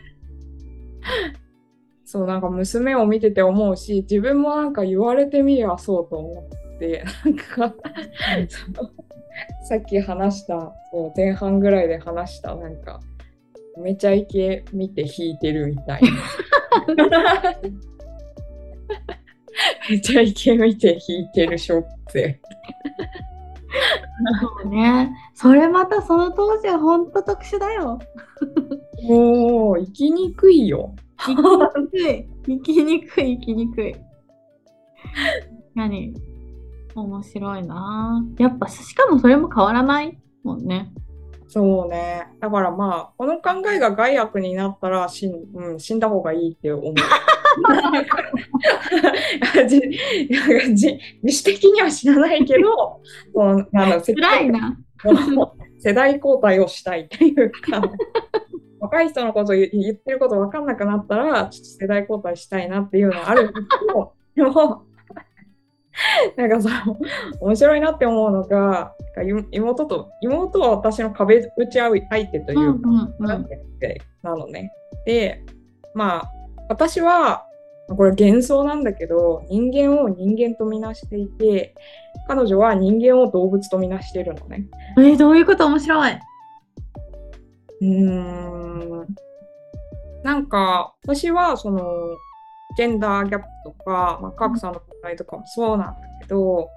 [2.09, 7.75] そうなんか娘を見てて思うし自分もなんか言われてみればそうと思ってなんか
[8.47, 8.89] その
[9.67, 13.01] さっき話したそう前半ぐらいで話したなんか
[13.77, 16.09] めちゃイケ見て弾いてるみたいな。
[19.89, 22.39] めちゃイケ見て弾いてるショップ。
[24.63, 25.11] そうね。
[25.35, 27.99] それまたその当時は本当特殊だよ。
[29.03, 30.95] もう生きにくいよ。
[31.17, 32.27] 生きにくい。
[32.45, 33.95] 生きにくい、生きにくい。
[35.75, 36.13] 何
[36.95, 40.91] 面白いなぁやっぱ、しかもそれも変わらないもんね。
[41.47, 42.27] そうね。
[42.39, 46.95] だからまあ、この考えが害悪になったら死ん,、うん、死んだ方がいいって思う。
[49.65, 49.81] 自
[51.25, 53.01] 主的には知らないけど、
[55.01, 55.55] その。
[55.79, 57.81] 世代交代をしたいっていうか、
[58.79, 64.83] 若い人のこと言言ってること分かんなくなったら、ちょっと世代交代したいなっていうのはあるんですけど、 でも、
[66.35, 66.75] なんかその、
[67.41, 68.93] 面白いなって思うのが、
[69.51, 72.89] 妹と、妹は私の壁打ち合う相手といううんか。
[74.23, 74.71] なのね。
[75.05, 75.43] で、
[75.95, 76.31] まあ、
[76.69, 77.43] 私は、
[77.89, 81.73] これ幻想なんだけど、人間を人間とみなしていて、
[82.27, 84.65] 彼女は人間を動物とみなしてるのね。
[84.97, 85.65] えーどういうこと？
[85.67, 86.19] 面白い。
[87.81, 89.07] うーん。
[90.23, 91.81] なんか、私は、その、
[92.75, 96.69] ジェンダーギャップとか、まあ、格差の問題とかもそうなんだけど、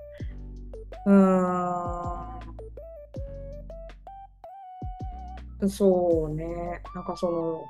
[1.06, 2.06] うー
[5.66, 5.68] ん。
[5.68, 6.81] そうね。
[6.94, 7.64] なんかその、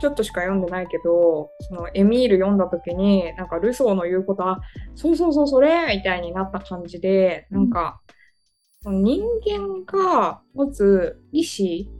[0.00, 4.60] ちょっとしか読んでないけど、そのエミール読んだ時に、なんかルソーの言うことは、
[4.94, 8.00] そうそうそう、それみたいになった感じで、なんか、
[8.86, 11.90] 人間が持つ意志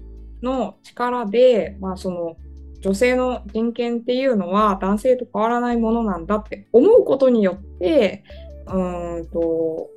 [0.43, 2.37] の力で、まあ、その
[2.81, 8.23] 女性の人権っていうのは男性と変わらないものなんだって思うことによって
[8.67, 9.89] うんと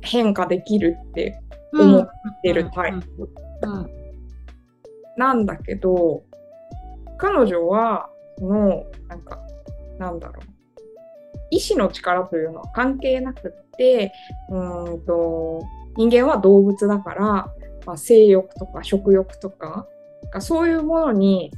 [0.00, 1.40] 変化できるって
[1.72, 2.10] 思っ
[2.42, 3.30] てるタイプ
[5.16, 6.22] なんだけど、
[7.18, 8.08] 彼女は
[8.38, 9.38] そのなんか
[9.98, 10.44] なんだろう。
[11.50, 14.12] 意志の力というのは関係なくって
[14.50, 15.62] うんと
[15.96, 17.24] 人間は動物だから、
[17.86, 19.86] まあ、性欲とか食欲とか
[20.40, 21.52] そういうものに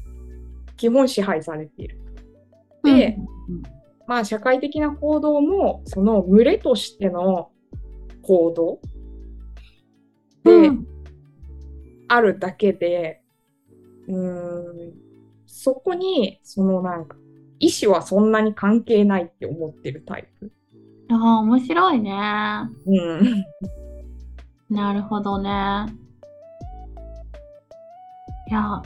[0.77, 1.99] 基本支配されている。
[2.83, 3.17] で、
[4.07, 7.51] まあ社会的な行動もその群れとしての
[8.23, 8.81] 行動
[10.45, 10.87] でうん
[12.09, 13.23] あるだけで、
[14.09, 14.93] うーん
[15.47, 17.17] そこにそのなんか
[17.59, 20.53] 意志はそんなに関係ないって思ってるタイプ。
[21.11, 22.13] ああ、面白いね。
[22.87, 23.45] うん。
[24.73, 25.51] なるほどね。
[28.49, 28.83] いや、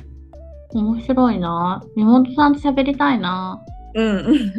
[0.75, 1.81] 面白いな。
[1.95, 3.65] 妹さんと喋りたいな。
[3.95, 4.53] うん。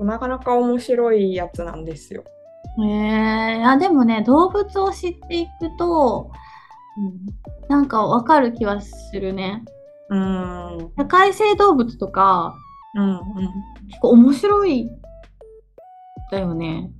[0.06, 2.24] なかなか面白いやつなんですよ。
[2.82, 6.32] ええいやでもね、動物を知っていくと、
[7.68, 9.64] なんかわかる気はするね。
[10.08, 10.74] うん。
[10.78, 10.92] うん。
[10.98, 12.56] 社会性動物とか、
[12.94, 13.20] うん。
[13.88, 14.90] 結構面白い
[16.32, 16.90] だよね。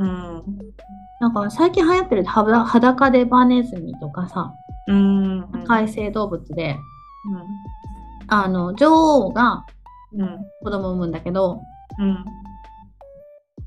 [0.00, 0.42] うん。
[1.20, 4.54] なんか最近流行ってる裸デバネズミとかさ、
[4.88, 5.48] うん。
[5.52, 6.76] 社会性動物で、う
[8.28, 9.66] あの、女王が。
[10.62, 11.60] 子供を産むんだけど、
[11.98, 12.24] うん。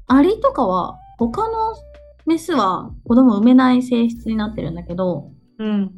[0.08, 1.76] アリとかは他の
[2.26, 5.92] メスは子供を産めない性質になってるんだけど、うん。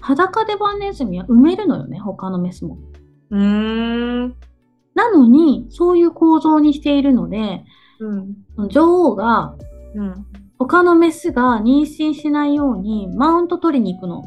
[0.00, 2.78] 裸デバネズミは産めるのよね、他のメスも。
[3.30, 4.28] うん。
[4.94, 7.64] なのに、そういう構造にしているので、
[8.00, 8.68] うん。
[8.68, 9.56] 女王が
[9.94, 10.26] うん。
[10.58, 14.22] 他のメスが妊娠しないようにマウント取りに行くの。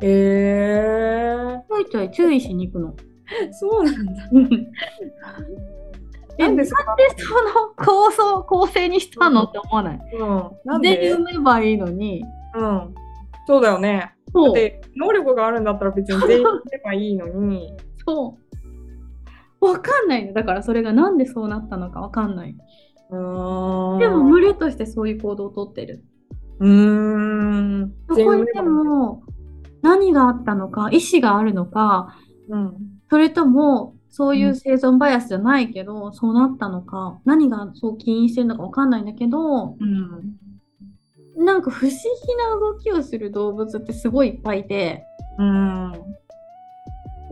[0.00, 2.90] えちょいちょい注意しに行くの。
[2.92, 4.12] ー、そうなんだ。
[6.36, 6.80] え、なんんでその
[7.76, 10.00] 構想、構成にしたのって思わない？
[10.14, 10.50] うん。
[10.64, 11.10] なんで？
[11.10, 12.24] 産めばいいのに。
[12.54, 12.94] うん。
[13.46, 14.14] そうだよね。
[14.26, 14.50] だそう。
[14.50, 17.76] って、能力があるんだったら別に全員すればいいのに。
[18.04, 18.36] そ
[19.60, 19.66] う。
[19.66, 20.32] わかんないの。
[20.32, 22.56] だからそれがなんでそうなったのかわかんない。
[23.10, 23.98] うーん。
[23.98, 26.04] でも群れとしてそういう行動をとってる。
[26.60, 27.94] うーん。
[28.08, 29.22] そこにでも
[29.82, 32.16] 何があったのか、意思があるのか、
[32.48, 32.76] うん。
[33.10, 41.44] それともそういう生存バイアスじゃないけど、そうなったのか、何がそう起因してるのかわかんないんだけど、うん。
[41.44, 45.04] なんか不思議な動きをする動物ってすごいいっぱいいて、
[45.38, 45.92] うん。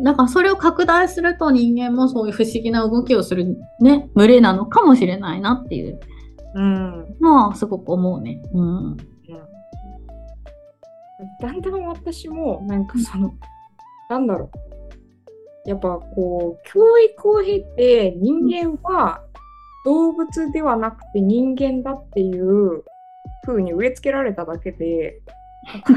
[0.01, 6.01] だからそれを拡大すると人間もそういう不思議な動きをするね、群れなのかもしれないなっていう
[6.55, 7.17] うん。
[7.21, 8.43] のはすごく思うね。
[8.53, 8.97] うん。
[11.41, 13.33] だんだん私もなんかその、
[14.09, 14.51] なんだろ
[15.67, 19.23] うやっぱこう教育を経て人間は
[19.85, 22.85] 動物ではなくて人間だっていう
[23.47, 25.21] 風に植え付けられただけで
[25.73, 25.95] なんか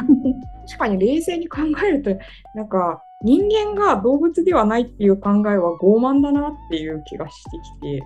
[0.67, 2.11] 確かに冷静に考えると
[2.53, 7.49] なんか人間が動物ではないっていう考えは傲慢だなっていう気がして
[7.81, 8.03] きて。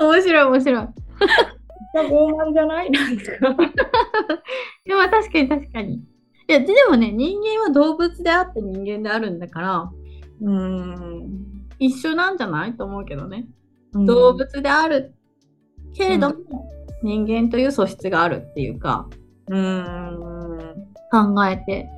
[0.00, 0.82] 面白い面白い。
[1.94, 2.90] 傲慢じゃない？
[2.92, 3.24] なんか。
[4.84, 5.94] でも確かに確かに。
[5.94, 6.02] い
[6.48, 9.90] やでもね人間は動物であって人間であるんだから
[10.42, 11.28] うーん。
[11.78, 13.46] 一緒なんじゃないと思うけどね。
[13.92, 15.14] うん動物である
[15.94, 16.34] けれども、
[17.04, 19.08] 人間という素質があるっていうか
[19.48, 20.33] うーん。
[21.14, 21.88] 考えて。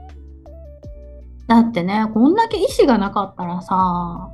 [1.47, 4.33] だってねこんだけ意志がなかったらさ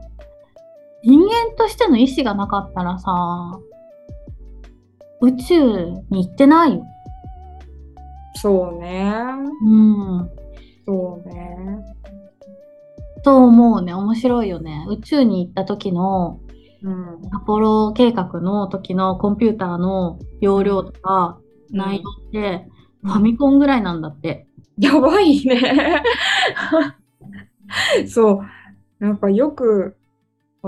[1.04, 3.60] 人間としての意志がなかったらさ
[5.20, 5.60] 宇宙
[6.10, 6.84] に行ってないよ。
[8.34, 9.12] そうね。
[9.64, 10.30] うん。
[10.84, 11.56] そうね。
[13.22, 13.94] と思うね。
[13.94, 14.84] 面白いよね。
[14.88, 16.40] 宇宙に行った時の
[16.82, 17.20] うん。
[17.30, 21.38] アポロ計画の時のコンピューターの容量とか
[21.70, 22.66] 内容って
[23.04, 24.48] ファミコンぐらいなんだって。
[24.82, 26.02] やばいね。
[28.08, 28.42] そ
[29.00, 29.04] う。
[29.04, 29.96] なんかよく、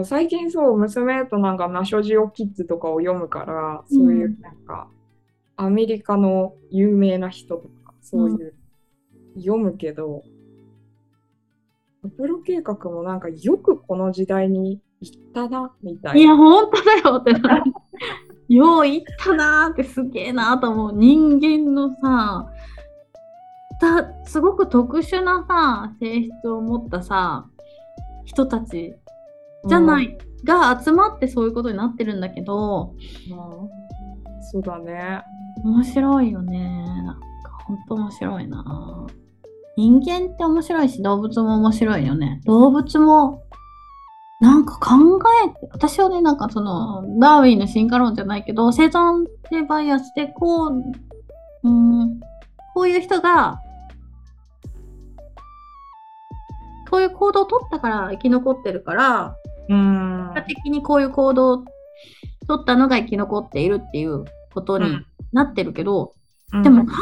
[0.05, 4.89] 最近そう、娘となんかナショジオキッズとかを読むから、そういううんなんか、
[5.57, 8.55] アメリカの有名な人とか、そういう、
[9.37, 10.23] 読むけど、
[12.05, 16.21] アポロ計画もなんかよくこの時代に行ったな、みたいな。
[16.21, 17.73] いや、本当だよってなる。
[18.49, 20.93] よう言ったなーってすげえなーと思う。
[20.93, 22.51] 人間のさ、
[23.85, 27.47] だすごく特殊なさ、性質を持ったさ、
[28.25, 28.95] 人たち
[29.67, 32.95] じゃない、が集まってそういうことになってるんだけど、
[33.31, 33.85] うん
[34.47, 35.23] そうだね。
[35.65, 36.59] 面白いよね。
[36.59, 37.21] なんか
[37.67, 39.07] 本当面白いな。
[39.77, 42.41] 人間って面白いし動物も面白いよね。
[42.45, 43.43] 動物も
[44.41, 50.83] なんか考えて、私はね、なんかその、ダーウィンの進化論じゃないけど、生存性バイアスでこう、
[51.63, 52.21] うん、
[52.75, 53.59] こういう人が、
[56.95, 59.37] こういう行動を取ったから生き残ってるから、
[59.69, 60.31] うん。
[60.33, 61.65] 結果的にこういう行動を
[62.47, 65.07] 取ったのが生き残っているっていうことにうん。
[65.33, 66.13] なってるけど、
[66.53, 66.63] うん。
[66.63, 66.93] でも考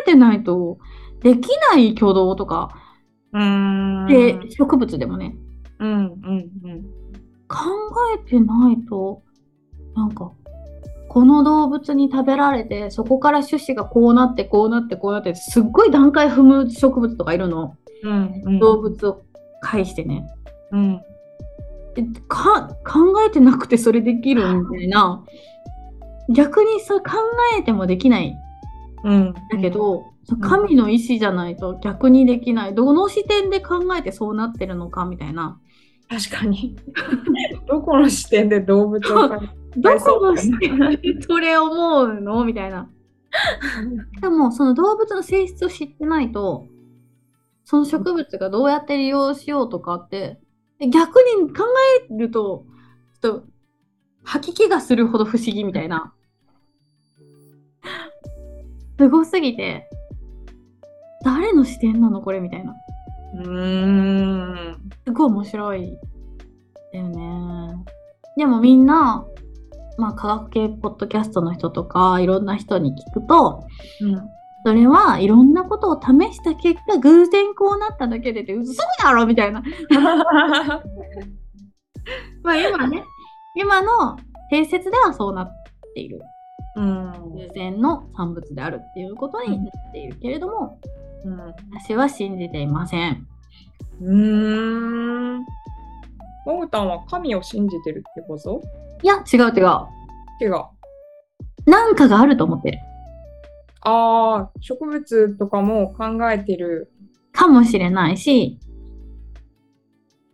[0.00, 0.78] えてないと
[1.22, 2.70] できない挙動とか、
[3.34, 4.06] うん。
[4.06, 5.36] で植物でもね、
[5.78, 6.82] うんうんうん。
[7.46, 7.58] 考
[8.14, 9.20] えてないと
[9.94, 10.32] なんか
[11.10, 17.76] この動物に食べられてそこから種子がこうなってこうなってこうなってすっごい段階踏む植物とかいるの。
[18.02, 18.58] うんうん。
[18.58, 19.22] 動物を
[19.64, 20.26] 介してね。
[20.72, 21.00] うん。
[21.94, 25.24] でか考えてなくてそれできるみたいな。
[26.30, 27.12] 逆にそれ考
[27.58, 28.36] えてもできない。
[29.04, 29.32] うん。
[29.32, 32.74] だけど、そう神の意志じゃないと逆にできない。
[32.74, 35.60] どの視点で考えてそうなってるのかみたいな。
[36.08, 36.76] 確かに。
[37.68, 42.44] どこの視点で動物を描いて どこの視点でそれ思うの？
[42.44, 42.88] みたいな。
[44.20, 46.66] でもその動物の性質を知ってないと
[47.64, 50.38] その植物がどうやって利用しようとかって
[50.80, 51.64] 逆に考
[52.10, 52.66] えると
[53.22, 53.44] ちょっと
[54.22, 56.14] 吐き気がするほど不思議みたいな。
[58.96, 59.88] すごすぎて
[61.24, 62.74] 誰の視点なのこれみたいな。
[63.34, 64.90] うーん。
[65.04, 65.98] すごい面白い
[66.92, 67.84] だよね。
[68.36, 69.26] でもみんな
[69.98, 73.64] まあ科学系ポッドキャストの人とかいろんな人に聞くと
[74.00, 74.28] うん
[74.64, 79.62] それはいろんなことを試した結果偶然こうなっただけでって嘘だろみたいな。
[82.42, 83.04] まあ今ね
[83.54, 84.16] 今の
[84.50, 85.52] 定説ではそうなっ
[85.94, 86.20] ている。
[86.76, 90.80] うん偶然の産物であるっていうことになっているけれども
[91.24, 91.38] うん
[91.72, 93.26] 私は信じていません。
[94.00, 95.44] うーん。
[96.46, 98.62] モグタンは神を信じてるってこと？
[99.02, 99.66] いや違う違う。
[100.40, 100.64] 違う。
[101.66, 102.72] なんかがあると思って。
[102.72, 102.78] る
[103.84, 106.90] ああ植物とかも考えてる。
[107.32, 108.60] かもしれないし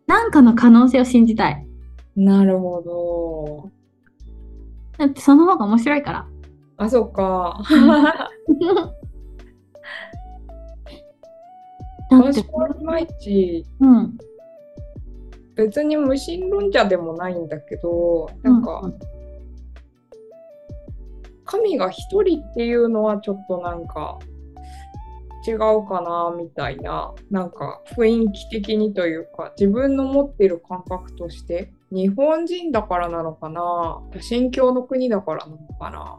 [0.06, 1.66] なんかの可能性を信じたい。
[2.14, 3.70] なるほど。
[4.98, 6.26] だってその方が面白いから。
[6.76, 7.60] あそっか。
[12.10, 14.18] 私はいまいちうん。
[15.54, 19.19] 別に無神論者でもないんだけどなんか、うん
[21.50, 24.18] 神が一人っていうのはちょっとなんか
[25.46, 25.58] 違う
[25.88, 36.18] かなみたいななんか雰囲気的にというか自分の持っている感覚として日本人だからなのかな神教の国だからなのかな。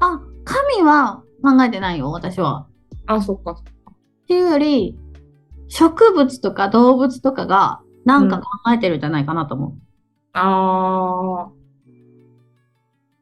[0.00, 2.66] あ神は考えてないよ私は。
[3.06, 3.52] あそっか。
[3.52, 4.98] っていうより
[5.68, 9.72] 植物とか動物とかがなんか考えてるんじゃないかなと思う、
[10.32, 11.55] あー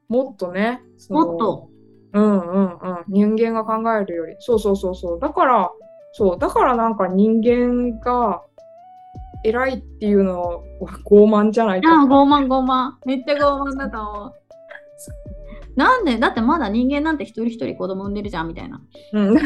[0.09, 1.68] もっとねもっと？
[2.12, 2.78] うんうんうん。
[3.09, 4.36] 人間が考えるより。
[4.39, 5.18] そうそうそうそう。
[5.20, 5.70] だから
[6.12, 6.39] そう。
[6.39, 8.43] だからなんか人間が
[9.44, 10.60] 偉いっていうのは
[11.06, 11.90] 傲慢じゃないか。
[11.90, 12.93] ああ傲慢傲慢。
[13.05, 14.32] めっちゃ傲慢だと思う。
[15.76, 16.18] なんで？
[16.18, 18.81] だってまだ人間なんて一人一人子供産んでるじゃんみたいな。
[19.12, 19.35] うん。
[19.35, 19.40] ね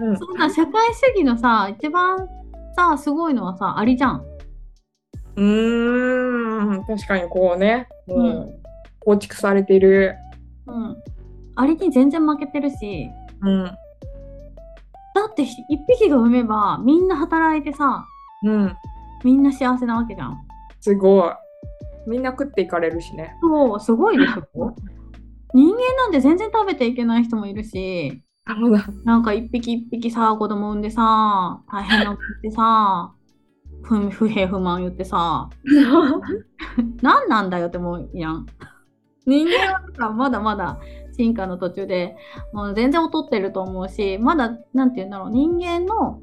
[0.00, 0.16] うん。
[0.18, 2.28] そんな社会主義のさ一番
[2.74, 4.24] さすごいのはさアリじゃん
[5.36, 6.84] うーん。
[6.84, 7.88] 確かにこうね。
[8.06, 8.62] もう、うん。
[9.00, 10.16] 構築されてる。
[10.66, 10.96] うん。
[11.54, 13.10] アリに全然負けてるし。
[13.42, 13.64] うん。
[13.64, 15.54] だって一
[15.88, 18.04] 匹が産めばみんな働いてさ
[18.42, 18.76] うん。
[19.24, 20.38] みんな幸せなわけじゃん。
[20.80, 21.32] すごい。
[22.06, 23.34] みんな食っていかれるしね。
[23.40, 24.74] そうすごいでしょ。
[25.54, 28.22] 人間なんて全然食べていけない人もいるし
[29.04, 33.14] なんか一匹一匹さ子供産んでさ大変なこと言ってさ
[33.86, 35.48] 不 不平不満言ってさ
[37.02, 38.46] 何なんだよって思うやん
[39.26, 40.78] 人間はさまだまだ
[41.16, 42.16] 進化の途中で
[42.52, 46.20] もう全然劣ってると思うしまだなんて言うんだろう人間の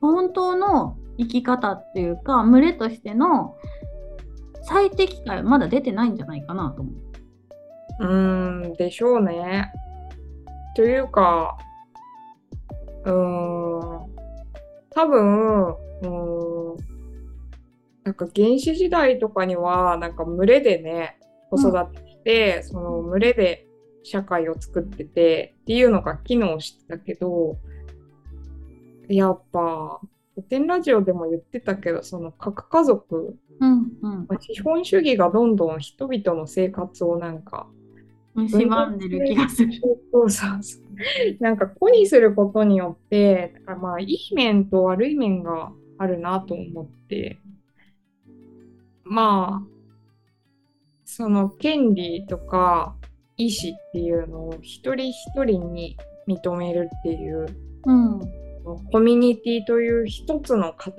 [0.00, 3.54] 本当の生き方っていうか群れとしての
[4.62, 6.94] 最適解はまだ出てないんじゃないかなと思う。
[8.00, 9.70] うーんでしょうね。
[10.74, 11.56] というか、
[13.04, 14.06] うーん、
[14.90, 15.76] 多分、
[16.08, 16.94] うーん、
[18.04, 21.18] なんか原始時代とかには、なんか群れでね、
[21.50, 23.66] 子育てして、その群れで
[24.02, 27.56] 社会を作っててっていうのが機能してたけど、
[29.08, 30.00] やっぱ、
[30.34, 34.26] 古典ラジオでも言ってたけど、その核家族、うんうん。
[34.28, 37.68] まあ資本主義がどんどん人々の生活をなんか
[38.34, 39.72] 蝕んでる気がする。
[40.12, 40.82] そうそうそう。
[41.40, 45.72] なんか子にすることによって、まあいい面と悪い面が
[46.04, 47.38] あるなと思って、
[49.04, 49.68] まあ、
[51.04, 52.94] その権利とか
[53.36, 55.96] 意思っていうのを一人一人に
[56.28, 57.46] 認めるっていう、
[57.86, 58.20] うん。
[58.92, 60.94] コミュニティという一つの塊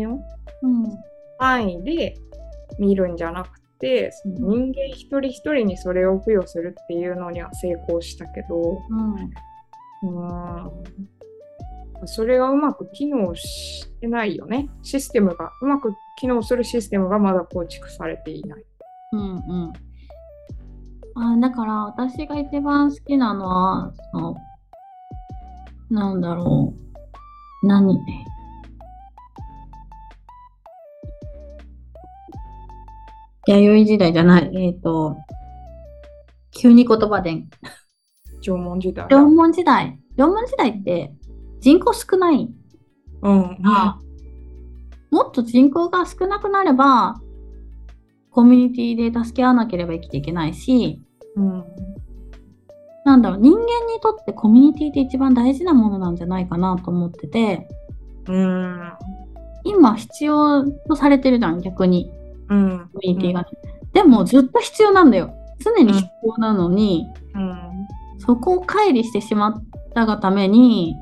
[0.00, 0.20] の
[0.62, 0.84] うん。
[1.38, 2.16] 範囲で
[2.78, 9.14] 見るんじゃなくて、その人間一人一人にそれを付与するっていうのには成功したけど、うん。
[10.02, 11.19] うん
[12.06, 14.68] それがうまく機能してないよね。
[14.82, 18.64] システムが、うまく機能するシステムがまだ構築されていない。
[19.12, 19.72] うんうん。
[21.14, 24.36] あだから私が一番好きなのは、その、
[25.90, 26.74] なんだろ
[27.62, 27.66] う。
[27.66, 27.98] 何？
[33.46, 34.50] 弥生時代じゃない。
[34.54, 35.16] えっ、と、
[36.52, 37.42] 急に言葉で。
[38.42, 39.06] 縄文時代。
[39.08, 39.98] 縄文時代？
[40.16, 41.12] 縄文時代って
[41.60, 42.48] 人口少ない。
[43.22, 43.56] うん。
[45.10, 47.20] もっと人口が少なくなれば、
[48.30, 51.00] コミュニティで助け合わなければ生きていけないし、
[51.36, 51.64] うん。
[53.04, 57.68] なんだろう、人間にとってコミュニティって一番大事なものなんじゃないかなと思ってて、
[58.28, 58.92] うん。
[59.64, 62.10] 今必要とされてるじゃん、逆に、
[62.48, 62.88] うん。
[62.92, 63.48] コミュニティがね。
[63.92, 65.34] でもずっと必要なんだよ。
[65.58, 67.58] 常に必要なのに、うん。
[68.18, 69.64] そこを乖離してしまっ
[69.94, 70.94] たがために、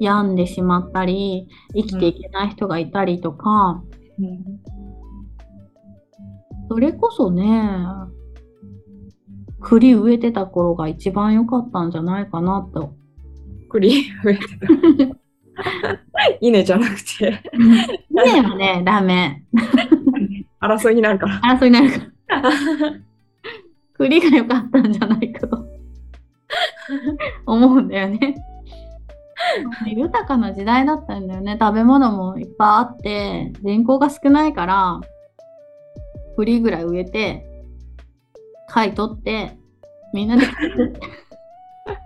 [0.00, 3.82] 病んでしまったり、生きていけない人がいたりとか、
[4.18, 4.44] うん。
[6.68, 7.78] それこそね、
[9.60, 12.94] 栗植えてた頃が一番良かったんじゃないかなと。
[13.68, 15.16] 栗増えてた。
[16.40, 17.42] 稲じゃなくて、
[18.10, 19.44] 稲はね、ダメ。
[20.60, 21.40] 争いになるから。
[21.56, 22.42] 争いになるから。
[23.94, 25.66] 栗が良かったんじゃないかと
[27.46, 28.36] 思うんだよね。
[29.86, 31.56] 豊かな時代だったんだよね。
[31.60, 35.00] 食べ物もいっぱいあって、人口が少ないから、
[36.36, 37.46] 栗ぐらい植えて、
[38.68, 39.58] 貝取って、
[40.12, 40.46] みんなで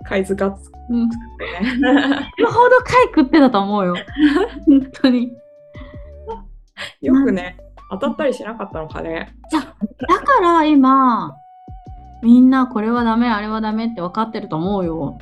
[0.04, 1.10] 貝塚つくうん、ね。
[2.38, 3.94] よほど貝食ってたと思うよ。
[4.66, 5.32] 本当に。
[7.00, 7.56] よくね、
[7.90, 9.34] 当たったりしなかったのかね。
[9.50, 11.36] だから今、
[12.22, 15.18] みんなこれはダメ、あれはダメって分かってると思うよ。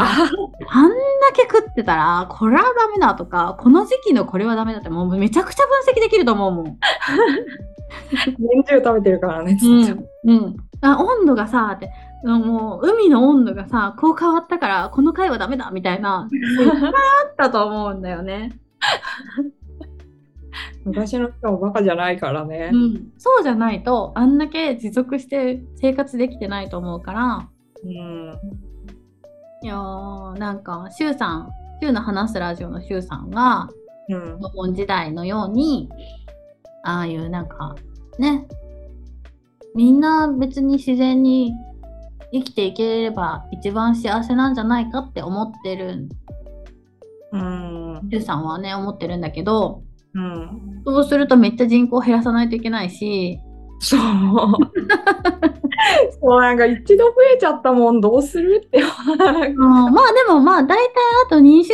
[0.00, 0.30] あ
[0.68, 0.96] あんだ
[1.34, 6.78] け食ってたら、これはダメだとか、この時期のこれはダメだって、もうめちゃくちゃ分析できると思うもん。
[8.38, 10.02] 年中食べてるからね、ずっと。
[10.24, 10.56] うん。
[10.82, 11.90] あ温度がさ、って、
[12.22, 16.92] もう海の温度がさ、こう変わったから、この回はダメだみたいな、いっぱいあ
[17.32, 18.56] ったと思うんだよね。
[20.84, 22.76] 昔の人もバカじゃないからねう。
[22.76, 23.12] ん。
[23.18, 27.48] そうじゃないと、あんだけ持続して生活できてないと思うから、
[27.84, 28.30] うん。
[29.62, 33.68] いやー、なんか、シュウさん、シュウの話すラジオのシュウさんが、
[34.08, 34.74] うん。
[34.74, 35.88] 時代のように、
[36.84, 37.74] ああいうなんか、
[38.18, 38.46] ね、
[39.74, 41.52] みんな別に自然に
[42.32, 46.08] 生きていければ一番幸せなんじゃないかって思ってる、
[47.32, 48.08] うん。
[48.10, 49.82] シュウさんはね、思ってるんだけど、
[50.14, 50.82] うん。
[50.84, 53.38] そうするとめっちゃ人口減らさないといけないし、
[53.80, 54.00] そう。
[56.20, 58.80] そう、なんか一度増えちゃったもん、どうするって。
[58.80, 58.86] うん
[59.58, 60.78] まあでもまあ大体
[61.26, 61.66] あと20年ぐ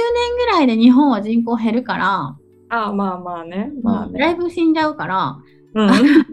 [0.53, 2.37] らいで日本は人口減るから、
[2.71, 3.71] あまあまあね。
[3.83, 4.35] まあもうだいね。
[4.35, 5.37] ぶ死んじゃうから、
[5.75, 5.89] うん。
[5.91, 6.25] 生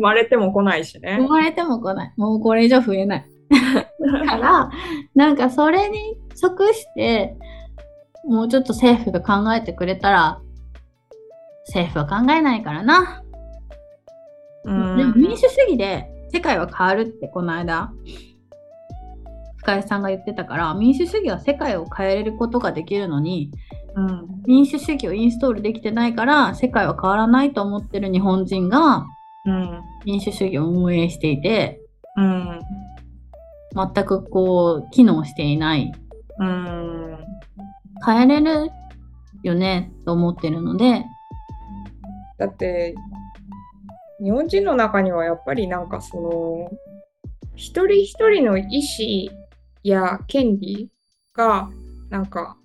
[0.00, 1.26] まれても来ないし生ね。
[1.28, 2.12] まれても来ない。
[2.16, 3.24] もうこれ以上増えない。
[4.26, 4.70] から、
[5.14, 7.36] なんかそれに即して、
[8.24, 10.40] もうちょっと政府が考えてくれたら、
[11.66, 13.19] 政府は考えないからな。
[14.64, 17.92] うんでも民主主義で世界は変わるってこの間、
[19.58, 23.50] 深井さんが言ってたから、民主主義は世界を変えれることができるのに、
[23.94, 24.42] うん。
[24.46, 29.06] 民主主義をインストールできてないから、世界は変わらないと思ってる日本人が
[29.46, 29.80] うん。
[30.04, 31.80] 民主主義を運営していて、
[32.16, 32.60] うん。
[33.74, 35.92] 全くこう、機能していない
[36.38, 37.18] うん。
[38.04, 38.70] 変えれる
[39.42, 41.04] よねと思ってるので、
[42.38, 42.94] だって、
[44.22, 46.70] 日本人の中にはやっぱりなんかその、
[47.54, 48.80] 一人一人の意
[49.28, 49.40] 思
[49.82, 50.90] や権利
[51.34, 51.70] が、
[52.10, 52.56] なんか、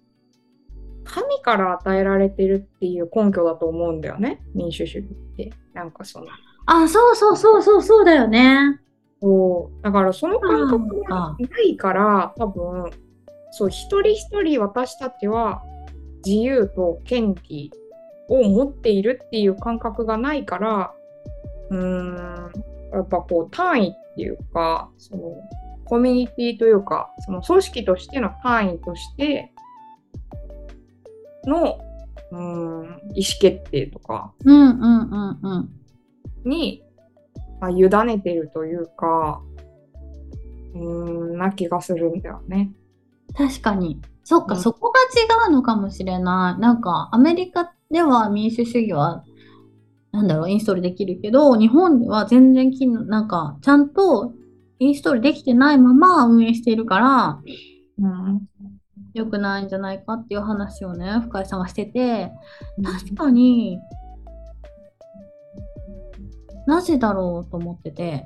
[1.03, 5.52] 神から与えられてるっていう根拠だと思うんだよね、民主主義って。
[5.73, 6.27] なんかその、
[6.65, 8.80] あ、そうそうそうそうそうだよね。
[9.22, 12.91] そうだからその感覚あがないから、多分、
[13.52, 15.64] そう、一人一人私たちは
[16.26, 17.72] 自由と権利
[18.27, 20.94] を持っているっていう感覚がないから、
[21.69, 22.51] うーん、
[22.93, 25.21] やっぱこう単位っていうか、その
[25.85, 29.51] コミュニティというか、その組織としての単位として
[31.45, 31.79] の、
[32.31, 32.83] うん、
[33.13, 34.33] 意思決定とか。
[36.43, 36.83] に、
[37.59, 39.41] まあ、委ねてるというか、
[40.73, 42.71] うん、な気がするんだよね。
[43.35, 44.01] 確かに。
[44.23, 46.61] そっか、うんそこが違うのかもしれない。
[46.61, 49.23] なんか、アメリカでは民主主義は、
[50.15, 54.33] なんだろう、インストールできるけど、日本では全然機能、なんか、ちゃんと
[54.79, 57.41] インストールできてないまま運営しているから、
[57.99, 58.47] うん、
[59.13, 62.31] 良くないんじゃないかっていう話をね、深井さんはしてて、
[62.81, 63.77] 確かに
[66.65, 68.25] なぜだろうと思ってて、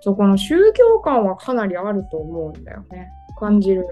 [0.00, 3.10] そこの宗教観はかなりあると思うんだよね。
[3.38, 3.86] 感じる。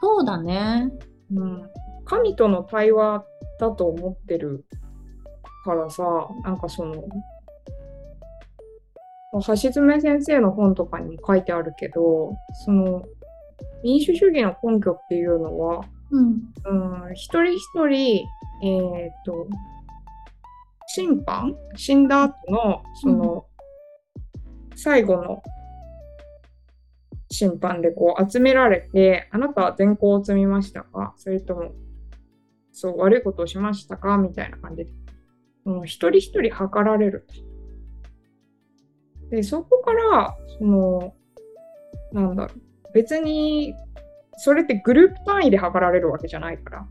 [0.00, 0.92] そうだね。
[1.34, 1.70] うん、
[2.04, 3.24] 神との対話
[3.58, 4.64] だと思ってる
[5.64, 6.02] からさ、
[6.44, 7.02] なんかその、
[9.32, 13.02] 橋爪先生の本とかに書いてあるけど、その、
[13.82, 16.26] 民主主義の根拠っていうのは、うん。
[17.06, 18.24] うん、一人一人、
[18.62, 19.48] えっ、と、
[20.86, 23.46] 審判死んだ後の、その、
[24.76, 25.42] 最後の
[27.30, 31.14] 審判でこう集められて、あなたは善行を積みましたか？
[31.16, 31.72] それとも、
[32.72, 34.18] そう、悪いことをしましたか？
[34.18, 34.90] みたいな感じで、
[35.66, 37.34] うん、一人一人測られると。
[39.30, 41.14] で、そこから、その、
[42.12, 42.60] なんだろう、
[42.92, 43.74] 別に、
[44.36, 46.86] それってグループ単位で測られるわけじゃないから。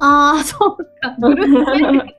[0.00, 1.16] ああ、そうか。
[1.20, 2.18] グループ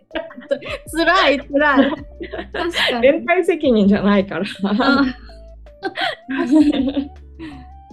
[0.87, 1.89] つらいつらい。
[1.89, 2.03] 確
[2.51, 3.01] かに。
[3.01, 4.45] 連帯責任じゃないから。
[4.63, 5.05] あ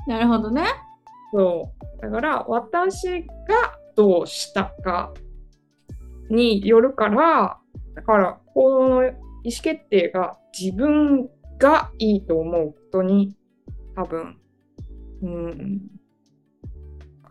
[0.06, 0.64] なるほどね。
[1.32, 2.02] そう。
[2.02, 3.26] だから、私が
[3.94, 5.12] どうしたか
[6.30, 7.58] によるから、
[7.94, 9.16] だから、行動の意思
[9.62, 11.28] 決定が自分
[11.58, 13.36] がいいと思うことに
[13.94, 14.38] 多分、
[15.22, 15.80] うん、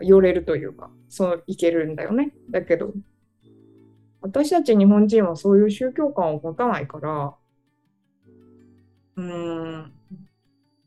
[0.01, 2.33] よれるというか、そういけるんだよね。
[2.49, 2.93] だけど、
[4.21, 7.35] 私たち日本人はそういう宗教観を持たないから、
[9.17, 9.93] うん、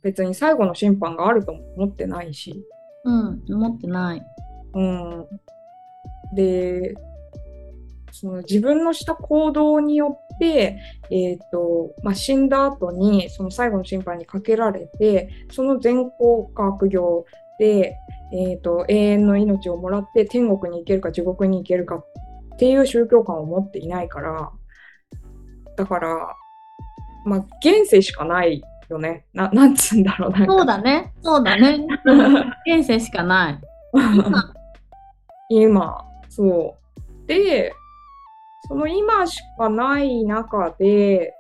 [0.03, 2.65] 別に最後の審判があるとも思ってないし、
[3.05, 4.23] うん、思ってない。
[4.75, 5.27] うん、
[6.35, 6.95] で
[8.13, 10.79] その自分のした行動によって、
[11.11, 17.27] えーとまあ、死んだ後にその最後の審判にかけられてその善行か悪行
[17.59, 17.97] で、
[18.33, 22.07] えー、と永遠の命をもらって天国に行けるか地獄に行けるかっ
[22.59, 24.51] ていう宗教観を持っていないから
[25.77, 26.37] だから、
[27.25, 31.13] まあ、現世しかないよねななんつうんだろうなそうだね。
[31.23, 31.87] そうだね。
[32.67, 33.61] 現世しかない。
[35.51, 36.77] 今、そ
[37.25, 37.27] う。
[37.27, 37.73] で、
[38.69, 41.35] その今しかない中で、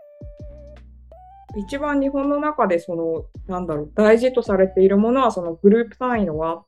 [1.56, 6.64] 一番日本の中でその、なんだろう、大事とされているものはそのグループ単位の輪。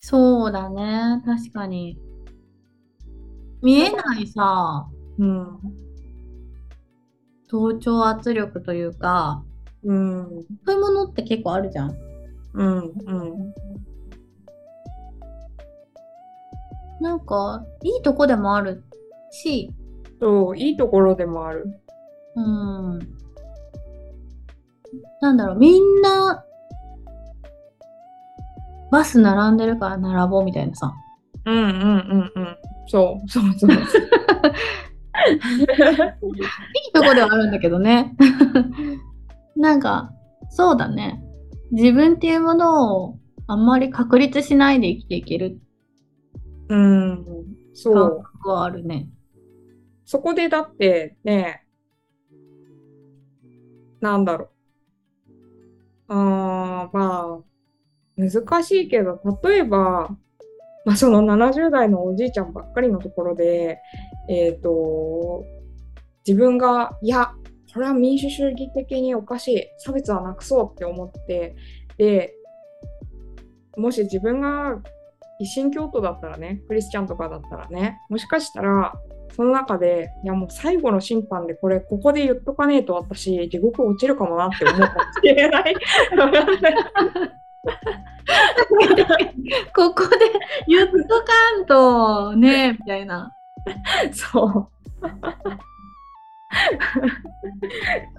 [0.00, 1.22] そうだね。
[1.24, 1.98] 確かに。
[3.62, 4.88] 見えないさ、
[5.18, 5.58] うん。
[7.48, 9.44] 同調圧力というか、
[9.84, 10.46] うん。
[10.64, 11.96] そういうものって結構あるじゃん。
[12.54, 12.78] うん。
[12.78, 13.54] うん。
[17.00, 18.84] なんか、いいとこでもある
[19.30, 19.72] し、
[20.20, 21.80] そう、いいところでもある。
[22.36, 22.98] うん。
[25.20, 26.44] なんだろう、みんな、
[28.90, 30.92] バス並んでるから並ぼうみたいなさ。
[31.46, 32.56] うんうんうんうん。
[32.88, 33.70] そう、そうそう。
[33.70, 33.78] いい
[36.92, 38.16] とこではあるんだけどね。
[39.56, 40.12] なんか、
[40.50, 41.22] そうだね。
[41.70, 45.60] 自分っていうものをあんまり確立しないで生きていける
[46.68, 47.24] うん。
[47.74, 48.22] そ感う。
[48.22, 49.08] 覚はあるね。
[50.10, 51.64] そこでだってね、
[54.00, 54.50] なんだろ
[55.28, 55.32] う。
[56.08, 57.40] あーまあ、
[58.16, 60.08] 難しいけど、例えば、
[60.84, 63.78] まあ、その70代のおじいちゃんばっかりのところで、
[64.28, 65.44] えっ、と、
[66.26, 67.30] 自分が、いや、
[67.72, 71.54] これは民主主義的におかしい、差別はなくそうって思って、
[71.98, 72.34] で、
[73.76, 74.82] もし自分が
[75.38, 79.00] 一神教徒だったらね、クリスチャンとかだったらね、もしかしたら、
[79.34, 84.90] その中で、いやもう最後の審判でこれ、ここで言っとかねえと私、地獄落ちるかもなって思うかも
[85.22, 85.74] しれない。
[89.74, 90.16] ここで
[90.66, 93.32] 言っとかんとね、みたいな。
[94.12, 94.68] そう。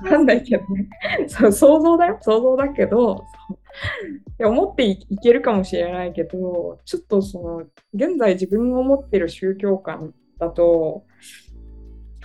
[0.03, 0.87] わかんないけどね。
[1.27, 2.17] そう想像だよ。
[2.21, 3.25] 想像だけど、
[4.39, 7.57] いや思っていいけるかもしれないけど、ちょっとその、
[7.93, 11.05] 現在自分が持ってる宗教観だと、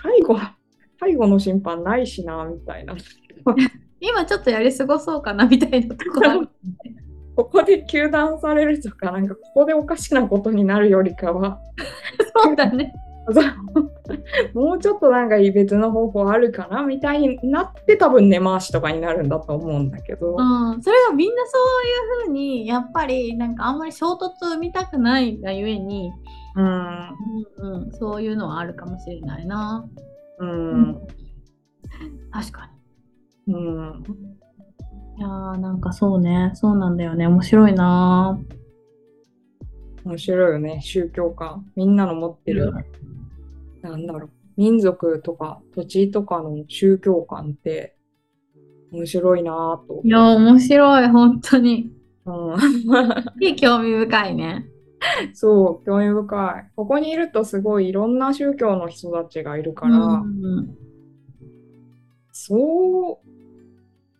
[0.01, 0.39] 最後、
[0.99, 2.95] 最後の審判ないしな、みたいな。
[4.01, 6.49] 今ちょっとやり過ごそうかなみたいなとこある。
[7.35, 11.59] ここで糾弾されるとか、なんかここでおかしなことになるよりかは、
[12.43, 12.91] そうだね。
[14.53, 21.57] もうちょっとなんか別の方法あるかなみたいになって多分根回しとかになるんだと思うんだけど、うん、それがみんなそ
[22.21, 26.13] ういうふうにやっぱりなんかあんまり衝突を生みたくないがゆえに、
[26.57, 26.65] うん。
[27.59, 29.87] うんうん、そういうのはあるかもしれないな。
[30.39, 31.07] うん。
[32.31, 32.69] 確か
[33.47, 33.55] うん。
[33.55, 34.37] に。
[35.17, 37.27] いやーなんかそうね、そうなんだよね。
[37.27, 38.39] 面白いな。
[40.03, 40.79] 面白いよね。
[40.81, 41.65] 宗教観。
[41.75, 42.73] みんなの持ってる、
[43.81, 44.29] なんだろう。
[44.57, 47.95] 民族とか土地とかの宗教観って
[48.91, 50.01] 面白いなぁと。
[50.03, 51.91] い、や、面白い、本当に。
[52.25, 52.55] うん、
[53.41, 54.65] いい興味深いね。
[55.33, 60.77] そう興味深いここにいるとすごいいろんな宗教の人たちがいるから、うん
[62.39, 63.27] そう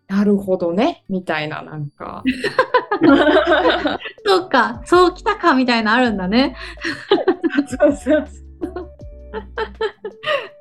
[0.08, 2.24] なるほどねみたいななんか
[4.26, 6.56] そうか、そうきたかみたいなのあるんだね。
[7.68, 8.28] そうそう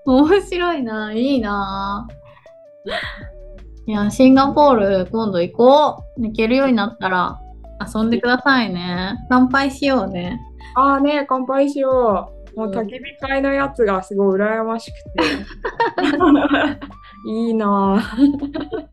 [0.05, 2.07] 面白いな、いいな。
[3.87, 6.21] いや、シンガポール今度行こう。
[6.21, 7.41] 行けるようになったら
[7.95, 9.17] 遊んでくださいね。
[9.29, 10.41] 乾杯しようね。
[10.75, 12.59] ああね乾杯しよう。
[12.59, 12.75] もううん。
[12.75, 15.25] 焚き火会のやつがすごい羨ましくて。
[17.29, 18.01] いいな。
[18.01, 18.87] ぁ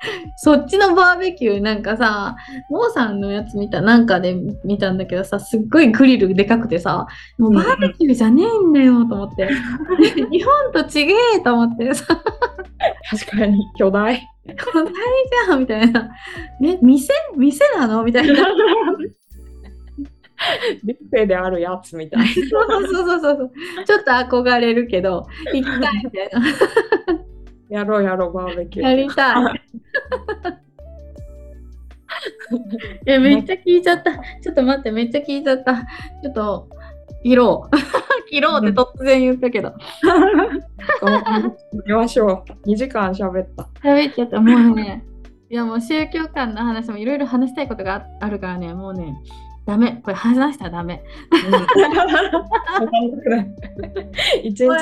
[0.36, 2.36] そっちのバーベキューなんかさ、
[2.70, 4.34] モーさんのやつ見た、なんかで
[4.64, 7.06] 見たんだけどさ、すっごいグリルでかくてさ、
[7.38, 9.48] もうバーベキューじゃねえんだよと思って。
[10.30, 12.06] 日本と違えと思ってさ、
[13.10, 16.10] 確かに巨大この大じゃんみたいな。
[16.60, 18.04] ね、店店なの？
[18.04, 18.34] みたいな。
[20.82, 23.52] ビュッフェであるやつみたいなそうそうそうそうそう。
[23.84, 26.40] ちょっと憧れるけど、行きたいみたいな。
[27.68, 29.62] やろうやろうバーベキューやりたい。
[33.06, 34.12] え、めっちゃ聞いちゃった。
[34.12, 35.74] ちょっと待って、めっちゃ聞いちゃった。
[36.22, 36.68] ちょっと、
[37.22, 37.76] 切ろう。
[38.30, 39.74] 切ろうって突然言ったけど。
[41.72, 44.40] 行きましょう2時間喋った喋っちゃった。
[44.40, 45.04] もうね、
[45.50, 49.14] いやもう宗教観の話もいろいろ話したいことがああるからね、もうね、
[49.70, 50.00] ダメ。
[50.02, 51.04] これ話したらダメ。
[54.42, 54.76] 一日に終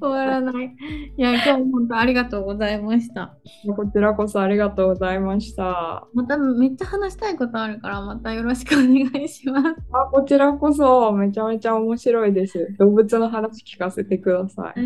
[0.00, 0.76] わらない。
[1.16, 3.36] いや、今日も本当ありがとうございました。
[3.76, 6.04] こちらこそありがとうございました。
[6.14, 9.68] まためっちゃ話したいことあるから、またよろしくお願いします。
[9.92, 12.74] あこちらこそめちゃめちゃ面白いです。
[12.78, 14.80] 動物の話聞かせてください。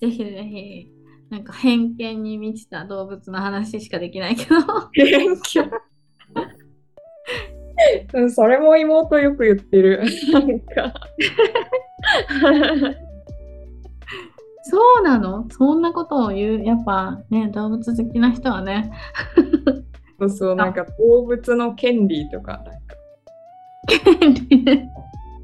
[0.00, 0.90] ぜひぜひ、
[1.28, 4.56] なんか偏見に満ちた動物の話しかできないけど。
[4.94, 5.36] 偏見
[8.14, 10.02] うんそれも妹よく言ってる。
[10.32, 10.92] なんか。
[14.70, 15.46] そうなの？
[15.50, 18.92] そんなことを言う、やっぱね、動物好きな人はね、
[20.18, 22.72] そうそうなんか動物の権利とかなんか。
[23.86, 24.90] 権利ね。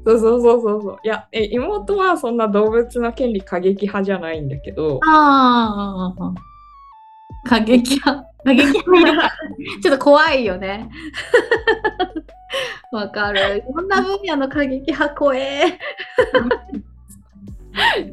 [0.05, 0.97] そうそうそうそうそう。
[1.03, 4.99] いやえ妹はそんな動物の権利過激派じゃないんだけど。
[5.03, 6.33] ああ、
[7.49, 8.27] 過激派。
[8.45, 9.31] 過激派
[9.81, 10.87] ちょっと怖いよね。
[12.93, 13.63] わかる。
[13.73, 15.79] こんな分野の過激派怖え。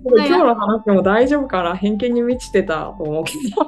[0.04, 1.76] 今日の話も大丈夫かな？
[1.76, 3.62] 偏見に満ちてたと思うけど。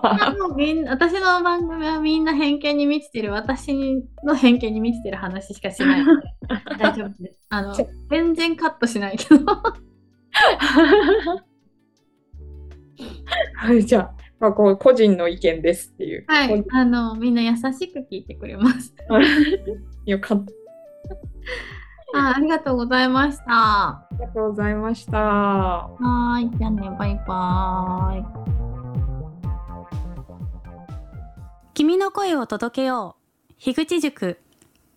[0.49, 6.27] もうみん私の番組はみんな偏見に満ちてる私の偏見に満ちてる話しかしないので
[6.79, 7.39] 大丈夫です。
[7.51, 7.75] あの
[8.11, 9.45] 全然カットしないけど。
[13.57, 14.15] はい、じゃあ、
[14.45, 16.25] まあ、こう個人の意見ですっていう。
[16.29, 18.95] はい、あのみんな優しく聞いてくれます。
[20.05, 20.53] よかった。
[22.19, 23.45] あありがとうございました。
[23.45, 25.19] はありがとうございました。
[25.19, 28.25] ーい、じゃあね、バイバーイ。
[31.73, 33.17] 君の声を届けよ
[33.49, 34.39] う樋口塾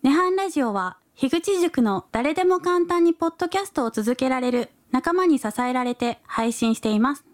[0.03, 7.26] 涅槃ラジオは樋口塾の誰でも簡単にポッドキャストを続けられる仲間に支えられて配信しています